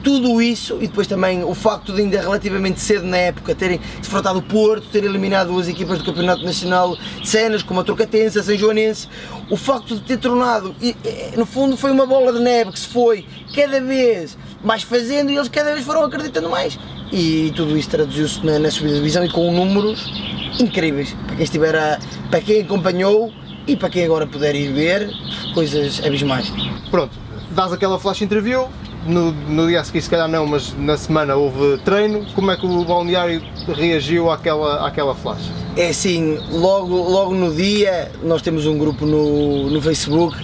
tudo 0.04 0.40
isso 0.42 0.76
e 0.80 0.86
depois 0.86 1.06
também 1.06 1.42
o 1.42 1.54
facto 1.54 1.92
de 1.92 2.02
ainda 2.02 2.20
relativamente 2.20 2.78
cedo 2.78 3.06
na 3.06 3.16
época 3.16 3.54
terem 3.54 3.80
defrontado 4.00 4.38
o 4.38 4.42
Porto, 4.42 4.86
ter 4.88 5.02
eliminado 5.02 5.58
as 5.58 5.66
equipas 5.66 5.98
do 5.98 6.04
Campeonato 6.04 6.44
Nacional 6.44 6.94
de 7.20 7.26
Cenas, 7.26 7.62
como 7.62 7.80
a 7.80 7.84
Trocatense, 7.84 8.38
a 8.38 8.42
São 8.42 8.56
Joanense, 8.56 9.08
o 9.50 9.56
facto 9.56 9.94
de 9.96 10.02
ter 10.02 10.18
tornado, 10.18 10.76
e, 10.80 10.94
no 11.36 11.46
fundo 11.46 11.76
foi 11.76 11.90
uma 11.90 12.04
bola 12.04 12.34
de 12.34 12.38
neve 12.38 12.70
que 12.72 12.78
se 12.78 12.86
foi 12.86 13.26
cada 13.54 13.80
vez 13.80 14.36
mais 14.62 14.82
fazendo 14.82 15.30
e 15.30 15.36
eles 15.36 15.48
cada 15.48 15.72
vez 15.72 15.84
foram 15.84 16.04
acreditando 16.04 16.50
mais. 16.50 16.78
E 17.10 17.52
tudo 17.56 17.76
isso 17.76 17.88
traduziu-se 17.88 18.44
na, 18.44 18.58
na 18.58 18.70
subida 18.70 18.94
de 18.94 19.00
divisão 19.00 19.24
e 19.24 19.30
com 19.30 19.50
números 19.50 20.12
incríveis 20.60 21.16
para 21.26 21.36
quem 21.36 21.44
estiver 21.44 21.74
a, 21.74 21.98
para 22.30 22.40
quem 22.40 22.60
acompanhou 22.60 23.32
e 23.66 23.74
para 23.74 23.88
quem 23.88 24.04
agora 24.04 24.26
puder 24.26 24.54
ir 24.54 24.70
ver, 24.72 25.10
coisas 25.54 26.02
abismais. 26.04 26.52
Pronto, 26.90 27.18
dás 27.50 27.72
aquela 27.72 27.98
flash 27.98 28.20
interview, 28.20 28.68
no, 29.06 29.32
no 29.32 29.66
dia 29.66 29.80
a 29.80 29.84
seguir 29.84 30.02
se 30.02 30.10
calhar 30.10 30.28
não, 30.28 30.46
mas 30.46 30.74
na 30.78 30.96
semana 30.96 31.34
houve 31.34 31.78
treino, 31.84 32.26
como 32.34 32.50
é 32.50 32.56
que 32.56 32.66
o 32.66 32.84
balneário 32.84 33.42
reagiu 33.68 34.30
àquela, 34.30 34.86
àquela 34.86 35.14
flash? 35.14 35.50
É 35.76 35.88
assim, 35.88 36.38
logo, 36.50 36.96
logo 36.96 37.34
no 37.34 37.54
dia 37.54 38.10
nós 38.22 38.42
temos 38.42 38.66
um 38.66 38.78
grupo 38.78 39.04
no, 39.04 39.70
no 39.70 39.82
Facebook, 39.82 40.36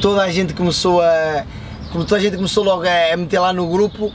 toda 0.00 0.22
a 0.22 0.30
gente 0.30 0.54
começou 0.54 1.00
a. 1.00 1.44
Toda 1.92 2.16
a 2.16 2.18
gente 2.18 2.36
começou 2.36 2.64
logo 2.64 2.84
a, 2.86 3.16
meter 3.16 3.38
lá 3.38 3.50
no 3.50 3.66
grupo 3.66 4.12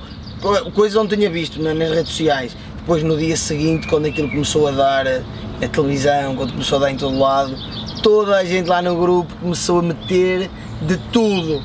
coisas 0.76 0.96
onde 0.96 1.16
tinha 1.16 1.30
visto 1.30 1.62
nas 1.62 1.76
redes 1.76 2.10
sociais. 2.10 2.56
Depois 2.78 3.02
no 3.02 3.18
dia 3.18 3.36
seguinte, 3.38 3.88
quando 3.88 4.06
aquilo 4.06 4.30
começou 4.30 4.68
a 4.68 4.72
dar 4.72 5.08
a 5.08 5.68
televisão, 5.68 6.36
quando 6.36 6.52
começou 6.52 6.78
a 6.78 6.82
dar 6.82 6.92
em 6.92 6.98
todo 6.98 7.18
lado, 7.18 7.56
toda 8.04 8.38
a 8.38 8.46
gente 8.46 8.68
lá 8.68 8.82
no 8.82 8.96
grupo 8.96 9.34
começou 9.42 9.80
a 9.80 9.82
meter 9.82 10.52
de 10.82 10.98
tudo 11.12 11.64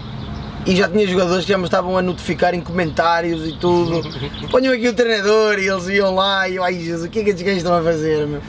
e 0.69 0.77
já 0.77 0.87
tinha 0.87 1.07
jogadores 1.07 1.47
que 1.47 1.51
já 1.51 1.57
me 1.57 1.65
estavam 1.65 1.97
a 1.97 2.03
notificar 2.03 2.53
em 2.53 2.61
comentários 2.61 3.49
e 3.49 3.57
tudo. 3.57 4.03
Ponham 4.53 4.75
aqui 4.75 4.87
o 4.87 4.93
treinador 4.93 5.59
e 5.59 5.67
eles 5.67 5.89
iam 5.89 6.15
lá 6.15 6.47
e 6.47 6.57
eu, 6.57 6.63
ai 6.63 6.75
Jesus, 6.75 7.07
o 7.07 7.09
que 7.09 7.21
é 7.21 7.25
que 7.25 7.31
estes 7.31 7.43
gajos 7.43 7.59
estão 7.61 7.75
a 7.75 7.83
fazer? 7.83 8.27
Meu? 8.27 8.43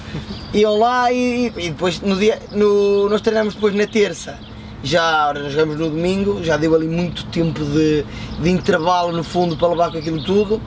Iam 0.54 0.78
lá 0.78 1.10
e, 1.14 1.46
e 1.46 1.70
depois 1.70 2.02
no 2.02 2.18
dia, 2.18 2.38
no, 2.52 3.08
nós 3.08 3.22
treinamos 3.22 3.56
depois 3.56 3.74
na 3.74 3.88
terça. 3.88 4.38
Já, 4.84 5.30
ora, 5.30 5.44
nós 5.44 5.54
jogamos 5.54 5.78
no 5.78 5.90
domingo, 5.90 6.44
já 6.44 6.58
deu 6.58 6.76
ali 6.76 6.88
muito 6.88 7.26
tempo 7.28 7.64
de, 7.64 8.04
de 8.38 8.50
intervalo 8.50 9.14
no 9.14 9.24
fundo 9.24 9.56
para 9.56 9.70
levar 9.70 9.90
com 9.90 10.00
aquilo 10.00 10.22
tudo. 10.22 10.62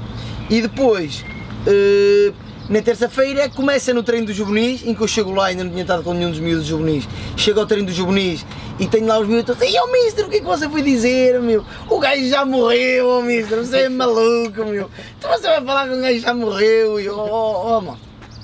E 0.48 0.62
depois, 0.62 1.22
uh, 1.66 2.34
na 2.72 2.80
terça-feira 2.80 3.50
começa 3.50 3.92
no 3.92 4.02
treino 4.02 4.28
dos 4.28 4.34
juvenis, 4.34 4.82
em 4.82 4.94
que 4.94 5.02
eu 5.02 5.06
chego 5.06 5.30
lá 5.30 5.48
ainda 5.48 5.62
não 5.62 5.70
tinha 5.70 5.82
estado 5.82 6.02
com 6.02 6.14
nenhum 6.14 6.30
dos 6.30 6.40
miúdos 6.40 6.64
juvenis. 6.64 7.06
Chego 7.36 7.60
ao 7.60 7.66
treino 7.66 7.86
dos 7.86 7.94
juvenis 7.94 8.46
e 8.80 8.86
tenho 8.86 9.06
lá 9.06 9.18
os 9.18 9.28
miúdos 9.28 9.44
todos, 9.44 9.70
e 9.70 9.78
ó 9.78 9.84
oh, 9.84 9.92
mister, 9.92 10.24
o 10.24 10.30
que 10.30 10.36
é 10.36 10.40
que 10.40 10.46
você 10.46 10.66
foi 10.70 10.80
dizer, 10.80 11.38
meu? 11.42 11.66
O 11.90 11.98
gajo 11.98 12.26
já 12.26 12.46
morreu, 12.46 13.18
oh, 13.18 13.20
mister, 13.20 13.58
você 13.58 13.80
é 13.80 13.88
maluco, 13.90 14.64
meu. 14.64 14.90
Então 15.18 15.30
você 15.30 15.48
vai 15.48 15.62
falar 15.62 15.86
que 15.86 15.94
o 15.94 16.00
gajo 16.00 16.18
já 16.18 16.32
morreu 16.32 16.98
e 16.98 17.10
oh, 17.10 17.18
oh, 17.20 17.76
oh 17.76 17.80
mano. 17.82 18.00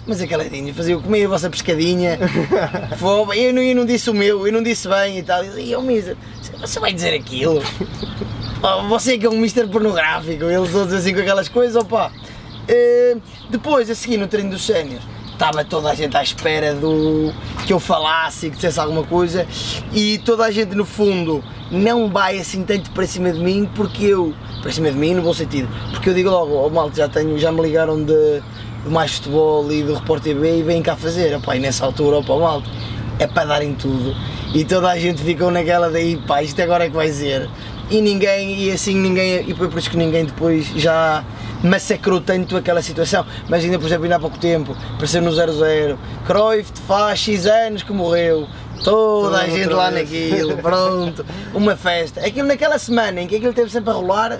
Mas 0.06 0.20
aquela 0.20 0.44
dinha, 0.44 0.74
fazia, 0.74 0.94
eu 0.94 1.00
comia 1.00 1.24
a 1.24 1.28
vossa 1.30 1.48
pescadinha, 1.48 2.18
foi, 3.00 3.38
eu, 3.38 3.54
não, 3.54 3.62
eu 3.62 3.76
não 3.76 3.86
disse 3.86 4.10
o 4.10 4.14
meu, 4.14 4.46
eu 4.46 4.52
não 4.52 4.62
disse 4.62 4.86
bem 4.88 5.20
e 5.20 5.22
tal. 5.22 5.42
E 5.42 5.74
ó 5.74 5.78
oh, 5.78 5.82
mister, 5.82 6.18
você 6.60 6.78
vai 6.78 6.92
dizer 6.92 7.14
aquilo? 7.14 7.62
Oh, 8.62 8.88
você 8.88 9.16
que 9.16 9.24
é 9.24 9.30
um 9.30 9.38
mister 9.38 9.66
pornográfico, 9.68 10.44
eles 10.44 10.70
todos 10.70 10.92
assim 10.92 11.14
com 11.14 11.20
aquelas 11.20 11.48
coisas, 11.48 11.76
opá. 11.76 12.12
Uh, 12.68 13.20
depois, 13.50 13.88
a 13.90 13.94
seguir, 13.94 14.18
no 14.18 14.26
treino 14.26 14.50
dos 14.50 14.64
séniores, 14.64 15.02
estava 15.32 15.64
toda 15.64 15.90
a 15.90 15.94
gente 15.94 16.16
à 16.16 16.22
espera 16.22 16.74
do 16.74 17.32
que 17.66 17.72
eu 17.72 17.78
falasse 17.78 18.46
e 18.46 18.50
que 18.50 18.56
dissesse 18.56 18.80
alguma 18.80 19.04
coisa 19.04 19.46
e 19.92 20.18
toda 20.18 20.44
a 20.44 20.50
gente 20.50 20.74
no 20.74 20.84
fundo 20.84 21.44
não 21.70 22.10
vai 22.10 22.38
assim 22.38 22.64
tanto 22.64 22.90
para 22.90 23.06
cima 23.06 23.30
de 23.30 23.38
mim 23.38 23.68
porque 23.76 24.06
eu 24.06 24.34
para 24.60 24.72
cima 24.72 24.90
de 24.90 24.96
mim 24.96 25.14
no 25.14 25.22
bom 25.22 25.32
sentido 25.32 25.68
porque 25.92 26.10
eu 26.10 26.14
digo 26.14 26.28
logo 26.28 26.54
oh, 26.54 26.68
malta 26.68 26.96
já 26.96 27.08
tenho 27.08 27.38
já 27.38 27.52
me 27.52 27.62
ligaram 27.62 28.02
de, 28.02 28.42
de 28.84 28.90
mais 28.90 29.16
futebol 29.16 29.70
e 29.70 29.82
do 29.82 29.94
Repórter 29.94 30.34
TV 30.34 30.58
e 30.58 30.62
vêm 30.62 30.82
cá 30.82 30.96
fazer. 30.96 31.34
Opa, 31.36 31.56
e 31.56 31.60
nessa 31.60 31.84
altura 31.84 32.18
opa, 32.18 32.36
malta 32.36 32.68
é 33.18 33.26
para 33.26 33.44
darem 33.44 33.74
tudo. 33.74 34.14
E 34.54 34.64
toda 34.64 34.90
a 34.90 34.98
gente 34.98 35.22
ficou 35.22 35.50
naquela 35.50 35.90
daí 35.90 36.16
pá 36.26 36.42
isto 36.42 36.60
agora 36.62 36.86
é 36.86 36.88
que 36.88 36.96
vai 36.96 37.10
ser. 37.10 37.48
E 37.90 38.00
ninguém 38.00 38.64
e 38.64 38.70
assim 38.70 38.94
ninguém 38.94 39.44
e 39.48 39.54
foi 39.54 39.68
por 39.68 39.78
isso 39.78 39.90
que 39.90 39.96
ninguém 39.96 40.24
depois 40.24 40.66
já 40.76 41.24
massacrou 41.62 42.20
tanto 42.20 42.56
aquela 42.56 42.82
situação. 42.82 43.24
Mas 43.48 43.64
ainda, 43.64 43.78
por 43.78 43.86
exemplo, 43.86 44.04
ainda 44.04 44.16
há 44.16 44.20
pouco 44.20 44.38
tempo, 44.38 44.76
apareceu 44.94 45.22
no 45.22 45.30
0-0, 45.30 45.96
Cruyff 46.26 46.72
faz 46.86 47.18
X 47.20 47.46
anos 47.46 47.82
que 47.82 47.92
morreu, 47.92 48.46
toda 48.84 49.38
a 49.38 49.48
gente 49.48 49.68
lá 49.68 49.90
naquilo, 49.90 50.56
pronto, 50.58 51.24
uma 51.54 51.76
festa. 51.76 52.20
Aquilo 52.20 52.46
naquela 52.46 52.78
semana 52.78 53.20
em 53.20 53.26
que 53.26 53.36
aquilo 53.36 53.52
teve 53.52 53.70
sempre 53.70 53.90
a 53.90 53.92
rolar, 53.94 54.38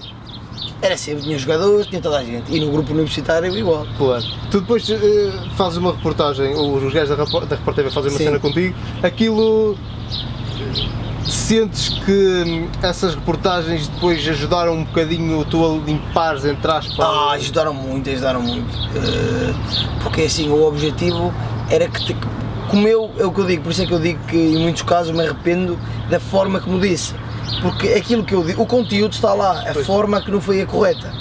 era 0.80 0.96
sempre, 0.96 1.24
tinha 1.24 1.38
jogadores, 1.38 1.86
tinha 1.86 2.00
toda 2.00 2.18
a 2.18 2.24
gente. 2.24 2.54
E 2.54 2.60
no 2.60 2.70
grupo 2.70 2.92
universitário 2.92 3.56
igual. 3.56 3.86
Claro. 3.96 4.24
Tu 4.50 4.60
depois 4.60 4.88
uh, 4.88 4.96
fazes 5.56 5.78
uma 5.78 5.92
reportagem, 5.92 6.54
os 6.54 6.92
gajos 6.92 7.16
da, 7.16 7.24
da 7.24 7.56
Repórter 7.56 7.90
fazem 7.90 8.10
uma 8.10 8.18
Sim. 8.18 8.24
cena 8.24 8.38
contigo, 8.38 8.76
aquilo 9.02 9.76
Sentes 11.24 11.90
que 12.04 12.68
essas 12.82 13.14
reportagens 13.14 13.88
depois 13.88 14.26
ajudaram 14.26 14.74
um 14.74 14.84
bocadinho 14.84 15.44
tu 15.44 15.64
a 15.64 15.84
limpares, 15.84 16.44
entre 16.44 16.70
aspas? 16.70 16.98
Ah, 16.98 17.32
ajudaram 17.32 17.74
muito, 17.74 18.08
ajudaram 18.08 18.40
muito. 18.40 18.68
Eh, 18.96 19.54
porque 20.02 20.22
assim, 20.22 20.48
o 20.48 20.66
objetivo 20.66 21.32
era 21.70 21.86
que, 21.88 22.06
te, 22.06 22.16
como 22.70 22.88
eu, 22.88 23.10
é 23.18 23.26
o 23.26 23.32
que 23.32 23.40
eu 23.40 23.46
digo, 23.46 23.62
por 23.64 23.72
isso 23.72 23.82
é 23.82 23.86
que 23.86 23.92
eu 23.92 24.00
digo 24.00 24.18
que 24.26 24.36
em 24.36 24.58
muitos 24.58 24.82
casos 24.82 25.14
me 25.14 25.22
arrependo 25.22 25.78
da 26.08 26.18
forma 26.18 26.60
como 26.60 26.80
disse. 26.80 27.14
Porque 27.60 27.88
aquilo 27.88 28.24
que 28.24 28.34
eu 28.34 28.42
digo, 28.44 28.62
o 28.62 28.66
conteúdo 28.66 29.12
está 29.12 29.34
lá, 29.34 29.60
a 29.68 29.72
pois. 29.72 29.86
forma 29.86 30.20
que 30.22 30.30
não 30.30 30.40
foi 30.40 30.62
a 30.62 30.66
correta. 30.66 31.12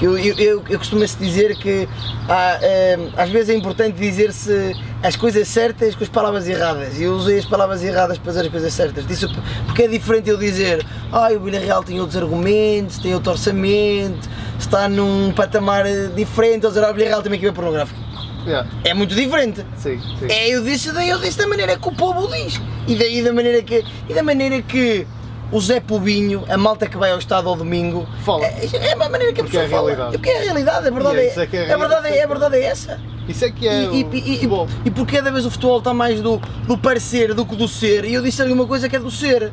Eu, 0.00 0.16
eu, 0.16 0.34
eu, 0.38 0.64
eu 0.68 0.78
costumo-se 0.78 1.16
dizer 1.16 1.56
que 1.56 1.88
há, 2.28 2.58
é, 2.62 2.98
às 3.16 3.30
vezes 3.30 3.50
é 3.50 3.54
importante 3.54 3.98
dizer-se 3.98 4.72
as 5.02 5.16
coisas 5.16 5.48
certas 5.48 5.94
com 5.94 6.04
as 6.04 6.10
palavras 6.10 6.46
erradas. 6.48 6.98
E 6.98 7.04
eu 7.04 7.14
usei 7.14 7.38
as 7.38 7.44
palavras 7.44 7.82
erradas 7.82 8.16
para 8.18 8.32
dizer 8.32 8.44
as 8.44 8.48
coisas 8.48 8.72
certas. 8.72 9.06
Disso, 9.06 9.28
porque 9.66 9.82
é 9.82 9.88
diferente 9.88 10.30
eu 10.30 10.36
dizer 10.36 10.86
ah, 11.12 11.28
o 11.32 11.40
Villarreal 11.40 11.82
tem 11.82 12.00
outros 12.00 12.16
argumentos, 12.16 12.98
tem 12.98 13.12
outro 13.12 13.32
orçamento, 13.32 14.28
está 14.58 14.88
num 14.88 15.32
patamar 15.32 15.84
diferente, 16.14 16.64
ou 16.64 16.70
dizer 16.70 16.84
ah, 16.84 16.90
o 16.90 16.94
Villarreal 16.94 17.22
tem 17.22 17.32
uma 17.32 17.36
equipa 17.36 17.52
pornográfica. 17.52 18.08
Yeah. 18.46 18.68
É 18.84 18.94
muito 18.94 19.14
diferente. 19.14 19.64
Sim, 19.76 20.00
sim. 20.18 20.26
É, 20.28 20.48
eu 20.48 20.62
disse, 20.62 20.88
eu 20.88 21.18
disse 21.18 21.36
da 21.36 21.46
maneira 21.46 21.76
que 21.76 21.88
o 21.88 21.92
povo 21.92 22.28
diz. 22.28 22.60
E, 22.86 22.94
da, 22.94 23.06
e 23.06 23.22
da 23.22 23.32
maneira 23.32 23.62
que. 23.62 23.84
E 24.08 24.14
da 24.14 24.22
maneira 24.22 24.62
que 24.62 25.06
o 25.50 25.60
Zé 25.60 25.80
Pubinho, 25.80 26.44
a 26.48 26.56
malta 26.56 26.86
que 26.86 26.96
vai 26.96 27.10
ao 27.10 27.18
estado 27.18 27.48
ao 27.48 27.56
domingo, 27.56 28.06
fala. 28.24 28.44
É, 28.44 28.68
é 28.72 28.92
a 28.92 28.96
maneira 28.96 29.32
que 29.32 29.40
a 29.40 29.44
pessoa 29.44 29.62
é 29.62 29.66
a 29.66 29.70
fala. 29.70 29.90
Realidade. 29.90 30.12
Porque 30.18 30.30
é 30.30 30.38
a 30.38 30.42
realidade, 30.42 30.88
a 30.88 30.90
verdade 30.90 31.18
é, 31.18 31.22
é, 31.22 31.28
é, 31.28 31.70
a, 31.70 31.74
a, 31.74 31.78
verdade 31.78 32.08
é, 32.08 32.22
a 32.22 32.26
verdade 32.26 32.56
é 32.56 32.62
essa. 32.64 33.00
Isso 33.28 33.44
é 33.44 33.50
que 33.50 33.68
é 33.68 33.84
e, 33.84 33.88
o 33.88 34.14
e, 34.14 34.34
futebol. 34.34 34.68
E, 34.84 34.88
e 34.88 34.90
porque 34.90 35.16
cada 35.16 35.30
vez 35.30 35.46
o 35.46 35.50
futebol 35.50 35.78
está 35.78 35.94
mais 35.94 36.20
do, 36.20 36.40
do 36.66 36.78
parecer 36.78 37.34
do 37.34 37.44
que 37.46 37.56
do 37.56 37.68
ser, 37.68 38.04
e 38.04 38.14
eu 38.14 38.22
disse 38.22 38.42
ali 38.42 38.52
uma 38.52 38.66
coisa 38.66 38.88
que 38.88 38.96
é 38.96 38.98
do 38.98 39.10
ser, 39.10 39.44
é. 39.44 39.52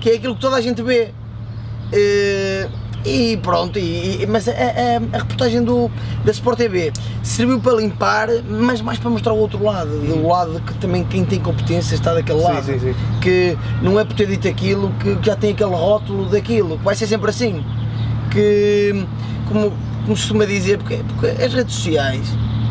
que 0.00 0.10
é 0.10 0.14
aquilo 0.14 0.34
que 0.34 0.40
toda 0.40 0.56
a 0.56 0.60
gente 0.60 0.82
vê. 0.82 1.12
Uh, 1.92 2.83
e 3.04 3.36
pronto, 3.36 3.78
e, 3.78 4.26
mas 4.26 4.48
a, 4.48 4.52
a, 4.52 5.16
a, 5.16 5.18
reportagem 5.18 5.62
do, 5.62 5.90
da 6.24 6.30
Sport 6.32 6.56
TV 6.56 6.90
serviu 7.22 7.60
para 7.60 7.74
limpar, 7.74 8.28
mas 8.48 8.80
mais 8.80 8.98
para 8.98 9.10
mostrar 9.10 9.34
o 9.34 9.38
outro 9.38 9.62
lado, 9.62 9.90
do 9.90 10.26
lado 10.26 10.58
que 10.60 10.72
também 10.74 11.04
quem 11.04 11.22
tem 11.22 11.38
competência 11.38 11.94
está 11.94 12.14
daquele 12.14 12.40
lado. 12.40 12.64
Sim, 12.64 12.78
sim, 12.78 12.92
sim. 12.92 13.20
Que 13.20 13.58
não 13.82 14.00
é 14.00 14.04
por 14.04 14.14
ter 14.14 14.26
dito 14.26 14.48
aquilo 14.48 14.90
que 15.00 15.18
já 15.22 15.36
tem 15.36 15.52
aquele 15.52 15.74
rótulo 15.74 16.30
daquilo, 16.30 16.78
que 16.78 16.84
vai 16.84 16.94
ser 16.94 17.06
sempre 17.06 17.28
assim. 17.28 17.62
Que, 18.30 19.06
como, 19.48 19.70
como 19.70 20.08
costuma 20.08 20.46
dizer, 20.46 20.78
porque, 20.78 21.04
porque 21.06 21.42
as 21.42 21.52
redes 21.52 21.74
sociais 21.74 22.26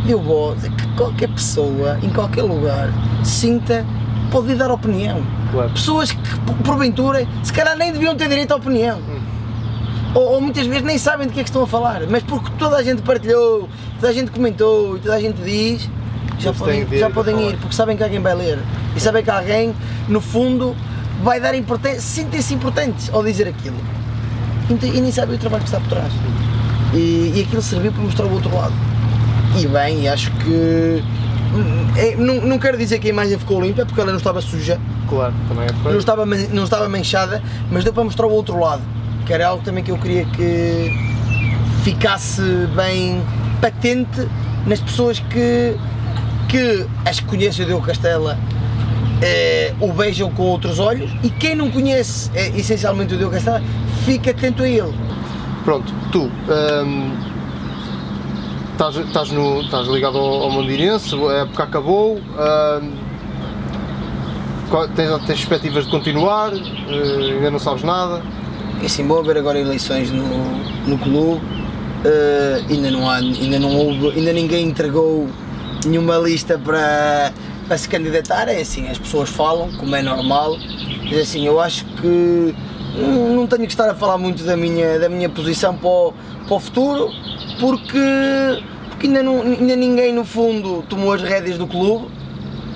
deu 0.08 0.20
voz 0.20 0.66
a 0.66 0.70
que 0.70 0.88
qualquer 0.96 1.30
pessoa, 1.30 2.00
em 2.02 2.10
qualquer 2.10 2.42
lugar, 2.42 2.90
sinta 3.24 3.86
pode 4.32 4.56
dar 4.56 4.72
opinião. 4.72 5.22
Claro. 5.52 5.70
Pessoas 5.70 6.12
que, 6.12 6.40
porventura, 6.64 7.28
se 7.44 7.54
calhar 7.54 7.78
nem 7.78 7.94
deviam 7.94 8.16
ter 8.16 8.28
direito 8.28 8.52
à 8.52 8.56
opinião. 8.56 8.98
Hum 8.98 9.33
ou, 10.14 10.34
ou, 10.34 10.42
muitas 10.42 10.68
vezes 10.68 10.84
nem 10.84 10.98
sabem 10.98 11.28
do 11.28 11.34
que 11.34 11.40
é 11.40 11.44
que 11.44 11.50
estão 11.50 11.64
a 11.64 11.68
falar, 11.68 12.02
mas 12.10 12.24
porque 12.24 12.50
toda 12.58 12.78
a 12.78 12.84
gente 12.84 13.02
partilhou, 13.02 13.68
toda 13.96 14.10
a 14.10 14.14
gente 14.14 14.32
comentou 14.32 14.98
e 14.98 15.00
toda 15.00 15.16
a 15.16 15.20
gente 15.20 15.42
diz, 15.42 15.90
já 16.40 16.54
podem, 16.54 16.88
já 16.92 17.10
podem 17.10 17.50
ir, 17.50 17.58
porque 17.58 17.76
sabem 17.76 17.98
que 17.98 18.04
alguém 18.04 18.20
vai 18.20 18.36
ler 18.36 18.60
e 18.96 19.00
sabem 19.00 19.24
que 19.24 19.30
alguém, 19.30 19.74
no 20.08 20.22
fundo, 20.22 20.76
vai 21.24 21.40
dar 21.40 21.56
importância, 21.56 22.02
sentem-se 22.02 22.54
importantes 22.54 23.10
ao 23.14 23.24
dizer 23.24 23.48
aquilo. 23.48 23.78
e, 24.70 25.02
nem 25.02 25.12
sabem 25.12 25.36
o 25.36 25.40
trabalho 25.40 25.64
que 25.64 25.70
está 25.70 25.80
por 25.80 25.90
trás. 25.90 26.12
E, 26.94 27.34
e 27.36 27.46
aquilo 27.48 27.62
serviu 27.62 27.92
para 27.92 28.04
mostrar 28.04 28.26
o 28.26 28.34
outro 28.34 28.54
lado. 28.54 28.74
E 29.58 29.68
bem, 29.68 30.08
acho 30.08 30.32
que. 30.32 31.04
É, 31.96 32.16
não, 32.16 32.42
não 32.42 32.58
quero 32.58 32.78
dizer 32.78 33.00
que 33.00 33.08
a 33.08 33.10
imagem 33.10 33.38
ficou 33.38 33.62
limpa 33.62 33.86
porque 33.86 34.00
ela 34.00 34.12
não 34.12 34.18
estava 34.18 34.42
suja. 34.42 34.80
Claro, 35.08 35.34
também 35.48 35.66
é 35.66 35.92
não 35.92 36.00
estava, 36.00 36.26
não 36.26 36.64
estava 36.64 36.90
manchada, 36.90 37.42
mas 37.72 37.84
deu 37.84 37.94
para 37.94 38.04
mostrar 38.04 38.26
o 38.26 38.32
outro 38.32 38.60
lado, 38.60 38.82
que 39.26 39.34
era 39.34 39.48
algo 39.48 39.64
também 39.64 39.84
que 39.84 39.92
eu 39.92 39.98
queria 39.98 40.26
que 40.26 40.92
ficasse 41.84 42.42
bem 42.76 43.22
patente 43.62 44.28
nas 44.66 44.80
pessoas 44.80 45.20
que, 45.20 45.76
que 46.50 46.86
as 47.06 47.20
que 47.20 47.26
conhecem 47.26 47.66
o 47.66 47.68
Diogo 47.68 47.86
Castela 47.86 48.38
eh, 49.22 49.74
o 49.80 49.92
beijam 49.94 50.30
com 50.32 50.44
outros 50.44 50.80
olhos 50.80 51.12
e 51.24 51.30
quem 51.30 51.56
não 51.56 51.72
conhece 51.72 52.30
eh, 52.34 52.52
essencialmente 52.56 53.14
o 53.14 53.18
Diogo 53.18 53.34
Castela 53.34 53.62
fica 54.06 54.32
atento 54.32 54.64
a 54.64 54.68
ele. 54.68 54.94
Pronto, 55.64 55.94
tu 56.12 56.24
hum, 56.24 57.12
estás, 58.74 59.88
ligado 59.88 60.18
ao, 60.18 60.44
ao 60.44 60.52
Mondinense, 60.52 61.16
a 61.16 61.34
época 61.44 61.64
acabou, 61.64 62.18
hum, 62.18 62.94
tens, 64.96 65.46
tens 65.48 65.86
de 65.86 65.92
continuar, 65.92 66.52
uh, 66.52 67.36
ainda 67.36 67.52
não 67.52 67.60
sabes 67.60 67.84
nada? 67.84 68.22
É 68.84 68.86
assim, 68.86 69.08
vou 69.08 69.20
haver 69.20 69.38
agora 69.38 69.58
eleições 69.58 70.12
no, 70.12 70.28
no 70.86 70.98
clube, 70.98 71.42
uh, 71.42 72.70
ainda 72.70 72.92
não 72.92 73.10
há, 73.10 73.16
ainda 73.16 73.58
não 73.58 73.74
houve, 73.78 74.10
ainda 74.10 74.34
ninguém 74.34 74.68
entregou 74.68 75.26
nenhuma 75.86 76.18
lista 76.18 76.60
para, 76.60 77.32
para 77.66 77.78
se 77.78 77.88
candidatar, 77.88 78.50
é 78.50 78.60
assim, 78.60 78.90
as 78.90 78.98
pessoas 78.98 79.30
falam, 79.30 79.72
como 79.78 79.96
é 79.96 80.02
normal, 80.02 80.58
mas 81.06 81.18
assim, 81.18 81.48
eu 81.48 81.62
acho 81.62 81.86
que 81.86 82.54
não 83.34 83.48
tenho 83.48 83.62
que 83.62 83.72
estar 83.72 83.90
a 83.90 83.96
falar 83.96 84.18
muito 84.18 84.44
da 84.44 84.58
minha, 84.58 85.00
da 85.00 85.08
minha 85.08 85.30
posição 85.30 85.78
para 85.78 85.88
o, 85.88 86.14
para 86.46 86.56
o 86.56 86.60
futuro, 86.60 87.10
porque, 87.62 88.62
porque 88.90 89.08
ainda, 89.08 89.24
não, 89.24 89.44
ainda 89.44 89.78
ninguém 89.78 90.14
no 90.14 90.26
fundo 90.26 90.84
tomou 90.90 91.14
as 91.14 91.22
rédeas 91.22 91.58
do 91.58 91.68
clube, 91.68 92.08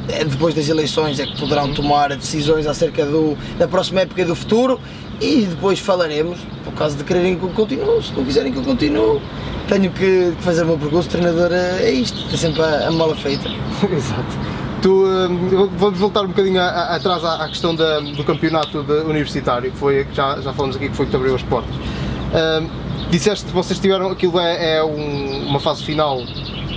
é 0.07 0.23
depois 0.23 0.55
das 0.55 0.69
eleições 0.69 1.19
é 1.19 1.25
que 1.25 1.37
poderão 1.37 1.73
tomar 1.73 2.15
decisões 2.15 2.65
acerca 2.65 3.05
do, 3.05 3.37
da 3.59 3.67
próxima 3.67 3.99
época 3.99 4.21
e 4.21 4.23
do 4.23 4.37
futuro 4.37 4.79
e 5.19 5.45
depois 5.45 5.79
falaremos, 5.79 6.39
por 6.63 6.73
causa 6.73 6.95
de 6.95 7.03
quererem 7.03 7.37
que 7.37 7.43
eu 7.43 7.49
continue, 7.49 8.03
se 8.03 8.13
não 8.13 8.23
quiserem 8.23 8.51
que 8.51 8.59
eu 8.59 8.63
continue, 8.63 9.21
tenho 9.67 9.91
que 9.91 10.33
fazer 10.39 10.63
o 10.63 10.67
meu 10.67 10.77
percurso, 10.77 11.09
treinador 11.09 11.51
é 11.51 11.91
isto, 11.91 12.23
é 12.33 12.37
sempre 12.37 12.61
a, 12.61 12.87
a 12.87 12.91
mala 12.91 13.15
feita. 13.15 13.49
Exato. 13.91 14.57
Tu, 14.81 14.89
hum, 14.89 15.69
vamos 15.75 15.97
voltar 15.97 16.21
um 16.21 16.27
bocadinho 16.27 16.61
atrás 16.61 17.23
à, 17.23 17.43
à 17.43 17.47
questão 17.47 17.75
da, 17.75 17.99
do 17.99 18.23
campeonato 18.23 18.83
de, 18.83 18.93
universitário, 19.01 19.71
que 19.71 19.77
foi, 19.77 20.05
já, 20.13 20.39
já 20.39 20.53
falamos 20.53 20.75
aqui 20.75 20.89
que 20.89 20.95
foi 20.95 21.05
que 21.05 21.11
te 21.11 21.15
abriu 21.15 21.33
as 21.35 21.43
portas. 21.43 21.75
Um, 21.75 22.69
disseste 23.09 23.45
que 23.45 23.51
vocês 23.51 23.79
tiveram, 23.79 24.11
aquilo 24.11 24.39
é, 24.39 24.77
é 24.77 24.83
um, 24.83 25.47
uma 25.47 25.59
fase 25.59 25.83
final 25.83 26.21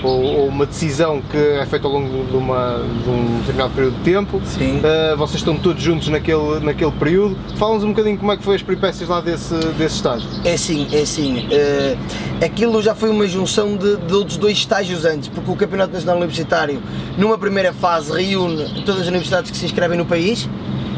ou, 0.03 0.23
ou, 0.23 0.49
uma 0.49 0.67
decisão 0.67 1.21
que 1.21 1.37
é 1.37 1.67
feita 1.67 1.87
ao 1.87 1.93
longo 1.93 2.25
de, 2.25 2.37
uma, 2.37 2.83
de 3.03 3.11
um 3.11 3.39
determinado 3.41 3.75
período 3.75 3.97
de 3.97 4.03
tempo. 4.03 4.41
Sim. 4.45 4.79
Uh, 4.79 5.17
vocês 5.17 5.37
estão 5.37 5.57
todos 5.57 5.83
juntos 5.83 6.09
naquele, 6.09 6.61
naquele 6.61 6.93
período. 6.93 7.37
Fala-nos 7.57 7.85
um 7.85 7.91
bocadinho 7.91 8.19
como 8.19 8.33
é 8.33 8.37
que 8.37 8.43
foi 8.43 8.57
as 8.57 8.63
peripécias 8.63 9.09
lá 9.09 9.21
desse, 9.21 9.55
desse 9.79 9.97
estágio. 9.97 10.29
É 10.45 10.57
sim, 10.57 10.87
é 10.93 11.05
sim. 11.05 11.47
Uh, 11.47 12.45
aquilo 12.45 12.81
já 12.83 12.95
foi 12.95 13.11
uma 13.11 13.27
junção 13.27 13.77
de, 13.77 13.97
de 13.97 14.15
outros 14.15 14.37
dois 14.37 14.57
estágios 14.57 15.05
antes, 15.05 15.29
porque 15.29 15.51
o 15.51 15.57
Campeonato 15.57 15.93
Nacional 15.93 16.17
Universitário, 16.17 16.83
numa 17.17 17.39
primeira 17.39 17.73
fase, 17.73 18.13
reúne 18.13 18.83
todas 18.85 19.03
as 19.03 19.09
universidades 19.09 19.51
que 19.51 19.57
se 19.57 19.65
inscrevem 19.65 19.99
no 19.99 20.07
país 20.07 20.49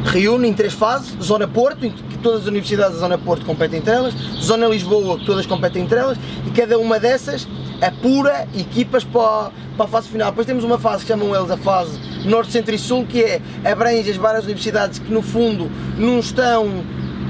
reúne 0.04 0.48
em 0.48 0.52
três 0.52 0.72
fases, 0.72 1.14
Zona 1.22 1.46
Porto, 1.46 1.78
que 1.78 2.18
todas 2.18 2.42
as 2.42 2.46
universidades 2.46 2.94
da 2.94 3.00
Zona 3.00 3.18
Porto 3.18 3.46
competem 3.46 3.78
entre 3.78 3.92
elas, 3.92 4.14
Zona 4.40 4.66
Lisboa, 4.66 5.18
que 5.18 5.24
todas 5.24 5.46
competem 5.46 5.82
entre 5.82 5.98
elas, 5.98 6.18
e 6.46 6.50
cada 6.50 6.78
uma 6.78 6.98
dessas 6.98 7.46
apura 7.82 8.46
equipas 8.56 9.04
para, 9.04 9.50
para 9.76 9.84
a 9.84 9.88
fase 9.88 10.08
final. 10.08 10.30
Depois 10.30 10.46
temos 10.46 10.62
uma 10.62 10.78
fase 10.78 11.02
que 11.02 11.08
chamam 11.08 11.34
eles 11.34 11.50
a 11.50 11.56
fase 11.56 11.98
Norte, 12.24 12.52
Centro 12.52 12.74
e 12.74 12.78
Sul, 12.78 13.04
que 13.04 13.22
é 13.22 13.40
abrange 13.64 14.08
as 14.10 14.16
várias 14.16 14.44
universidades 14.44 14.98
que 15.00 15.12
no 15.12 15.20
fundo 15.20 15.70
não 15.98 16.20
estão 16.20 16.66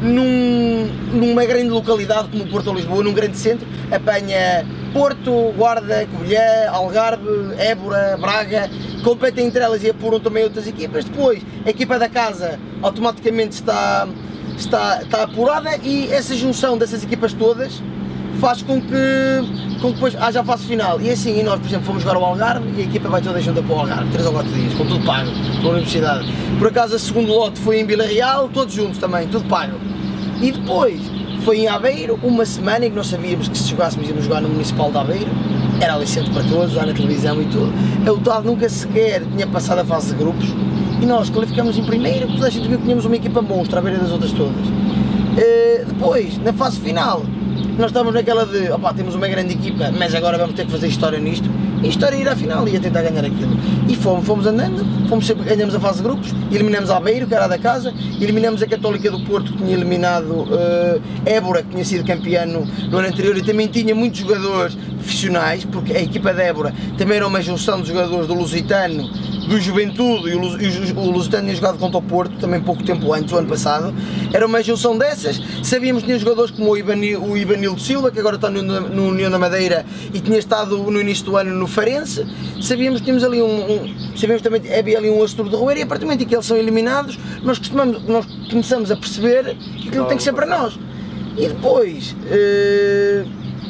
num, 0.03 0.87
numa 1.13 1.45
grande 1.47 1.71
localidade 1.71 2.29
como 2.29 2.47
Porto 2.47 2.69
ou 2.69 2.75
Lisboa, 2.75 3.03
num 3.03 3.15
grande 3.15 3.39
centro, 3.39 3.67
apanha 3.91 4.67
Porto, 4.93 5.53
Guarda, 5.57 6.07
Covilhã, 6.07 6.69
Algarve, 6.71 7.25
Évora, 7.57 8.19
Braga, 8.21 8.69
competem 9.03 9.47
entre 9.47 9.63
elas 9.63 9.83
e 9.83 9.91
apuram 9.91 10.21
também 10.21 10.45
outras 10.45 10.67
equipas. 10.67 11.05
Depois, 11.05 11.43
a 11.65 11.71
equipa 11.71 11.99
da 11.99 12.09
casa 12.09 12.59
automaticamente 12.83 13.55
está, 13.55 14.07
está, 14.59 15.03
está 15.03 15.23
apurada 15.23 15.77
e 15.83 16.13
essa 16.13 16.35
junção 16.35 16.77
dessas 16.77 17.03
equipas 17.03 17.33
todas 17.33 17.81
faz 18.41 18.63
com 18.63 18.81
que, 18.81 19.79
com 19.81 19.89
que 19.89 19.95
depois 19.95 20.15
haja 20.17 20.43
fase 20.45 20.67
final. 20.67 21.01
E 21.01 21.11
assim, 21.11 21.39
e 21.39 21.43
nós, 21.43 21.61
por 21.61 21.67
exemplo, 21.67 21.87
fomos 21.87 22.03
jogar 22.03 22.17
ao 22.17 22.25
Algarve 22.25 22.69
e 22.77 22.81
a 22.81 22.85
equipa 22.85 23.09
vai 23.09 23.23
toda 23.23 23.41
junta 23.41 23.63
para 23.63 23.75
o 23.75 23.79
Algarve, 23.79 24.11
3 24.11 24.27
ou 24.27 24.33
4 24.33 24.53
dias, 24.53 24.75
com 24.75 24.87
tudo 24.87 25.05
pago, 25.05 25.31
pela 25.61 25.73
Universidade. 25.73 26.33
Por 26.59 26.69
acaso, 26.69 26.97
a 26.97 26.99
segundo 26.99 27.33
lote 27.33 27.61
foi 27.61 27.81
em 27.81 27.87
Vila 27.87 28.05
Real, 28.05 28.49
todos 28.49 28.75
juntos 28.75 28.99
também, 28.99 29.29
tudo 29.29 29.47
pago. 29.49 29.79
E 30.41 30.53
depois 30.53 31.01
foi 31.45 31.61
em 31.61 31.69
Aveiro, 31.69 32.19
uma 32.23 32.45
semana 32.45 32.87
em 32.87 32.91
que 32.91 32.97
nós 32.97 33.09
sabíamos 33.09 33.49
que 33.49 33.59
se 33.59 33.71
jogássemos 33.71 34.09
íamos 34.09 34.25
jogar 34.25 34.41
no 34.41 34.49
Municipal 34.49 34.91
de 34.91 34.99
Aveiro, 34.99 35.31
era 35.81 35.95
aliciente 35.95 36.31
para 36.31 36.45
todos, 36.45 36.75
lá 36.75 36.87
na 36.87 36.93
televisão 36.93 37.41
e 37.43 37.47
tudo. 37.47 37.73
A 38.07 38.13
UTAD 38.13 38.47
nunca 38.47 38.69
sequer 38.69 39.23
tinha 39.25 39.47
passado 39.47 39.81
a 39.81 39.85
fase 39.85 40.13
de 40.13 40.15
grupos 40.15 40.47
e 41.01 41.07
nós 41.07 41.29
qualificamos 41.31 41.77
em 41.77 41.85
primeiro, 41.85 42.29
toda 42.29 42.47
a 42.47 42.51
gente 42.51 42.69
viu 42.69 42.79
que 42.79 42.85
tínhamos 42.85 43.05
uma 43.05 43.17
equipa 43.17 43.43
monstra 43.43 43.81
à 43.81 43.83
beira 43.83 43.99
das 43.99 44.13
outras 44.13 44.33
todas. 44.33 44.67
Uh, 44.67 45.85
depois, 45.87 46.39
na 46.39 46.53
fase 46.53 46.79
final, 46.79 47.25
nós 47.79 47.87
estávamos 47.87 48.15
naquela 48.15 48.45
de, 48.45 48.71
opá, 48.71 48.93
temos 48.93 49.15
uma 49.15 49.29
grande 49.29 49.55
equipa, 49.55 49.91
mas 49.97 50.15
agora 50.15 50.37
vamos 50.39 50.55
ter 50.55 50.67
que 50.67 50.73
fazer 50.73 50.89
história 50.89 51.19
nisto, 51.19 51.49
e 51.83 51.89
história 51.89 52.17
ir 52.17 52.29
à 52.29 52.37
final 52.37 52.69
e 52.69 52.77
a 52.77 52.81
tentar 52.81 53.03
ganhar 53.03 53.25
aquilo. 53.25 53.57
E 53.89 53.97
fomos, 53.97 54.25
fomos 54.25 54.47
andando, 54.47 55.09
fomos 55.09 55.27
sempre, 55.27 55.45
ganhamos 55.45 55.75
a 55.75 55.81
fase 55.81 55.99
de 55.99 56.05
grupos, 56.05 56.33
eliminamos 56.51 56.91
a 56.91 57.01
Beiro, 57.01 57.27
que 57.27 57.35
era 57.35 57.49
da 57.49 57.59
casa, 57.59 57.93
eliminamos 58.21 58.63
a 58.63 58.67
Católica 58.67 59.11
do 59.11 59.21
Porto, 59.25 59.53
que 59.53 59.59
tinha 59.59 59.75
eliminado 59.75 60.31
uh, 60.31 61.03
Évora, 61.27 61.63
que 61.63 61.71
tinha 61.71 61.85
sido 61.85 62.05
campeã 62.05 62.47
no, 62.47 62.65
no 62.65 62.99
ano 62.99 63.09
anterior, 63.09 63.37
e 63.37 63.43
também 63.43 63.67
tinha 63.67 63.95
muitos 63.95 64.21
jogadores 64.21 64.77
profissionais, 65.03 65.65
porque 65.65 65.93
a 65.93 66.01
equipa 66.01 66.33
de 66.33 66.41
Évora 66.41 66.73
também 66.97 67.17
era 67.17 67.27
uma 67.27 67.43
junção 67.43 67.83
de 67.83 67.89
jogadores 67.89 68.27
do 68.27 68.35
Lusitano, 68.35 69.11
do 69.49 69.61
Juventude 69.61 70.31
e 70.31 70.35
o, 70.35 71.11
Lusitano 71.11 71.45
tinha 71.45 71.57
jogado 71.57 71.79
contra 71.79 71.99
o 71.99 72.03
Porto 72.03 72.37
também 72.39 72.61
pouco 72.61 72.83
tempo 72.83 73.13
antes, 73.13 73.33
o 73.33 73.37
ano 73.37 73.49
passado. 73.49 73.93
Era 74.33 74.47
uma 74.47 74.63
junção 74.63 74.97
dessas. 74.97 75.41
Sabíamos 75.63 76.03
que 76.03 76.07
tinha 76.07 76.19
jogadores 76.19 76.53
como 76.53 76.71
o, 76.71 76.77
Ibanil, 76.77 77.21
o 77.21 77.79
Silva, 77.79 78.11
que 78.11 78.21
agora 78.21 78.37
está 78.37 78.49
no, 78.49 78.63
no, 78.63 79.09
União 79.09 79.31
da 79.31 79.39
Madeira 79.39 79.85
e 80.15 80.21
tinha 80.21 80.39
estado 80.39 80.79
no 80.79 81.01
início 81.01 81.25
do 81.25 81.37
ano 81.37 81.53
no 81.55 81.67
Farense. 81.67 82.25
Sabíamos 82.63 83.01
que 83.01 83.07
tínhamos 83.07 83.25
ali 83.25 83.43
um, 83.43 83.73
um 83.73 84.17
sabíamos 84.17 84.43
também 84.43 84.61
que 84.61 84.73
havia 84.73 84.99
ali 84.99 85.11
um 85.11 85.23
Astro 85.23 85.49
de 85.49 85.57
Roeiro 85.57 85.81
e 85.81 85.83
a 85.83 85.87
partir 85.87 86.03
do 86.03 86.07
momento 86.07 86.23
em 86.23 86.27
que 86.27 86.35
eles 86.35 86.47
são 86.47 86.57
eliminados, 86.57 87.19
nós, 87.43 87.59
costumamos, 87.59 88.03
nós 88.05 88.27
começamos 88.49 88.91
a 88.91 88.97
perceber 88.97 89.57
que 89.81 89.89
aquilo 89.89 90.07
tem 90.07 90.17
que 90.17 90.23
ser 90.23 90.33
para 90.33 90.47
nós. 90.47 90.79
E 91.37 91.49
depois, 91.49 92.15
eh, 92.31 93.25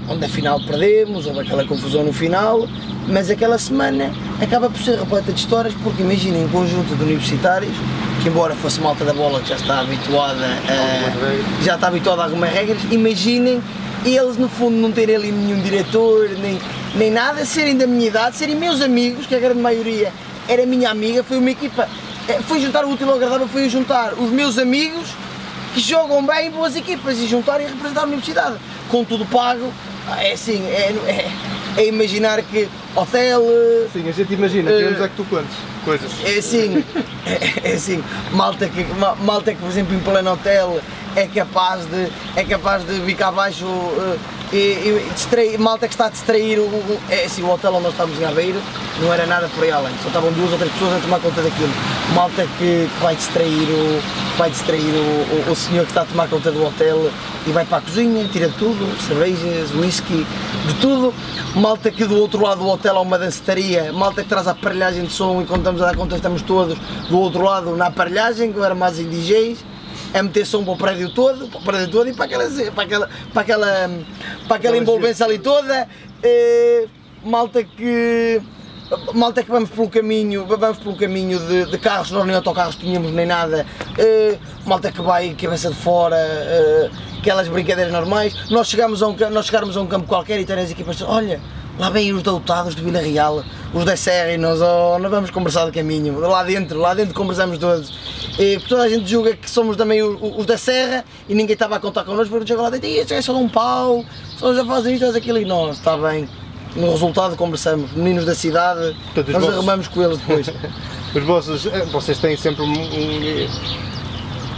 onde 0.09 0.25
afinal 0.25 0.61
perdemos, 0.61 1.27
houve 1.27 1.41
aquela 1.41 1.65
confusão 1.65 2.05
no 2.05 2.13
final, 2.13 2.69
mas 3.09 3.31
aquela 3.31 3.59
semana 3.59 4.13
acaba 4.41 4.69
por 4.69 4.81
ser 4.81 4.99
repleta 4.99 5.33
de 5.33 5.39
histórias, 5.39 5.75
porque 5.83 6.03
imaginem 6.03 6.45
um 6.45 6.49
conjunto 6.49 6.95
de 6.95 7.03
universitários, 7.03 7.73
que 8.23 8.29
embora 8.29 8.55
fosse 8.55 8.81
malta 8.81 9.05
da 9.05 9.13
bola 9.13 9.41
que 9.41 9.49
já 9.49 9.57
está 9.57 9.81
habituada 9.81 10.45
a, 10.45 11.63
já 11.65 11.75
está 11.75 11.89
habituada 11.89 12.23
a 12.23 12.25
algumas 12.27 12.53
regras, 12.53 12.79
imaginem 12.91 13.63
eles 14.05 14.37
no 14.37 14.49
fundo 14.49 14.77
não 14.77 14.91
terem 14.91 15.17
ali 15.17 15.33
nenhum 15.33 15.61
diretor, 15.61 16.29
nem, 16.41 16.59
nem 16.97 17.11
nada, 17.11 17.45
serem 17.45 17.77
da 17.77 17.87
minha 17.87 18.09
idade, 18.09 18.37
serem 18.37 18.57
meus 18.57 18.81
amigos, 18.81 19.27
que 19.27 19.35
a 19.35 19.39
grande 19.39 19.61
maioria 19.61 20.13
era 20.49 20.67
minha 20.67 20.91
amiga, 20.91 21.23
foi 21.23 21.39
uma 21.39 21.51
equipa, 21.51 21.89
eh, 22.29 22.41
foi 22.47 22.61
juntar 22.61 22.85
o 22.85 22.91
útil 22.91 23.09
ao 23.09 23.17
agradável, 23.17 23.47
foi 23.47 23.69
juntar 23.69 24.15
os 24.15 24.31
meus 24.31 24.59
amigos 24.59 25.09
que 25.73 25.81
jogam 25.81 26.25
bem 26.27 26.51
boas 26.51 26.77
equipas 26.77 27.19
e 27.19 27.27
juntar 27.27 27.61
e 27.61 27.65
representar 27.65 28.03
a 28.03 28.05
universidade, 28.05 28.57
com 28.91 29.05
tudo 29.05 29.25
pago, 29.25 29.73
é 30.19 30.33
assim, 30.33 30.65
é, 30.67 30.93
é, 31.07 31.83
é 31.83 31.87
imaginar 31.87 32.43
que 32.43 32.69
hotel. 32.95 33.43
Sim, 33.93 34.09
a 34.09 34.13
gente 34.13 34.35
imagina, 34.35 34.71
uh, 34.71 34.77
queremos 34.77 35.01
é 35.01 35.09
que 35.09 35.17
tu 35.17 35.25
contes 35.25 35.57
coisas. 35.85 36.11
É 36.25 36.39
assim, 36.39 36.85
é, 37.27 37.71
é, 37.71 37.75
assim, 37.75 38.03
malta 38.33 38.69
que, 38.69 38.85
malta 39.23 39.53
que, 39.53 39.61
por 39.61 39.69
exemplo, 39.69 39.95
em 39.95 40.01
pleno 40.01 40.33
hotel 40.33 40.81
é 41.15 41.27
capaz 41.27 41.87
de, 41.87 42.09
é 42.37 42.45
capaz 42.45 42.85
de 42.85 43.15
cá 43.15 43.29
abaixo 43.29 43.67
uh, 43.67 44.19
e, 44.53 44.57
e 44.57 45.11
distrair, 45.15 45.59
malta 45.59 45.89
que 45.89 45.95
está 45.95 46.07
a 46.07 46.11
distrair 46.11 46.59
o, 46.59 46.65
o, 46.65 47.01
é 47.09 47.25
assim, 47.25 47.43
o 47.43 47.51
hotel 47.51 47.73
onde 47.73 47.85
nós 47.85 47.93
estávamos 47.93 48.21
em 48.21 48.25
Aveiro 48.25 48.61
não 49.01 49.13
era 49.13 49.27
nada 49.27 49.49
por 49.49 49.65
aí 49.65 49.71
além, 49.71 49.93
só 50.03 50.09
estavam 50.09 50.31
duas 50.33 50.53
ou 50.53 50.59
três 50.59 50.71
pessoas 50.73 50.95
a 50.95 51.01
tomar 51.01 51.21
conta 51.21 51.41
daquilo. 51.41 51.73
Malta 52.15 52.47
que, 52.59 52.89
que 52.89 53.03
vai 53.03 53.17
distrair, 53.17 53.69
o, 53.69 54.37
vai 54.37 54.51
distrair 54.51 54.81
o, 54.81 55.49
o, 55.49 55.53
o, 55.53 55.57
senhor 55.57 55.85
que 55.85 55.91
está 55.91 56.03
a 56.03 56.05
tomar 56.05 56.29
conta 56.29 56.53
do 56.53 56.65
hotel 56.65 57.11
e 57.47 57.51
vai 57.51 57.65
para 57.65 57.79
a 57.79 57.81
cozinha, 57.81 58.29
tira 58.29 58.51
tudo, 58.59 58.87
cervejas, 59.01 59.75
whisky, 59.75 60.27
de 60.67 60.75
tudo. 60.75 61.15
Malta 61.55 61.91
que 61.91 62.05
do 62.05 62.17
outro 62.19 62.43
lado 62.43 62.61
do 62.61 62.69
hotel 62.69 62.97
há 62.97 63.01
uma 63.01 63.19
dancetaria, 63.19 63.93
malta 63.93 64.23
que 64.23 64.29
traz 64.29 64.47
a 64.47 64.51
aparelhagem 64.51 65.05
de 65.05 65.13
som 65.13 65.41
e 65.41 65.47
quando 65.47 65.61
estamos 65.61 65.81
a 65.81 65.87
dar 65.87 65.97
conta 65.97 66.17
estamos 66.17 66.43
todos 66.43 66.79
do 67.09 67.19
outro 67.19 67.43
lado 67.43 67.75
na 67.77 67.87
aparelhagem, 67.87 68.53
que 68.53 68.61
era 68.61 68.75
mais 68.75 68.99
em 68.99 69.09
DJs 69.09 69.72
a 70.15 70.23
meter 70.23 70.47
som 70.47 70.65
para 70.65 70.73
o 70.73 70.77
prédio 70.77 71.15
todo, 71.15 71.49
para 71.49 71.61
o 71.61 71.63
prédio 71.63 71.91
todo 71.91 72.09
e 72.09 72.13
para 72.13 72.25
aquela, 72.25 72.45
para 72.73 72.85
aquela, 72.85 73.11
para 73.33 73.43
aquela, 73.43 73.91
para 74.47 74.57
aquela 74.57 74.77
envolvência 74.77 75.25
ali 75.27 75.39
toda. 75.39 75.89
Eh, 76.23 76.87
malta 77.25 77.63
que 77.65 78.41
malta 79.15 79.43
que 79.43 79.51
vamos 79.51 79.71
pelo 79.71 79.89
caminho, 79.89 80.47
vamos 80.47 80.79
pelo 80.79 80.97
caminho 80.97 81.39
de, 81.39 81.67
de 81.67 81.79
carros, 81.79 82.11
nós 82.11 82.27
nem 82.27 82.37
autocarros 82.37 82.77
tínhamos 82.77 83.11
nem 83.13 83.27
nada, 83.27 83.67
uh, 83.99 84.39
malta 84.67 84.93
que 84.93 85.01
vai 85.01 85.35
cabeça 85.35 85.71
de 85.71 85.77
fora, 85.77 86.17
uh, 86.17 87.19
aquelas 87.19 87.49
brincadeiras 87.49 87.93
normais, 87.93 88.51
nós 88.51 88.69
chegamos 88.69 89.03
a 89.03 89.09
um, 89.09 89.17
nós 89.31 89.47
chegarmos 89.47 89.77
a 89.77 89.81
um 89.81 89.87
campo 89.87 90.07
qualquer 90.07 90.39
e 90.41 90.45
terem 90.45 90.65
as 90.65 90.71
equipas, 90.71 91.01
olha, 91.03 91.41
lá 91.79 91.89
vêm 91.89 92.13
os 92.13 92.23
doutados 92.23 92.75
de 92.75 92.83
Vila 92.83 93.01
Real, 93.01 93.43
os 93.73 93.85
da 93.85 93.97
Serra 93.97 94.33
e 94.33 94.37
nós, 94.37 94.61
oh, 94.61 94.99
nós 94.99 95.11
vamos 95.11 95.31
conversar 95.31 95.65
de 95.65 95.73
caminho, 95.73 96.19
lá 96.19 96.43
dentro, 96.43 96.79
lá 96.79 96.93
dentro 96.93 97.15
conversamos 97.15 97.59
todos. 97.59 98.12
E 98.39 98.59
toda 98.69 98.83
a 98.83 98.89
gente 98.89 99.09
julga 99.09 99.35
que 99.37 99.51
somos 99.51 99.77
também 99.77 100.03
os, 100.03 100.19
os 100.37 100.47
da 100.47 100.59
Serra 100.59 101.05
e 101.29 101.35
ninguém 101.35 101.55
estava 101.55 101.77
a 101.77 101.81
contar 101.81 102.05
connosco, 102.05 102.31
porque 102.31 102.47
chega 102.47 102.63
lá 102.63 102.71
e 102.77 102.99
este 102.99 103.15
é 103.15 103.23
só 103.23 103.37
um 103.37 103.49
pau, 103.49 104.05
só 104.39 104.55
já 104.55 104.65
fazem 104.65 104.95
isto, 104.95 105.07
fazem 105.07 105.21
aquilo 105.21 105.39
e 105.39 105.45
nós, 105.45 105.79
está 105.79 105.97
bem 105.97 106.29
no 106.77 106.91
resultado 106.91 107.37
conversamos, 107.37 107.93
meninos 107.93 108.25
da 108.25 108.35
cidade, 108.35 108.97
Portanto, 109.05 109.33
nós 109.33 109.43
vossos... 109.43 109.57
arrumamos 109.57 109.89
com 109.89 110.03
eles 110.03 110.19
depois. 110.19 110.51
os 111.15 111.23
vossos, 111.25 111.67
eh, 111.67 111.85
vocês 111.93 112.19
têm 112.19 112.37
sempre 112.37 112.63
um, 112.63 112.75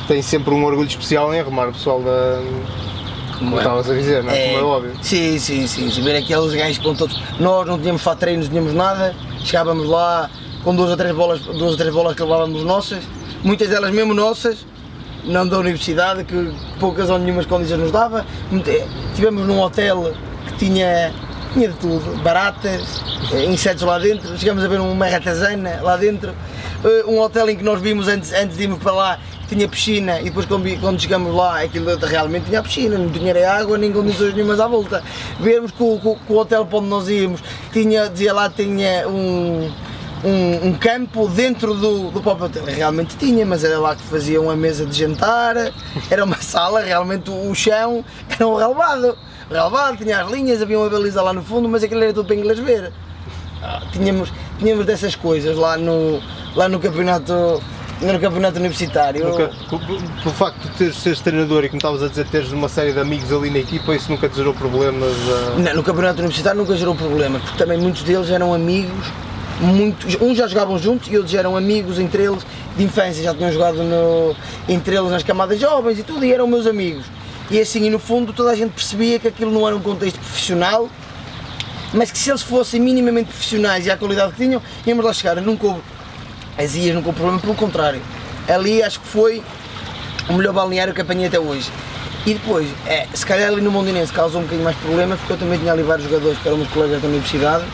têm 0.07 0.23
sempre 0.23 0.55
um 0.55 0.65
orgulho 0.65 0.89
especial 0.89 1.35
em 1.35 1.41
arrumar 1.41 1.69
o 1.69 1.73
pessoal 1.73 2.01
da. 2.01 2.41
Como 3.39 3.57
é. 3.57 3.59
estavas 3.59 3.91
a 3.91 3.95
dizer, 3.95 4.23
não 4.23 4.31
é? 4.31 4.39
é? 4.39 4.53
Como 4.53 4.59
é 4.59 4.63
óbvio. 4.63 4.93
Sim, 5.03 5.39
sim, 5.41 5.67
sim, 5.67 5.91
sim. 5.91 6.03
Ver 6.03 6.17
aqueles 6.17 6.55
gajos 6.55 6.79
com 6.79 6.95
todos. 6.95 7.21
Nós 7.41 7.67
não 7.67 7.79
tínhamos 7.79 8.01
fato 8.01 8.25
não 8.27 8.43
tínhamos 8.43 8.73
nada, 8.73 9.15
chegávamos 9.45 9.89
lá 9.89 10.31
com 10.63 10.75
duas 10.75 10.91
ou 10.91 10.97
três 10.97 11.15
bolas, 11.15 11.41
duas 11.41 11.73
ou 11.73 11.77
três 11.77 11.93
bolas 11.93 12.15
que 12.15 12.23
levávamos 12.23 12.63
nossas, 12.63 13.03
muitas 13.45 13.69
delas 13.69 13.93
mesmo 13.93 14.15
nossas, 14.15 14.67
não 15.25 15.47
da 15.47 15.59
universidade, 15.59 16.25
que 16.25 16.53
poucas 16.81 17.09
ou 17.11 17.19
nenhumas 17.19 17.47
condições 17.47 17.79
nos 17.79 17.93
dava. 17.93 18.27
Tivemos 19.15 19.47
num 19.47 19.61
hotel 19.61 20.13
que 20.47 20.57
tinha 20.57 21.13
tinha 21.53 21.69
de 21.69 21.77
tudo, 21.77 22.21
baratas, 22.21 23.01
eh, 23.33 23.45
insetos 23.45 23.85
lá 23.85 23.97
dentro, 23.97 24.37
chegamos 24.37 24.65
a 24.65 24.67
ver 24.67 24.81
uma 24.81 25.07
ratazana 25.07 25.81
lá 25.83 25.97
dentro, 25.97 26.35
eh, 26.85 27.05
um 27.07 27.21
hotel 27.21 27.49
em 27.49 27.57
que 27.57 27.63
nós 27.63 27.81
vimos 27.81 28.09
antes, 28.09 28.33
antes 28.33 28.57
de 28.57 28.65
irmos 28.65 28.81
para 28.81 28.91
lá, 28.91 29.21
tinha 29.49 29.69
piscina 29.69 30.21
e 30.21 30.25
depois 30.25 30.47
quando, 30.47 30.81
quando 30.81 31.01
chegamos 31.01 31.33
lá 31.33 31.63
aquilo 31.63 31.97
realmente 31.99 32.47
tinha 32.47 32.61
piscina, 32.61 32.99
não 32.99 33.09
tinha 33.09 33.49
água 33.49 33.79
nem 33.79 33.93
condições 33.93 34.35
nenhumas 34.35 34.59
à 34.59 34.67
volta. 34.67 35.01
Vemos 35.39 35.71
que 35.71 35.83
o, 35.83 35.99
que 35.99 36.33
o 36.33 36.37
hotel 36.37 36.67
para 36.67 36.79
onde 36.79 36.89
nós 36.89 37.09
íamos 37.09 37.41
tinha, 37.73 38.09
dizia 38.09 38.33
lá 38.33 38.51
tinha 38.51 39.07
um, 39.09 39.71
um, 40.25 40.69
um, 40.69 40.75
campo 40.75 41.29
dentro 41.29 41.75
do, 41.75 42.11
do 42.11 42.21
próprio 42.21 42.47
hotel. 42.47 42.65
Realmente 42.65 43.17
tinha, 43.17 43.45
mas 43.45 43.63
era 43.63 43.79
lá 43.79 43.95
que 43.95 44.03
faziam 44.03 44.51
a 44.51 44.57
mesa 44.57 44.87
de 44.87 44.97
jantar, 44.97 45.57
era 46.11 46.25
uma 46.25 46.39
sala, 46.43 46.81
realmente 46.81 47.31
o 47.31 47.55
chão 47.55 48.05
era 48.29 48.47
um 48.47 48.57
relevado 48.57 49.17
relevado, 49.51 49.99
tinha 49.99 50.23
as 50.23 50.31
linhas, 50.31 50.63
havia 50.63 50.79
uma 50.79 50.89
baliza 50.89 51.21
lá 51.23 51.33
no 51.33 51.43
fundo, 51.43 51.69
mas 51.69 51.83
aquilo 51.83 52.03
era 52.03 52.13
tudo 52.13 52.27
para 52.27 52.37
inglês 52.37 52.59
ver. 52.59 52.93
Ah, 53.63 53.83
tínhamos, 53.93 54.33
tínhamos 54.59 54.85
dessas 54.87 55.15
coisas 55.15 55.57
lá 55.57 55.77
no, 55.77 56.21
lá 56.55 56.69
no 56.69 56.79
campeonato 56.79 57.63
no 58.01 58.21
campeonato 58.21 58.59
universitário. 58.59 59.25
Nunca, 59.29 59.51
pelo 59.71 60.35
facto 60.35 60.61
de 60.61 60.71
teres, 60.77 60.97
seres 60.97 61.21
treinador 61.21 61.65
e 61.65 61.69
como 61.69 61.79
estavas 61.79 62.03
a 62.03 62.09
dizer, 62.09 62.27
teres 62.27 62.53
uma 62.53 62.69
série 62.69 62.93
de 62.93 63.01
amigos 63.01 63.33
ali 63.33 63.51
na 63.51 63.59
equipa, 63.59 63.95
isso 63.95 64.11
nunca 64.11 64.29
te 64.29 64.37
gerou 64.37 64.53
problemas? 64.53 65.13
A... 65.29 65.59
Não, 65.59 65.75
no 65.77 65.83
campeonato 65.83 66.19
universitário 66.19 66.61
nunca 66.61 66.77
gerou 66.77 66.95
problemas, 66.95 67.43
porque 67.43 67.57
também 67.57 67.79
muitos 67.79 68.03
deles 68.03 68.29
eram 68.31 68.53
amigos, 68.53 69.07
muitos, 69.61 70.17
uns 70.21 70.37
já 70.37 70.47
jogavam 70.47 70.79
juntos 70.79 71.09
e 71.11 71.17
outros 71.17 71.35
eram 71.35 71.57
amigos 71.57 71.99
entre 71.99 72.25
eles 72.25 72.45
de 72.77 72.85
infância, 72.85 73.23
já 73.23 73.35
tinham 73.35 73.53
jogado 73.53 73.83
no, 73.83 74.35
entre 74.69 74.97
eles 74.97 75.11
nas 75.11 75.23
camadas 75.23 75.61
jovens 75.61 75.99
e 75.99 76.03
tudo, 76.03 76.25
e 76.25 76.33
eram 76.33 76.47
meus 76.47 76.67
amigos. 76.67 77.05
E 77.51 77.61
assim, 77.61 77.85
e 77.85 77.91
no 77.91 77.99
fundo 77.99 78.33
toda 78.33 78.51
a 78.51 78.55
gente 78.55 78.73
percebia 78.73 79.19
que 79.19 79.29
aquilo 79.29 79.51
não 79.51 79.67
era 79.67 79.77
um 79.77 79.81
contexto 79.81 80.19
profissional, 80.19 80.89
mas 81.93 82.11
que 82.11 82.19
se 82.19 82.31
eles 82.31 82.43
fossem 82.43 82.81
minimamente 82.81 83.29
profissionais 83.29 83.87
e 83.87 83.91
à 83.91 83.97
qualidade 83.97 84.33
que 84.33 84.39
tinham, 84.39 84.61
íamos 84.87 85.05
lá 85.05 85.13
chegar. 85.13 85.37
Nunca 85.41 85.67
houve 85.67 85.81
azias, 86.59 86.95
nunca 86.95 87.09
houve 87.09 87.19
problema, 87.19 87.41
pelo 87.41 87.55
contrário. 87.55 88.01
Ali 88.49 88.83
acho 88.83 89.01
que 89.01 89.07
foi 89.07 89.43
o 90.29 90.33
melhor 90.33 90.53
balneário 90.53 90.93
que 90.93 91.01
apanhei 91.01 91.27
até 91.27 91.39
hoje. 91.39 91.71
E 92.27 92.35
depois, 92.35 92.67
é, 92.87 93.07
se 93.13 93.25
calhar 93.25 93.49
ali 93.49 93.61
no 93.61 93.71
Mondinense 93.71 94.13
causou 94.13 94.41
um 94.41 94.45
bocadinho 94.45 94.65
mais 94.65 94.77
problemas, 94.79 95.19
porque 95.19 95.35
eu 95.35 95.37
também 95.37 95.59
tinha 95.59 95.73
ali 95.73 95.83
vários 95.83 96.09
jogadores 96.09 96.39
que 96.39 96.49
eram 96.49 96.57
meus 96.57 96.71
colegas 96.71 97.03
da 97.03 97.07
universidade, 97.07 97.65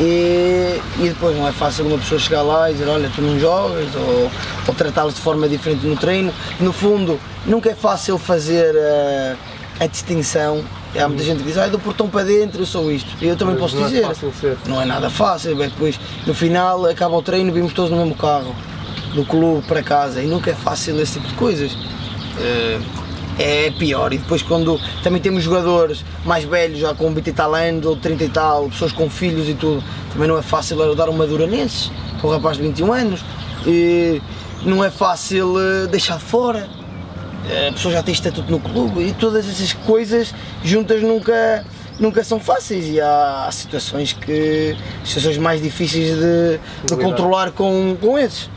e, 0.00 0.80
e, 0.98 1.08
depois 1.10 1.36
não 1.36 1.46
é 1.46 1.52
fácil 1.52 1.86
uma 1.86 1.98
pessoa 1.98 2.18
chegar 2.18 2.40
lá 2.40 2.70
e 2.70 2.72
dizer 2.72 2.88
olha 2.88 3.10
tu 3.14 3.20
não 3.20 3.38
jogas 3.38 3.94
ou, 3.94 4.30
ou 4.66 4.74
tratá-los 4.74 5.14
de 5.14 5.20
forma 5.20 5.46
diferente 5.46 5.86
no 5.86 5.94
treino. 5.94 6.32
No 6.58 6.72
fundo 6.72 7.20
nunca 7.44 7.70
é 7.70 7.74
fácil 7.74 8.16
fazer 8.16 8.74
a, 8.74 9.84
a 9.84 9.86
distinção. 9.86 10.64
Há 10.98 11.06
muita 11.06 11.22
gente 11.22 11.38
que 11.38 11.44
diz, 11.44 11.58
ah, 11.58 11.68
do 11.68 11.78
portão 11.78 12.08
para 12.08 12.24
dentro 12.24 12.62
eu 12.62 12.66
sou 12.66 12.90
isto. 12.90 13.10
E 13.20 13.28
eu 13.28 13.36
também 13.36 13.54
Mas 13.54 13.62
posso 13.62 13.76
não 13.76 13.84
é 13.84 13.88
dizer, 13.88 14.04
é 14.04 14.68
não 14.68 14.80
é 14.80 14.86
nada 14.86 15.10
fácil. 15.10 15.54
Bem, 15.54 15.68
depois 15.68 16.00
no 16.26 16.34
final 16.34 16.86
acaba 16.86 17.14
o 17.14 17.22
treino, 17.22 17.52
vimos 17.52 17.74
todos 17.74 17.90
no 17.90 17.98
mesmo 17.98 18.14
carro, 18.14 18.56
do 19.14 19.24
clube 19.26 19.66
para 19.66 19.82
casa 19.82 20.22
e 20.22 20.26
nunca 20.26 20.50
é 20.50 20.54
fácil 20.54 20.98
esse 20.98 21.14
tipo 21.14 21.28
de 21.28 21.34
coisas. 21.34 21.72
Uh, 21.72 23.09
é 23.40 23.70
pior. 23.70 24.12
E 24.12 24.18
depois 24.18 24.42
quando 24.42 24.78
também 25.02 25.20
temos 25.20 25.42
jogadores 25.42 26.04
mais 26.24 26.44
velhos, 26.44 26.78
já 26.78 26.94
com 26.94 27.12
20 27.12 27.26
e 27.26 27.32
tal 27.32 27.54
anos 27.54 27.86
ou 27.86 27.96
30 27.96 28.24
e 28.24 28.28
tal, 28.28 28.68
pessoas 28.68 28.92
com 28.92 29.08
filhos 29.08 29.48
e 29.48 29.54
tudo, 29.54 29.82
também 30.12 30.28
não 30.28 30.38
é 30.38 30.42
fácil 30.42 30.94
dar 30.94 31.08
uma 31.08 31.26
dura 31.26 31.46
nesses, 31.46 31.90
para 32.20 32.28
um 32.28 32.32
rapaz 32.32 32.58
de 32.58 32.62
21 32.64 32.92
anos. 32.92 33.24
E 33.66 34.20
não 34.64 34.84
é 34.84 34.90
fácil 34.90 35.58
eh, 35.58 35.86
deixar 35.86 36.18
de 36.18 36.24
fora. 36.24 36.68
A 37.68 37.72
pessoa 37.72 37.92
já 37.92 38.02
tem 38.02 38.12
estatuto 38.12 38.50
no 38.50 38.60
clube 38.60 39.00
e 39.00 39.12
todas 39.14 39.48
essas 39.48 39.72
coisas 39.72 40.34
juntas 40.62 41.02
nunca, 41.02 41.64
nunca 41.98 42.22
são 42.22 42.38
fáceis 42.38 42.86
e 42.86 43.00
há, 43.00 43.48
situações 43.50 44.12
que 44.12 44.76
situações 45.02 45.38
mais 45.38 45.62
difíceis 45.62 46.16
de, 46.16 46.60
de 46.84 47.02
controlar 47.02 47.50
com, 47.52 47.96
com 47.98 48.18
esses. 48.18 48.50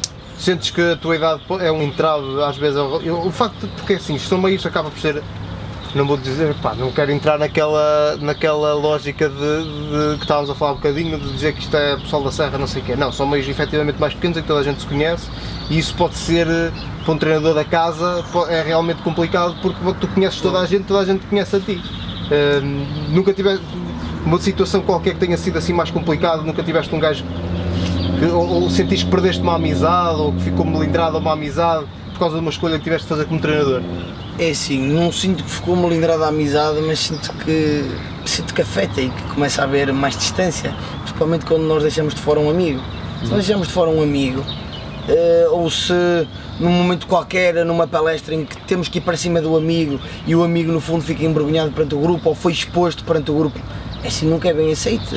Sentes 0.43 0.71
que 0.71 0.81
a 0.81 0.97
tua 0.97 1.15
idade 1.15 1.41
é 1.61 1.71
um 1.71 1.81
entrave, 1.81 2.43
às 2.43 2.57
vezes, 2.57 2.77
o 2.77 3.31
facto 3.31 3.61
de, 3.61 3.67
porque 3.77 3.93
assim, 3.93 4.15
isto 4.15 4.29
também 4.29 4.53
isto 4.53 4.67
acaba 4.67 4.89
por 4.89 4.99
ser, 4.99 5.23
não 5.95 6.05
vou 6.05 6.17
dizer, 6.17 6.53
pá, 6.55 6.75
não 6.75 6.91
quero 6.91 7.13
entrar 7.13 7.39
naquela, 7.39 8.17
naquela 8.19 8.73
lógica 8.73 9.29
de, 9.29 9.35
de, 9.35 10.17
que 10.17 10.23
estávamos 10.23 10.49
a 10.49 10.55
falar 10.55 10.73
um 10.73 10.75
bocadinho, 10.75 11.17
de 11.17 11.31
dizer 11.31 11.53
que 11.53 11.61
isto 11.61 11.77
é 11.77 11.95
pessoal 11.95 12.21
da 12.23 12.29
Serra, 12.29 12.57
não 12.57 12.67
sei 12.67 12.81
o 12.81 12.85
quê, 12.85 12.93
não, 12.93 13.09
são 13.09 13.25
meios 13.25 13.47
efetivamente 13.47 13.97
mais 14.01 14.13
pequenos 14.13 14.37
em 14.37 14.41
que 14.41 14.47
toda 14.49 14.59
a 14.59 14.63
gente 14.63 14.81
se 14.81 14.85
conhece 14.85 15.29
e 15.69 15.79
isso 15.79 15.95
pode 15.95 16.15
ser, 16.15 16.45
para 17.05 17.13
um 17.13 17.17
treinador 17.17 17.53
da 17.53 17.63
casa, 17.63 18.21
é 18.49 18.63
realmente 18.63 19.01
complicado 19.01 19.55
porque 19.61 19.79
tu 20.01 20.09
conheces 20.09 20.41
toda 20.41 20.59
a 20.59 20.65
gente, 20.65 20.83
toda 20.83 20.99
a 20.99 21.05
gente 21.05 21.25
conhece 21.25 21.55
a 21.55 21.59
ti. 21.61 21.81
Uh, 22.25 23.13
nunca 23.13 23.31
tiveste 23.31 23.65
uma 24.25 24.37
situação 24.41 24.81
qualquer 24.81 25.13
que 25.13 25.21
tenha 25.21 25.37
sido 25.37 25.57
assim 25.57 25.71
mais 25.71 25.89
complicada, 25.89 26.41
nunca 26.41 26.61
tiveste 26.61 26.93
um 26.93 26.99
gajo 26.99 27.23
que, 28.23 28.31
ou, 28.31 28.63
ou 28.63 28.69
sentiste 28.69 29.05
que 29.05 29.11
perdeste 29.11 29.41
uma 29.41 29.55
amizade 29.55 30.19
ou 30.19 30.31
que 30.31 30.43
ficou 30.43 30.65
melindrada 30.65 31.17
uma 31.17 31.33
amizade 31.33 31.85
por 32.13 32.19
causa 32.19 32.35
de 32.35 32.41
uma 32.41 32.49
escolha 32.49 32.77
que 32.77 32.83
tiveste 32.83 33.03
de 33.03 33.09
fazer 33.09 33.25
como 33.25 33.39
treinador? 33.39 33.81
É 34.39 34.49
assim, 34.49 34.79
não 34.79 35.11
sinto 35.11 35.43
que 35.43 35.49
ficou 35.49 35.75
melindrada 35.75 36.25
a 36.25 36.29
amizade, 36.29 36.79
mas 36.81 36.99
sinto 36.99 37.33
que, 37.33 37.85
sinto 38.25 38.53
que 38.53 38.61
afeta 38.61 39.01
e 39.01 39.09
que 39.09 39.23
começa 39.33 39.61
a 39.61 39.65
haver 39.65 39.91
mais 39.91 40.17
distância, 40.17 40.73
principalmente 41.01 41.45
quando 41.45 41.63
nós 41.63 41.83
deixamos 41.83 42.15
de 42.15 42.21
fora 42.21 42.39
um 42.39 42.49
amigo. 42.49 42.81
Se 43.19 43.29
nós 43.29 43.45
deixamos 43.45 43.67
de 43.67 43.73
fora 43.73 43.89
um 43.89 44.01
amigo, 44.01 44.41
uh, 44.41 45.51
ou 45.51 45.69
se 45.69 45.93
num 46.59 46.71
momento 46.71 47.07
qualquer, 47.07 47.65
numa 47.65 47.87
palestra 47.87 48.33
em 48.33 48.45
que 48.45 48.57
temos 48.63 48.87
que 48.87 48.99
ir 48.99 49.01
para 49.01 49.17
cima 49.17 49.41
do 49.41 49.55
amigo 49.55 49.99
e 50.25 50.35
o 50.35 50.43
amigo 50.43 50.71
no 50.71 50.79
fundo 50.79 51.03
fica 51.03 51.23
envergonhado 51.23 51.71
perante 51.71 51.95
o 51.95 51.99
grupo 51.99 52.29
ou 52.29 52.35
foi 52.35 52.51
exposto 52.51 53.03
perante 53.03 53.31
o 53.31 53.35
grupo, 53.35 53.59
é 54.03 54.07
assim 54.07 54.27
nunca 54.27 54.49
é 54.49 54.53
bem 54.53 54.71
aceito 54.71 55.15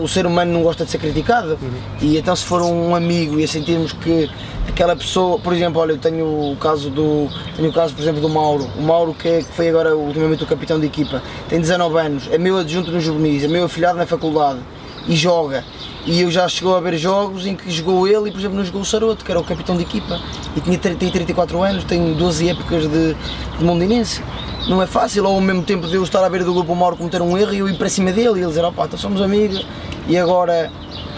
o 0.00 0.08
ser 0.08 0.26
humano 0.26 0.52
não 0.52 0.62
gosta 0.62 0.84
de 0.84 0.90
ser 0.90 0.98
criticado. 0.98 1.58
Uhum. 1.60 1.70
e 2.00 2.18
então 2.18 2.34
se 2.34 2.44
for 2.44 2.62
um 2.62 2.94
amigo 2.94 3.38
e 3.38 3.46
sentirmos 3.46 3.92
que 3.92 4.30
aquela 4.68 4.96
pessoa, 4.96 5.38
por 5.38 5.52
exemplo, 5.52 5.80
olha, 5.80 5.92
eu 5.92 5.98
tenho 5.98 6.24
o 6.24 6.56
caso 6.56 6.90
do, 6.90 7.28
tenho 7.56 7.68
o 7.68 7.72
caso 7.72 7.94
por 7.94 8.02
exemplo 8.02 8.20
do 8.20 8.28
Mauro, 8.28 8.68
o 8.76 8.82
Mauro 8.82 9.14
que, 9.14 9.28
é, 9.28 9.38
que 9.38 9.52
foi 9.52 9.68
agora 9.68 9.96
ultimamente 9.96 10.42
o 10.42 10.46
capitão 10.46 10.80
de 10.80 10.86
equipa, 10.86 11.22
tem 11.48 11.60
19 11.60 11.98
anos, 11.98 12.28
é 12.30 12.38
meu 12.38 12.58
adjunto 12.58 12.90
nos 12.90 13.02
juvenis, 13.02 13.44
é 13.44 13.48
meu 13.48 13.64
afilhado 13.64 13.98
na 13.98 14.06
faculdade 14.06 14.60
e 15.06 15.14
joga. 15.14 15.64
E 16.06 16.20
eu 16.20 16.30
já 16.30 16.46
chegou 16.48 16.76
a 16.76 16.80
ver 16.80 16.98
jogos 16.98 17.46
em 17.46 17.56
que 17.56 17.70
jogou 17.70 18.06
ele 18.06 18.28
e 18.28 18.30
por 18.30 18.38
exemplo 18.38 18.56
não 18.56 18.64
jogou 18.64 18.82
o 18.82 18.84
Saroto, 18.84 19.24
que 19.24 19.30
era 19.30 19.40
o 19.40 19.44
capitão 19.44 19.74
de 19.76 19.82
equipa. 19.82 20.20
E 20.54 20.60
tinha 20.60 20.78
30, 20.78 21.10
34 21.10 21.62
anos, 21.62 21.84
tem 21.84 22.12
12 22.12 22.50
épocas 22.50 22.86
de, 22.86 23.14
de 23.58 23.64
mondinense 23.64 24.22
não 24.68 24.82
é 24.82 24.86
fácil, 24.86 25.24
ou 25.24 25.34
ao 25.34 25.40
mesmo 25.40 25.62
tempo 25.62 25.86
de 25.86 25.94
eu 25.94 26.02
estar 26.02 26.24
à 26.24 26.28
beira 26.28 26.44
do 26.44 26.54
grupo 26.54 26.74
Mauro 26.74 26.96
cometer 26.96 27.20
um 27.20 27.36
erro 27.36 27.52
e 27.52 27.58
eu 27.58 27.68
ir 27.68 27.76
para 27.76 27.88
cima 27.88 28.12
dele 28.12 28.28
e 28.28 28.38
ele 28.38 28.46
dizer, 28.46 28.64
opá, 28.64 28.86
então 28.86 28.98
somos 28.98 29.20
amigos. 29.20 29.66
E 30.08 30.16
agora 30.16 30.70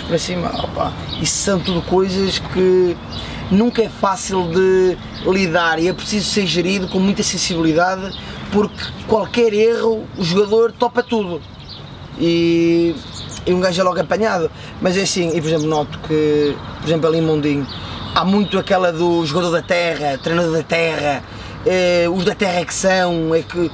para 0.07 0.18
cima, 0.18 0.49
opá, 0.62 0.92
isso 1.20 1.36
são 1.38 1.59
tudo 1.59 1.82
coisas 1.82 2.38
que 2.38 2.97
nunca 3.51 3.82
é 3.82 3.88
fácil 3.88 4.49
de 4.49 4.97
lidar 5.24 5.78
e 5.78 5.88
é 5.88 5.92
preciso 5.92 6.30
ser 6.30 6.47
gerido 6.47 6.88
com 6.88 6.99
muita 6.99 7.22
sensibilidade 7.22 8.16
porque 8.53 8.84
qualquer 9.07 9.53
erro 9.53 10.05
o 10.16 10.22
jogador 10.22 10.72
topa 10.72 11.03
tudo. 11.03 11.40
E, 12.18 12.94
e 13.44 13.53
um 13.53 13.61
gajo 13.61 13.80
é 13.80 13.84
logo 13.84 14.01
apanhado, 14.01 14.51
mas 14.80 14.97
é 14.97 15.03
assim, 15.03 15.36
e 15.36 15.40
por 15.40 15.49
exemplo 15.49 15.66
noto 15.66 15.99
que, 16.01 16.57
por 16.80 16.86
exemplo 16.88 17.09
ali 17.09 17.18
em 17.18 17.22
Mondinho, 17.22 17.66
há 18.14 18.24
muito 18.24 18.59
aquela 18.59 18.92
do 18.92 19.24
jogador 19.26 19.51
da 19.51 19.62
terra, 19.62 20.18
treinador 20.18 20.53
da 20.53 20.62
terra, 20.62 21.22
eh, 21.67 22.09
os 22.09 22.25
da 22.25 22.35
terra 22.35 22.61
é 22.61 22.64
que 22.64 22.75
são, 22.75 23.35
é 23.35 23.43
que. 23.43 23.71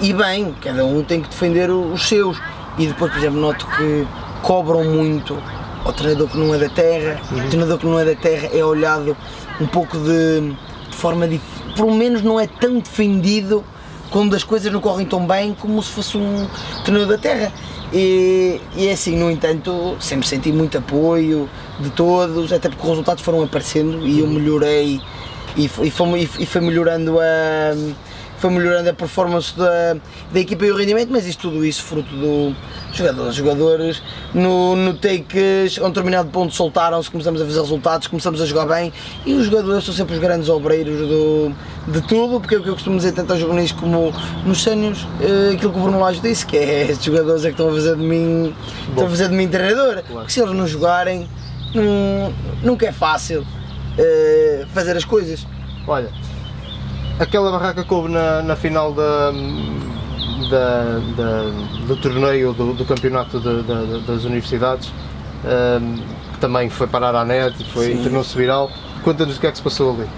E 0.00 0.12
bem, 0.12 0.54
cada 0.60 0.84
um 0.84 1.02
tem 1.02 1.20
que 1.20 1.28
defender 1.28 1.70
os 1.70 2.08
seus. 2.08 2.40
E 2.78 2.86
depois, 2.86 3.12
por 3.12 3.18
exemplo, 3.18 3.40
noto 3.40 3.66
que 3.66 4.06
cobram 4.42 4.84
muito 4.84 5.36
ao 5.84 5.92
treinador 5.92 6.28
que 6.28 6.38
não 6.38 6.54
é 6.54 6.58
da 6.58 6.68
terra, 6.68 7.20
o 7.30 7.48
treinador 7.48 7.78
que 7.78 7.86
não 7.86 7.98
é 7.98 8.04
da 8.04 8.14
terra 8.14 8.48
é 8.52 8.64
olhado 8.64 9.16
um 9.60 9.66
pouco 9.66 9.96
de, 9.96 10.54
de 10.90 10.96
forma 10.96 11.26
diferente, 11.26 11.74
pelo 11.74 11.94
menos 11.94 12.22
não 12.22 12.38
é 12.38 12.46
tão 12.46 12.78
defendido 12.78 13.64
quando 14.10 14.34
as 14.34 14.42
coisas 14.42 14.72
não 14.72 14.80
correm 14.80 15.06
tão 15.06 15.26
bem 15.26 15.54
como 15.58 15.82
se 15.82 15.90
fosse 15.90 16.16
um 16.16 16.48
treinador 16.84 17.16
da 17.16 17.22
terra. 17.22 17.52
E, 17.92 18.60
e 18.76 18.86
é 18.86 18.92
assim, 18.92 19.16
no 19.16 19.30
entanto, 19.30 19.96
sempre 20.00 20.26
senti 20.26 20.52
muito 20.52 20.78
apoio 20.78 21.48
de 21.78 21.90
todos, 21.90 22.52
até 22.52 22.68
porque 22.68 22.82
os 22.82 22.88
resultados 22.90 23.24
foram 23.24 23.42
aparecendo 23.42 24.06
e 24.06 24.20
eu 24.20 24.26
melhorei 24.26 25.00
e 25.56 25.68
foi, 25.68 25.88
e 25.88 25.90
foi, 25.90 26.30
e 26.38 26.46
foi 26.46 26.60
melhorando 26.60 27.18
a 27.20 27.74
foi 28.40 28.50
melhorando 28.50 28.88
a 28.88 28.94
performance 28.94 29.54
da, 29.54 29.96
da 30.32 30.40
equipa 30.40 30.64
e 30.64 30.72
o 30.72 30.76
rendimento, 30.76 31.10
mas 31.12 31.26
isto 31.26 31.50
tudo 31.50 31.64
isso 31.64 31.82
fruto 31.82 32.08
do 32.16 32.56
jogadores. 32.90 33.34
Jogadores 33.34 34.02
no, 34.32 34.74
no 34.74 34.94
takes, 34.94 35.78
a 35.78 35.84
um 35.84 35.88
determinado 35.88 36.30
ponto 36.30 36.54
soltaram-se, 36.54 37.10
começamos 37.10 37.40
a 37.42 37.44
fazer 37.44 37.60
resultados, 37.60 38.06
começamos 38.06 38.40
a 38.40 38.46
jogar 38.46 38.64
bem 38.64 38.92
e 39.26 39.34
os 39.34 39.44
jogadores 39.44 39.84
são 39.84 39.92
sempre 39.92 40.14
os 40.14 40.20
grandes 40.20 40.48
obreiros 40.48 41.06
do, 41.06 41.52
de 41.88 42.00
tudo, 42.08 42.40
porque 42.40 42.54
é 42.54 42.58
o 42.58 42.62
que 42.62 42.70
eu 42.70 42.74
costumo 42.74 42.96
dizer 42.96 43.12
tanto 43.12 43.32
aos 43.32 43.40
jornalistas 43.40 43.78
como 43.78 44.10
nos 44.46 44.62
sénios, 44.62 45.06
eh, 45.20 45.52
aquilo 45.54 45.72
que 45.72 45.78
o 45.78 45.82
Bruno 45.82 46.00
Lage 46.00 46.20
disse, 46.20 46.46
que 46.46 46.56
é 46.56 46.82
estes 46.90 47.04
jogadores 47.04 47.44
é 47.44 47.48
que 47.48 47.52
estão 47.52 47.68
a 47.68 47.72
fazer 47.72 47.94
de 47.94 48.02
mim, 48.02 48.54
estão 48.88 49.06
a 49.06 49.10
fazer 49.10 49.28
de 49.28 49.34
mim 49.34 49.48
treinador, 49.48 49.96
claro. 49.96 50.04
porque 50.06 50.32
se 50.32 50.40
eles 50.40 50.54
não 50.54 50.66
jogarem, 50.66 51.28
não, 51.74 52.32
nunca 52.62 52.86
é 52.86 52.92
fácil 52.92 53.46
uh, 54.00 54.66
fazer 54.68 54.96
as 54.96 55.04
coisas. 55.04 55.46
Olha, 55.86 56.10
aquela 57.18 57.50
barraca 57.50 57.84
que 57.84 57.92
houve 57.92 58.10
na, 58.10 58.42
na 58.42 58.56
final 58.56 58.92
da, 58.92 59.30
da, 60.50 60.98
da, 61.16 61.42
do 61.86 61.96
torneio 61.96 62.52
do, 62.52 62.74
do 62.74 62.84
campeonato 62.84 63.38
de, 63.40 63.62
de, 63.62 64.06
das 64.06 64.24
universidades, 64.24 64.92
um, 65.44 65.96
que 66.32 66.38
também 66.40 66.68
foi 66.68 66.86
parar 66.86 67.14
à 67.14 67.24
net 67.24 67.60
e 67.60 67.64
foi 67.64 67.96
tornou-se 67.96 68.36
viral. 68.36 68.70
Conta-nos 69.02 69.36
o 69.36 69.40
que 69.40 69.46
é 69.46 69.50
que 69.50 69.56
se 69.56 69.62
passou 69.62 69.94
ali. 69.94 70.08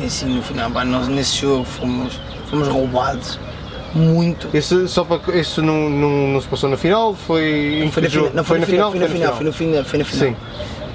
É 0.00 0.06
assim, 0.06 0.34
no 0.34 0.42
final, 0.42 0.70
pá, 0.70 0.84
nós 0.84 1.08
nesse 1.08 1.38
jogo 1.38 1.64
fomos, 1.64 2.20
fomos 2.50 2.68
roubados 2.68 3.38
muito. 3.96 4.54
Isso, 4.54 4.86
só 4.88 5.04
para, 5.04 5.38
isso 5.38 5.62
não, 5.62 5.88
não, 5.88 6.28
não 6.28 6.40
se 6.40 6.46
passou 6.46 6.68
na 6.68 6.76
final? 6.76 7.14
Foi, 7.14 7.88
foi, 7.90 8.02
na, 8.02 8.08
jogo? 8.08 8.30
Não, 8.34 8.44
foi, 8.44 8.58
foi 8.58 8.60
na 8.60 8.66
final? 8.66 8.90
Foi 8.90 9.00
na 9.00 9.08
final, 9.08 9.34
foi 9.34 9.46
na 9.46 9.52
final. 9.52 9.84
Foi 9.84 9.98
na 9.98 10.04
final. 10.04 10.28
Sim. 10.28 10.36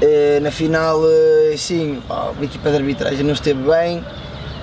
Uh, 0.02 0.42
na 0.42 0.50
final, 0.50 1.00
uh, 1.00 1.58
sim, 1.58 2.02
a 2.10 2.32
equipa 2.42 2.72
de 2.72 2.78
arbitragem 2.78 3.24
não 3.24 3.34
esteve 3.34 3.62
bem, 3.62 4.04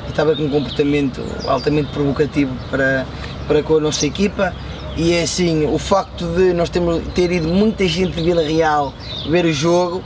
e 0.06 0.10
estava 0.10 0.34
com 0.34 0.42
um 0.42 0.50
comportamento 0.50 1.22
altamente 1.46 1.92
provocativo 1.92 2.52
para, 2.70 3.06
para 3.46 3.62
com 3.62 3.76
a 3.76 3.80
nossa 3.80 4.04
equipa. 4.06 4.52
E 4.96 5.14
é 5.14 5.22
assim, 5.22 5.64
o 5.72 5.78
facto 5.78 6.24
de 6.34 6.52
nós 6.52 6.68
termos, 6.70 7.00
ter 7.14 7.30
ido 7.30 7.46
muita 7.46 7.86
gente 7.86 8.16
de 8.16 8.22
Vila 8.22 8.42
Real 8.42 8.92
ver 9.30 9.44
o 9.44 9.52
jogo 9.52 10.02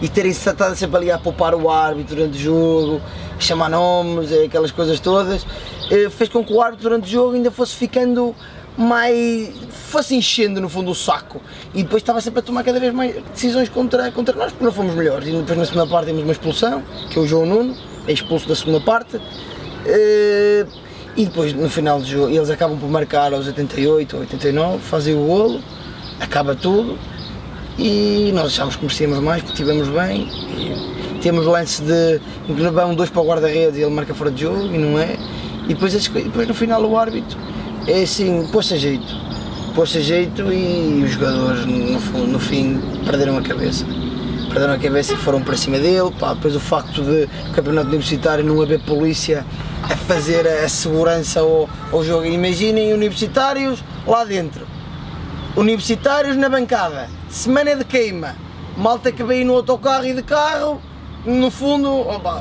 e 0.00 0.08
terem 0.08 0.32
se 0.32 0.48
estado 0.48 0.76
sempre 0.76 0.98
ali 0.98 1.10
a 1.10 1.18
poupar 1.18 1.54
o 1.54 1.68
árbitro 1.68 2.14
durante 2.14 2.38
o 2.38 2.40
jogo, 2.40 3.00
chamar 3.38 3.70
nomes, 3.70 4.30
é, 4.30 4.44
aquelas 4.44 4.70
coisas 4.70 5.00
todas, 5.00 5.46
eh, 5.90 6.08
fez 6.10 6.28
com 6.28 6.44
que 6.44 6.52
o 6.52 6.60
árbitro 6.60 6.88
durante 6.88 7.08
o 7.08 7.10
jogo 7.10 7.34
ainda 7.34 7.50
fosse 7.50 7.74
ficando 7.74 8.34
mais. 8.76 9.50
fosse 9.70 10.14
enchendo 10.14 10.60
no 10.60 10.68
fundo 10.68 10.90
o 10.90 10.94
saco 10.94 11.40
e 11.74 11.82
depois 11.82 12.02
estava 12.02 12.20
sempre 12.20 12.40
a 12.40 12.42
tomar 12.42 12.62
cada 12.62 12.78
vez 12.78 12.92
mais 12.92 13.14
decisões 13.32 13.68
contra, 13.68 14.10
contra 14.12 14.36
nós 14.36 14.52
porque 14.52 14.64
não 14.64 14.72
fomos 14.72 14.94
melhores. 14.94 15.28
E 15.28 15.32
depois 15.32 15.58
na 15.58 15.64
segunda 15.64 15.86
parte 15.86 16.06
temos 16.06 16.22
uma 16.22 16.32
expulsão, 16.32 16.82
que 17.10 17.18
é 17.18 17.22
o 17.22 17.26
João 17.26 17.46
Nuno, 17.46 17.76
é 18.06 18.12
expulso 18.12 18.48
da 18.48 18.54
segunda 18.54 18.80
parte. 18.80 19.20
Eh, 19.86 20.66
e 21.16 21.24
depois 21.24 21.52
no 21.52 21.70
final 21.70 21.98
do 21.98 22.06
jogo 22.06 22.28
eles 22.28 22.50
acabam 22.50 22.78
por 22.78 22.90
marcar 22.90 23.32
aos 23.32 23.46
88 23.46 24.16
ou 24.16 24.22
89, 24.22 24.78
fazem 24.78 25.14
o 25.14 25.26
golo, 25.26 25.62
acaba 26.20 26.54
tudo 26.54 26.98
e 27.78 28.30
nós 28.34 28.46
achámos 28.46 28.76
que 28.76 28.82
merecíamos 28.82 29.18
mais 29.20 29.42
porque 29.42 29.62
estivemos 29.62 29.88
bem. 29.88 30.28
E 30.28 31.18
temos 31.20 31.46
lance 31.46 31.82
de 31.82 32.20
vão 32.48 32.94
dois 32.94 33.10
para 33.10 33.22
o 33.22 33.26
guarda-redes 33.26 33.78
e 33.78 33.82
ele 33.82 33.94
marca 33.94 34.14
fora 34.14 34.30
de 34.30 34.42
jogo 34.42 34.66
e 34.66 34.78
não 34.78 34.98
é. 34.98 35.16
E 35.64 35.68
depois, 35.68 35.92
depois 36.08 36.46
no 36.46 36.54
final 36.54 36.84
o 36.84 36.96
árbitro 36.96 37.38
é 37.86 38.02
assim, 38.02 38.46
pôs-se 38.52 38.74
a 38.74 38.76
jeito. 38.76 39.14
Pôs-se 39.74 39.98
a 39.98 40.00
jeito 40.00 40.52
e 40.52 41.02
os 41.04 41.12
jogadores 41.12 41.66
no, 41.66 42.26
no 42.26 42.38
fim 42.38 42.80
perderam 43.04 43.36
a 43.36 43.42
cabeça 43.42 43.84
perderam 44.56 44.72
a 44.72 44.78
cabeça 44.78 45.12
e 45.12 45.16
foram 45.18 45.42
para 45.42 45.54
cima 45.54 45.78
dele. 45.78 46.10
Pá, 46.18 46.32
depois 46.32 46.56
o 46.56 46.60
facto 46.60 47.02
de 47.02 47.28
o 47.50 47.52
campeonato 47.52 47.88
universitário 47.88 48.42
não 48.42 48.62
haver 48.62 48.80
polícia 48.80 49.44
a 49.82 49.94
fazer 49.94 50.48
a 50.48 50.66
segurança 50.66 51.40
ao, 51.40 51.68
ao 51.92 52.02
jogo. 52.02 52.24
Imaginem 52.24 52.94
universitários 52.94 53.84
lá 54.06 54.24
dentro, 54.24 54.66
universitários 55.54 56.36
na 56.38 56.48
bancada, 56.48 57.10
semana 57.28 57.76
de 57.76 57.84
queima, 57.84 58.34
malta 58.78 59.12
que 59.12 59.22
veio 59.22 59.44
no 59.44 59.54
autocarro 59.56 60.06
e 60.06 60.14
de 60.14 60.22
carro, 60.22 60.80
no 61.26 61.50
fundo 61.50 61.90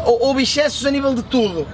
houve 0.06 0.44
excessos 0.44 0.86
a 0.86 0.92
nível 0.92 1.14
de 1.14 1.24
tudo. 1.24 1.68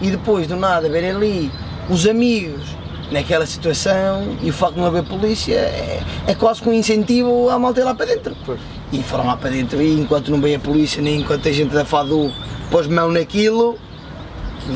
E 0.00 0.12
depois 0.12 0.46
do 0.46 0.54
nada 0.54 0.88
verem 0.88 1.10
ali 1.10 1.50
os 1.90 2.06
amigos 2.06 2.76
naquela 3.10 3.46
situação 3.46 4.36
e 4.42 4.50
o 4.50 4.52
facto 4.52 4.74
de 4.74 4.80
não 4.80 4.86
haver 4.86 5.04
polícia 5.04 5.54
é, 5.54 6.02
é 6.26 6.34
quase 6.34 6.60
que 6.60 6.68
um 6.68 6.72
incentivo 6.72 7.48
à 7.48 7.58
malta 7.58 7.80
ir 7.80 7.84
lá 7.84 7.94
para 7.94 8.06
dentro. 8.06 8.36
Pois. 8.44 8.60
E 8.92 9.02
foram 9.02 9.26
lá 9.26 9.36
para 9.36 9.50
dentro 9.50 9.80
e 9.80 10.00
enquanto 10.00 10.30
não 10.30 10.40
veio 10.40 10.56
a 10.56 10.60
polícia, 10.60 11.02
nem 11.02 11.20
enquanto 11.20 11.48
a 11.48 11.52
gente 11.52 11.74
da 11.74 11.84
FADU 11.84 12.32
pôs 12.70 12.86
mão 12.86 13.10
naquilo, 13.10 13.78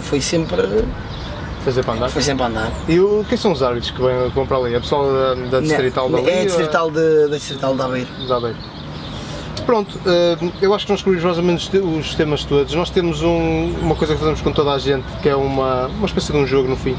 foi 0.02 0.20
sempre. 0.20 0.62
Fazer 1.64 1.84
para 1.84 1.94
andar? 1.94 2.08
Foi 2.08 2.22
sempre 2.22 2.42
a 2.42 2.46
andar. 2.48 2.72
E 2.88 2.98
o, 2.98 3.24
quem 3.28 3.38
são 3.38 3.52
os 3.52 3.62
árbitros 3.62 3.92
que 3.92 4.02
vêm, 4.02 4.28
vão 4.30 4.46
para 4.46 4.56
ali? 4.56 4.74
É 4.74 4.80
pessoal 4.80 5.04
da, 5.04 5.34
da 5.34 5.60
Distrital 5.60 6.10
da 6.10 6.18
É 6.20 6.40
a 6.40 6.44
Distrital, 6.44 6.90
de, 6.90 7.28
da 7.28 7.36
Distrital 7.36 7.74
da 7.76 7.84
Aveiro. 7.84 8.08
Da 8.26 8.36
Aveiro. 8.36 8.58
Pronto, 9.64 10.00
eh, 10.04 10.36
eu 10.60 10.74
acho 10.74 10.86
que 10.86 10.92
nós 10.92 11.02
cobrimos 11.02 11.24
mais 11.24 11.38
ou 11.38 11.44
menos 11.44 11.70
os 11.72 12.14
temas 12.16 12.44
todos. 12.44 12.74
Nós 12.74 12.90
temos 12.90 13.22
um, 13.22 13.70
uma 13.80 13.94
coisa 13.94 14.14
que 14.14 14.18
fazemos 14.18 14.40
com 14.40 14.50
toda 14.50 14.72
a 14.72 14.78
gente, 14.78 15.04
que 15.22 15.28
é 15.28 15.36
uma, 15.36 15.86
uma 15.86 16.06
espécie 16.06 16.32
de 16.32 16.38
um 16.38 16.44
jogo 16.44 16.68
no 16.68 16.76
fim, 16.76 16.96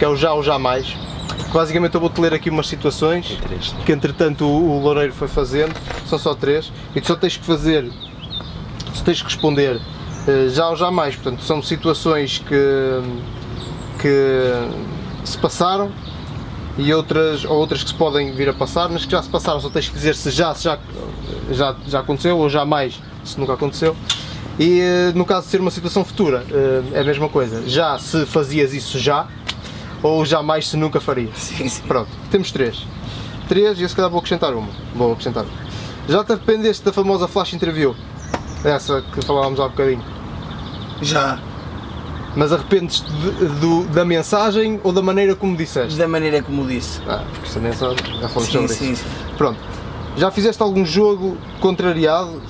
que 0.00 0.04
é 0.06 0.08
o 0.08 0.16
já 0.16 0.32
ou 0.32 0.42
jamais. 0.42 0.96
Basicamente 1.52 1.94
eu 1.94 2.00
vou-te 2.00 2.18
ler 2.18 2.32
aqui 2.32 2.48
umas 2.48 2.66
situações 2.66 3.38
que 3.84 3.92
entretanto 3.92 4.46
o, 4.46 4.78
o 4.78 4.80
Loureiro 4.80 5.12
foi 5.12 5.28
fazendo, 5.28 5.74
são 6.06 6.18
só 6.18 6.34
três, 6.34 6.72
e 6.96 7.02
tu 7.02 7.08
só 7.08 7.16
tens 7.16 7.36
que 7.36 7.44
fazer, 7.44 7.86
só 8.94 9.04
tens 9.04 9.20
que 9.20 9.24
responder 9.24 9.76
uh, 9.76 10.48
já 10.48 10.70
ou 10.70 10.76
jamais, 10.76 11.16
portanto 11.16 11.42
são 11.42 11.62
situações 11.62 12.38
que, 12.38 13.02
que 14.00 15.28
se 15.28 15.36
passaram 15.36 15.92
e 16.78 16.94
outras, 16.94 17.44
ou 17.44 17.58
outras 17.58 17.82
que 17.82 17.90
se 17.90 17.94
podem 17.94 18.32
vir 18.32 18.48
a 18.48 18.54
passar, 18.54 18.88
mas 18.88 19.04
que 19.04 19.12
já 19.12 19.22
se 19.22 19.28
passaram, 19.28 19.60
só 19.60 19.68
tens 19.68 19.86
que 19.86 19.94
dizer 19.94 20.14
se 20.14 20.30
já, 20.30 20.54
se 20.54 20.64
já, 20.64 20.78
já, 21.50 21.76
já 21.86 22.00
aconteceu 22.00 22.38
ou 22.38 22.48
jamais, 22.48 22.98
se 23.22 23.38
nunca 23.38 23.52
aconteceu. 23.52 23.94
E 24.58 24.80
uh, 24.80 25.18
no 25.18 25.26
caso 25.26 25.44
de 25.44 25.50
ser 25.50 25.60
uma 25.60 25.70
situação 25.70 26.02
futura, 26.06 26.42
uh, 26.50 26.94
é 26.94 27.00
a 27.00 27.04
mesma 27.04 27.28
coisa. 27.28 27.68
Já 27.68 27.98
se 27.98 28.24
fazias 28.24 28.72
isso 28.72 28.98
já, 28.98 29.28
ou 30.02 30.24
jamais 30.24 30.68
se 30.68 30.76
nunca 30.76 31.00
faria? 31.00 31.30
Sim, 31.34 31.68
sim. 31.68 31.82
Pronto, 31.86 32.10
temos 32.30 32.50
três. 32.50 32.86
Três 33.48 33.80
e 33.80 33.88
se 33.88 33.94
calhar 33.94 34.10
vou 34.10 34.18
acrescentar 34.18 34.54
uma. 34.54 34.68
Vou 34.94 35.12
acrescentar. 35.12 35.44
Já 36.08 36.24
te 36.24 36.32
arrependeste 36.32 36.84
da 36.84 36.92
famosa 36.92 37.26
flash 37.28 37.52
interview? 37.52 37.94
Essa 38.64 39.02
que 39.02 39.24
falávamos 39.24 39.58
há 39.60 39.68
bocadinho? 39.68 40.02
Já. 41.02 41.38
Mas 42.36 42.52
arrependes 42.52 43.04
da 43.92 44.04
mensagem 44.04 44.80
ou 44.84 44.92
da 44.92 45.02
maneira 45.02 45.34
como 45.34 45.56
disseste? 45.56 45.98
Da 45.98 46.06
maneira 46.06 46.42
como 46.42 46.66
disse. 46.66 47.00
Ah, 47.08 47.24
porque 47.32 47.48
essa 47.48 47.58
mensagem 47.58 48.20
já 48.20 48.28
falamos 48.28 48.52
sobre 48.52 48.68
sim, 48.68 48.92
isso. 48.92 49.02
Sim. 49.02 49.34
Pronto. 49.36 49.58
Já 50.16 50.30
fizeste 50.30 50.62
algum 50.62 50.84
jogo 50.84 51.36
contrariado, 51.60 52.40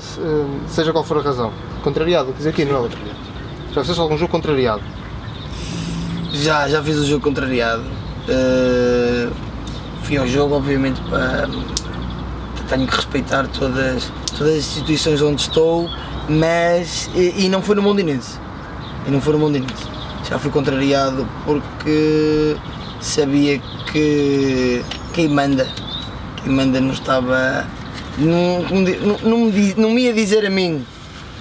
seja 0.67 0.93
qual 0.93 1.05
for 1.05 1.19
a 1.19 1.23
razão? 1.23 1.53
Contrariado, 1.83 2.33
quer 2.33 2.39
dizer 2.39 2.51
aqui, 2.51 2.65
não 2.65 2.87
é? 2.87 2.89
Já 3.73 3.81
fizeste 3.83 4.01
algum 4.01 4.19
jogo 4.19 4.31
contrariado? 4.31 4.83
Já, 6.33 6.69
já 6.69 6.83
fiz 6.83 6.97
o 6.97 7.07
jogo 7.07 7.25
contrariado. 7.25 7.83
Uh, 8.29 9.33
fui 10.03 10.17
ao 10.17 10.27
jogo, 10.27 10.55
obviamente, 10.55 11.01
para. 11.03 11.49
Tenho 12.69 12.87
que 12.87 12.95
respeitar 12.95 13.49
todas, 13.49 14.13
todas 14.39 14.53
as 14.53 14.59
instituições 14.59 15.21
onde 15.23 15.43
estou, 15.43 15.89
mas. 16.29 17.11
E, 17.15 17.47
e 17.47 17.49
não 17.49 17.61
foi 17.61 17.75
no 17.75 17.83
Mondinense. 17.83 18.39
E 19.07 19.11
não 19.11 19.21
foi 19.21 19.33
no 19.33 19.41
Mondinense. 19.41 19.89
Já 20.29 20.39
fui 20.39 20.51
contrariado 20.51 21.27
porque 21.45 22.57
sabia 23.01 23.61
que 23.91 24.85
quem 25.13 25.29
manda, 25.29 25.67
quem 26.43 26.53
manda 26.53 26.81
não 26.81 26.93
estava. 26.93 27.67
Não, 28.19 28.63
não, 28.63 29.19
não, 29.23 29.39
me, 29.47 29.75
não 29.77 29.91
me 29.91 30.03
ia 30.03 30.13
dizer 30.13 30.47
a 30.47 30.51
mim 30.51 30.85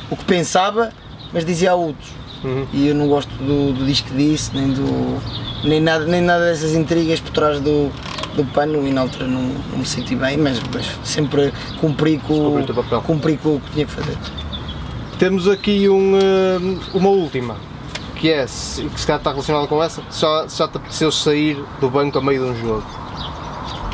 o 0.09 0.15
que 0.15 0.25
pensava, 0.25 0.91
mas 1.31 1.45
dizia 1.45 1.71
a 1.71 1.75
outros. 1.75 2.18
Uhum. 2.43 2.65
E 2.71 2.87
eu 2.87 2.95
não 2.95 3.07
gosto 3.07 3.29
do, 3.35 3.73
do 3.73 3.85
disco 3.85 4.09
disse, 4.15 4.55
nem 4.55 4.69
do. 4.69 5.19
nem 5.67 5.81
nada, 5.81 6.05
nem 6.05 6.21
nada 6.21 6.45
dessas 6.45 6.73
intrigas 6.73 7.19
por 7.19 7.31
trás 7.31 7.59
do, 7.59 7.91
do 8.35 8.45
pano 8.53 8.87
e 8.87 8.91
na 8.91 9.01
altura 9.01 9.27
não, 9.27 9.41
não 9.41 9.79
me 9.79 9.85
senti 9.85 10.15
bem, 10.15 10.37
mas, 10.37 10.61
mas 10.73 10.97
sempre 11.03 11.53
cumpri 11.79 12.17
com, 12.19 12.63
cumpri 13.05 13.37
com 13.37 13.55
o 13.55 13.59
que 13.59 13.71
tinha 13.71 13.85
que 13.85 13.91
fazer. 13.91 14.17
Temos 15.17 15.49
aqui 15.49 15.89
um, 15.89 16.13
uh, 16.15 16.79
uma 16.93 17.09
última, 17.09 17.57
que 18.15 18.29
é, 18.29 18.45
que 18.45 18.49
se 18.51 19.05
calhar 19.05 19.19
está 19.19 19.31
relacionada 19.31 19.67
com 19.67 19.83
essa, 19.83 20.01
já, 20.11 20.47
já 20.47 20.67
te 20.67 20.77
apeteceu 20.77 21.11
sair 21.11 21.61
do 21.81 21.89
banco 21.89 22.17
a 22.17 22.21
meio 22.21 22.45
de 22.45 22.51
um 22.51 22.55
jogo. 22.55 22.85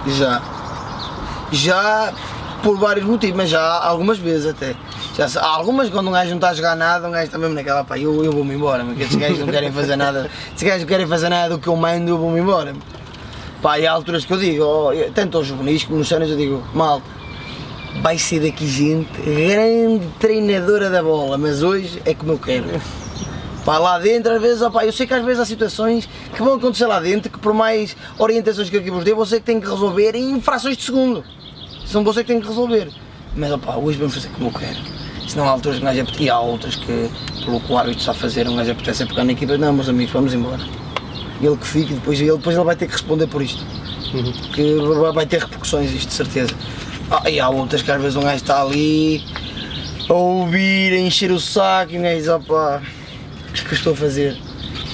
Já. 0.07 0.41
Já 1.51 2.13
por 2.61 2.77
vários 2.77 3.05
motivos, 3.05 3.37
mas 3.37 3.49
já 3.49 3.61
algumas 3.61 4.19
vezes 4.19 4.47
até. 4.47 4.75
Já, 5.16 5.28
há 5.39 5.47
algumas 5.47 5.89
quando 5.89 6.09
um 6.09 6.11
gajo 6.11 6.32
não 6.32 6.38
está 6.38 6.49
a 6.49 6.53
jogar 6.53 6.76
nada, 6.76 7.07
um 7.07 7.11
gajo 7.11 7.26
está 7.26 7.38
mesmo 7.38 7.55
naquela, 7.55 7.86
pá, 7.86 7.97
eu, 7.97 8.26
eu 8.26 8.34
vou-me 8.34 8.53
embora, 8.53 8.84
porque 8.84 9.03
estes 9.03 9.16
gajos 9.18 9.39
não 9.39 9.47
querem 9.47 9.72
fazer 9.72 9.95
nada, 9.95 10.30
estes 10.49 10.63
gajos 10.63 10.82
não 10.82 10.88
querem 10.88 11.07
fazer 11.07 11.30
nada 11.30 11.55
do 11.55 11.59
que 11.59 11.70
eu 11.70 11.76
mando, 11.78 12.09
eu 12.09 12.18
vou-me 12.18 12.41
embora. 12.41 12.74
Pá, 13.61 13.80
e 13.80 13.88
há 13.88 13.93
alturas 13.93 14.26
que 14.26 14.34
eu 14.34 14.38
digo, 14.38 14.63
oh, 14.66 14.91
tanto 15.13 15.38
aos 15.38 15.47
juvenis 15.47 15.86
como 15.86 15.99
nos 15.99 16.09
cenas 16.09 16.30
eu 16.30 16.36
digo, 16.36 16.61
malta, 16.74 17.05
vai 18.01 18.18
ser 18.18 18.41
daqui 18.41 18.68
gente 18.68 19.09
grande 19.22 20.05
treinadora 20.20 20.89
da 20.89 21.01
bola, 21.01 21.38
mas 21.38 21.63
hoje 21.63 22.01
é 22.05 22.13
como 22.13 22.34
eu 22.34 22.38
quero. 22.38 22.66
Pá, 23.63 23.78
lá 23.78 23.97
dentro, 23.97 24.34
às 24.34 24.41
vezes, 24.41 24.61
opa, 24.61 24.86
eu 24.86 24.91
sei 24.91 25.07
que 25.07 25.13
às 25.13 25.24
vezes 25.24 25.39
há 25.39 25.45
situações 25.45 26.09
que 26.36 26.43
vão 26.43 26.55
acontecer 26.55 26.86
lá 26.88 26.99
dentro 26.99 27.32
que 27.32 27.39
por 27.39 27.53
mais 27.53 27.95
orientações 28.20 28.70
que 28.70 28.76
eu 28.76 28.82
aqui 28.82 28.91
vos 28.91 29.05
dei, 29.05 29.13
você 29.13 29.39
que 29.39 29.45
tem 29.45 29.61
que 29.61 29.68
resolver 29.68 30.13
em 30.13 30.41
frações 30.41 30.76
de 30.76 30.84
segundo. 30.84 31.24
São 31.86 32.03
você 32.03 32.22
que 32.22 32.28
tem 32.28 32.41
que 32.41 32.47
resolver. 32.47 32.89
Mas 33.34 33.51
opa, 33.51 33.78
hoje 33.78 33.97
vamos 33.97 34.13
fazer 34.13 34.30
como 34.30 34.49
eu 34.49 34.53
quero. 34.53 34.94
Senão 35.28 35.45
há 35.45 35.51
alturas 35.51 35.80
que 35.80 35.86
apetece, 35.86 36.23
e 36.23 36.30
há 36.30 36.39
outras 36.39 36.76
que, 36.76 37.09
pelo 37.43 37.59
que 37.59 37.71
o 37.71 37.78
árbitro 37.78 37.99
está 37.99 38.11
a 38.11 38.15
fazer, 38.15 38.47
um 38.47 38.55
gajo 38.55 38.71
apetece 38.71 39.03
a 39.03 39.07
pegar 39.07 39.23
na 39.23 39.32
equipa, 39.32 39.57
não 39.57 39.73
meus 39.73 39.89
amigos, 39.89 40.13
vamos 40.13 40.34
embora. 40.34 40.61
Ele 41.41 41.57
que 41.57 41.67
fique, 41.67 41.93
depois 41.93 42.19
ele, 42.19 42.32
depois 42.32 42.55
ele 42.55 42.65
vai 42.65 42.76
ter 42.76 42.86
que 42.86 42.93
responder 42.93 43.28
por 43.28 43.41
isto. 43.41 43.63
Uhum. 44.13 44.32
Que 44.53 44.76
vai 45.13 45.26
ter 45.26 45.39
repercussões 45.39 45.91
isto, 45.91 46.09
de 46.09 46.13
certeza. 46.13 46.53
Ah, 47.11 47.30
e 47.30 47.39
há 47.39 47.49
outras 47.49 47.82
que 47.82 47.91
às 47.91 48.01
vezes 48.01 48.15
um 48.15 48.21
gajo 48.21 48.38
está 48.38 48.61
ali 48.61 49.23
a 50.09 50.13
ouvir, 50.13 50.93
a 50.93 50.99
encher 50.99 51.32
o 51.32 51.39
saco 51.39 51.93
e 51.93 51.99
um 51.99 52.03
gajo 52.03 52.17
diz, 52.17 52.28
opa, 52.28 52.82
o 53.49 53.53
que 53.53 53.61
é 53.61 53.63
que 53.63 53.73
eu 53.73 53.78
estou 53.78 53.93
a 53.93 53.95
fazer? 53.95 54.38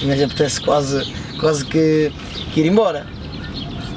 E 0.02 0.06
um 0.06 0.10
gajo 0.10 0.26
apetece 0.26 0.62
quase, 0.62 1.14
quase 1.40 1.66
que, 1.66 2.12
que 2.54 2.62
ir 2.62 2.68
embora. 2.68 3.06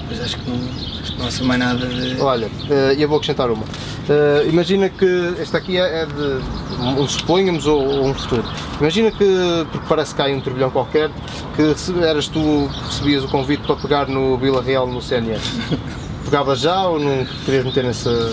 Mas 0.08 0.20
acho 0.20 0.38
que 0.38 0.50
não 0.50 0.83
não 1.18 1.30
sei 1.30 1.46
mais 1.46 1.60
nada 1.60 1.86
de. 1.86 2.20
Olha, 2.20 2.46
uh, 2.46 2.92
eu 2.98 3.08
vou 3.08 3.18
acrescentar 3.18 3.50
uma. 3.50 3.64
Uh, 3.64 4.48
imagina 4.48 4.88
que 4.88 5.34
esta 5.38 5.58
aqui 5.58 5.78
é, 5.78 6.06
de 6.06 6.40
um 6.80 7.06
suponhamos 7.08 7.66
ou, 7.66 8.04
um 8.04 8.14
futuro. 8.14 8.44
Imagina 8.80 9.10
que, 9.10 9.66
porque 9.70 9.86
parece 9.88 10.14
que 10.14 10.22
há 10.22 10.26
um 10.26 10.40
turbilhão 10.40 10.70
qualquer, 10.70 11.10
que 11.56 11.74
eras 12.02 12.28
tu 12.28 12.68
que 12.72 12.84
recebias 12.86 13.24
o 13.24 13.28
convite 13.28 13.62
para 13.62 13.76
pegar 13.76 14.08
no 14.08 14.36
Vila 14.36 14.62
Real 14.62 14.86
no 14.86 15.00
CNS. 15.00 15.42
Pegavas 16.24 16.60
já 16.60 16.86
ou 16.86 16.98
não 16.98 17.24
querias 17.44 17.64
meter 17.64 17.84
nessa, 17.84 18.32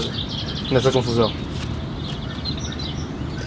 nessa 0.72 0.92
confusão? 0.92 1.32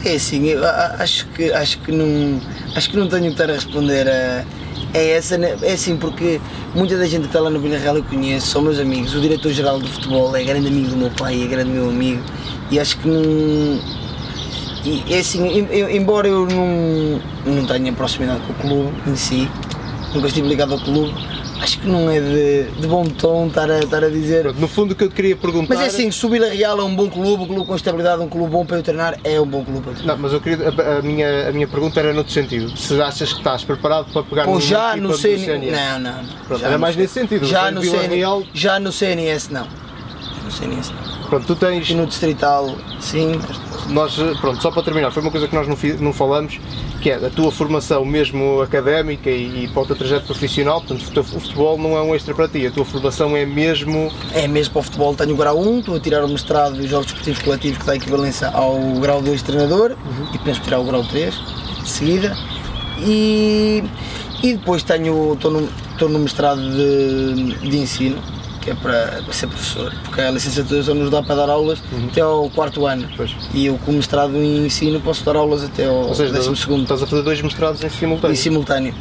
É 0.04 0.16
assim, 0.16 0.44
eu 0.48 0.62
acho 0.98 1.26
que, 1.28 1.50
acho 1.50 1.78
que 1.78 1.90
não 1.90 2.40
acho 2.76 2.90
que 2.90 2.96
não 2.96 3.08
tenho 3.08 3.24
que 3.24 3.28
estar 3.30 3.48
a 3.48 3.54
responder 3.54 4.06
a 4.06 4.44
é 4.92 5.10
essa, 5.10 5.36
né? 5.36 5.56
é 5.62 5.72
assim, 5.72 5.96
porque 5.96 6.40
muita 6.74 6.96
da 6.96 7.06
gente 7.06 7.22
que 7.22 7.26
está 7.26 7.40
lá 7.40 7.50
no 7.50 7.60
Vila 7.60 7.78
Real 7.78 7.96
eu 7.96 8.04
conheço, 8.04 8.48
são 8.48 8.62
meus 8.62 8.78
amigos. 8.78 9.14
O 9.14 9.20
diretor-geral 9.20 9.78
do 9.78 9.88
futebol 9.88 10.34
é 10.36 10.44
grande 10.44 10.68
amigo 10.68 10.88
do 10.88 10.96
meu 10.96 11.10
pai, 11.10 11.42
é 11.42 11.46
grande 11.46 11.70
meu 11.70 11.88
amigo, 11.88 12.22
e 12.70 12.78
acho 12.78 12.98
que 12.98 13.08
não. 13.08 13.80
E, 14.84 15.02
é 15.12 15.18
assim, 15.18 15.66
eu, 15.70 15.90
embora 15.90 16.28
eu 16.28 16.46
não, 16.46 17.20
não 17.46 17.66
tenha 17.66 17.92
proximidade 17.92 18.40
com 18.40 18.52
o 18.52 18.56
clube 18.56 18.92
em 19.06 19.16
si, 19.16 19.48
nunca 20.14 20.28
estive 20.28 20.46
ligado 20.46 20.74
ao 20.74 20.80
clube, 20.80 21.14
acho 21.60 21.78
que 21.80 21.86
não 21.86 22.10
é 22.10 22.20
de, 22.20 22.64
de 22.80 22.86
bom 22.86 23.04
tom 23.04 23.46
estar 23.46 23.70
a, 23.70 23.78
estar 23.80 24.04
a 24.04 24.08
dizer. 24.08 24.52
No 24.54 24.68
fundo, 24.68 24.92
o 24.92 24.94
que 24.94 25.04
eu 25.04 25.08
te 25.08 25.14
queria 25.14 25.36
perguntar. 25.36 25.74
Mas 25.74 25.84
é 25.84 25.86
assim, 25.86 26.10
se 26.10 26.24
o 26.24 26.28
Vila 26.28 26.48
Real 26.48 26.78
é 26.78 26.84
um 26.84 26.94
bom 26.94 27.08
clube, 27.08 27.44
um 27.44 27.46
clube 27.46 27.66
com 27.66 27.76
estabilidade, 27.76 28.22
um 28.22 28.28
clube 28.28 28.50
bom 28.50 28.64
para 28.64 28.78
eu 28.78 28.82
treinar, 28.82 29.18
é 29.24 29.40
um 29.40 29.46
bom 29.46 29.64
clube. 29.64 29.86
Não, 30.04 30.16
mas 30.18 30.32
eu 30.32 30.40
queria, 30.40 30.68
a, 30.68 30.98
a, 30.98 31.02
minha, 31.02 31.48
a 31.48 31.52
minha 31.52 31.68
pergunta 31.68 32.00
era 32.00 32.12
noutro 32.12 32.32
sentido. 32.32 32.76
Se 32.76 33.00
achas 33.00 33.32
que 33.32 33.38
estás 33.38 33.64
preparado 33.64 34.12
para 34.12 34.22
pegar 34.22 34.44
Pô, 34.44 34.60
já 34.60 34.96
no 34.96 35.16
CNS? 35.16 35.70
Não, 35.70 35.98
não. 35.98 36.22
não. 36.22 36.28
Pronto, 36.46 36.64
era 36.64 36.78
mais 36.78 36.96
nesse 36.96 37.14
sentido. 37.14 37.46
Já 37.46 37.70
no, 37.70 37.82
CN, 37.82 38.14
Real... 38.14 38.42
já 38.52 38.78
no 38.78 38.92
CNS, 38.92 39.50
não. 39.50 39.66
No 40.44 40.50
CNS, 40.50 40.90
não. 40.90 41.28
Pronto, 41.28 41.46
tu 41.46 41.56
tens. 41.56 41.88
E 41.88 41.94
no 41.94 42.06
Distrital, 42.06 42.76
sim. 43.00 43.32
Nós, 43.88 44.16
pronto, 44.40 44.62
só 44.62 44.70
para 44.70 44.82
terminar, 44.82 45.10
foi 45.10 45.22
uma 45.22 45.30
coisa 45.30 45.46
que 45.46 45.54
nós 45.54 45.68
não, 45.68 45.76
não 46.00 46.12
falamos, 46.12 46.58
que 47.00 47.10
é 47.10 47.14
a 47.14 47.30
tua 47.30 47.50
formação 47.50 48.04
mesmo 48.04 48.60
académica 48.62 49.30
e, 49.30 49.64
e 49.64 49.68
para 49.68 49.82
o 49.82 49.86
teu 49.86 49.96
trajeto 49.96 50.26
profissional, 50.26 50.80
portanto 50.80 51.18
o 51.18 51.40
futebol 51.40 51.78
não 51.78 51.96
é 51.96 52.02
um 52.02 52.14
extra 52.14 52.34
para 52.34 52.48
ti, 52.48 52.66
a 52.66 52.70
tua 52.70 52.84
formação 52.84 53.36
é 53.36 53.44
mesmo... 53.44 54.10
É 54.32 54.48
mesmo 54.48 54.72
para 54.72 54.80
o 54.80 54.82
futebol, 54.82 55.14
tenho 55.14 55.34
o 55.34 55.36
grau 55.36 55.60
1, 55.60 55.78
estou 55.80 55.96
a 55.96 56.00
tirar 56.00 56.24
o 56.24 56.28
mestrado 56.28 56.76
dos 56.76 56.88
Jogos 56.88 57.06
Desportivos 57.06 57.42
Coletivos 57.42 57.78
que 57.78 57.86
dá 57.86 57.96
equivalência 57.96 58.48
ao 58.48 58.78
grau 59.00 59.20
2 59.20 59.38
de 59.40 59.44
treinador 59.44 59.92
uhum. 59.92 60.34
e 60.34 60.38
penso 60.38 60.60
tirar 60.60 60.80
o 60.80 60.84
grau 60.84 61.04
3 61.04 61.34
de 61.82 61.88
seguida 61.88 62.36
e, 62.98 63.84
e 64.42 64.54
depois 64.54 64.82
tenho, 64.82 65.34
estou 65.34 65.50
no, 65.50 65.68
estou 65.92 66.08
no 66.08 66.18
mestrado 66.18 66.60
de, 66.60 67.68
de 67.68 67.76
ensino 67.76 68.22
que 68.64 68.70
é 68.70 68.74
para, 68.74 69.22
para, 69.22 69.32
ser 69.32 69.46
professor, 69.46 69.92
porque 70.04 70.22
a 70.22 70.30
licenciatura 70.30 70.82
só 70.82 70.94
nos 70.94 71.10
dá 71.10 71.22
para 71.22 71.34
dar 71.34 71.50
aulas 71.50 71.80
uhum. 71.92 72.08
até 72.10 72.22
ao 72.22 72.48
quarto 72.48 72.86
ano. 72.86 73.06
Pois. 73.14 73.36
E 73.52 73.66
eu, 73.66 73.78
com 73.84 73.92
mestrado 73.92 74.34
em 74.36 74.64
ensino, 74.64 74.98
posso 75.00 75.22
dar 75.22 75.36
aulas 75.36 75.62
até 75.62 75.86
ao 75.86 76.08
Ou 76.08 76.14
seja, 76.14 76.32
décimo 76.32 76.56
segundo. 76.56 76.82
Estás 76.84 77.02
a 77.02 77.06
fazer 77.06 77.22
dois 77.22 77.42
mestrados 77.42 77.84
em 77.84 77.90
simultâneo? 77.90 78.32
Em 78.32 78.36
simultâneo. 78.36 78.94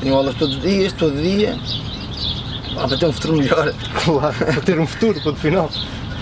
Tenho 0.00 0.14
aulas 0.14 0.34
todos 0.34 0.56
os 0.56 0.62
dias, 0.62 0.92
todo 0.94 1.14
dia, 1.20 1.58
ah, 2.76 2.88
para 2.88 2.96
ter 2.96 3.06
um 3.06 3.12
futuro 3.12 3.36
melhor. 3.36 3.74
Claro, 4.02 4.34
para 4.34 4.60
ter 4.62 4.80
um 4.80 4.86
futuro, 4.86 5.20
ponto 5.20 5.38
final. 5.38 5.70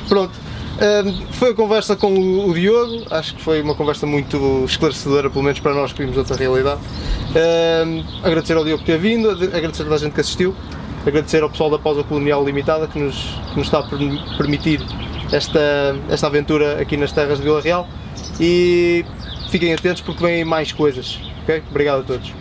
Pronto. 0.08 0.32
Um, 0.80 1.32
foi 1.32 1.50
a 1.50 1.54
conversa 1.54 1.94
com 1.94 2.12
o, 2.12 2.50
o, 2.50 2.54
Diogo, 2.54 3.04
acho 3.10 3.34
que 3.34 3.42
foi 3.42 3.60
uma 3.60 3.74
conversa 3.74 4.06
muito 4.06 4.64
esclarecedora, 4.64 5.28
pelo 5.28 5.44
menos 5.44 5.60
para 5.60 5.74
nós 5.74 5.92
que 5.92 6.02
vimos 6.02 6.16
outra 6.16 6.36
realidade. 6.36 6.80
Um, 7.30 8.04
agradecer 8.26 8.56
ao 8.56 8.64
Diogo 8.64 8.78
por 8.78 8.86
ter 8.86 8.98
vindo, 8.98 9.30
agradecer 9.30 9.82
a 9.82 9.84
toda 9.84 9.94
a 9.94 9.98
gente 9.98 10.14
que 10.14 10.20
assistiu 10.20 10.56
agradecer 11.06 11.42
ao 11.42 11.50
pessoal 11.50 11.70
da 11.70 11.78
Pausa 11.78 12.04
Colonial 12.04 12.44
Limitada 12.44 12.86
que 12.86 12.98
nos, 12.98 13.16
que 13.50 13.56
nos 13.56 13.66
está 13.66 13.80
a 13.80 14.36
permitir 14.36 14.80
esta, 15.32 15.96
esta 16.10 16.26
aventura 16.26 16.80
aqui 16.80 16.96
nas 16.96 17.12
terras 17.12 17.38
de 17.38 17.44
Vila 17.44 17.60
Real 17.60 17.88
e 18.38 19.04
fiquem 19.50 19.72
atentos 19.72 20.02
porque 20.02 20.22
vêm 20.22 20.44
mais 20.44 20.72
coisas. 20.72 21.18
ok? 21.42 21.62
Obrigado 21.70 22.00
a 22.00 22.04
todos. 22.04 22.32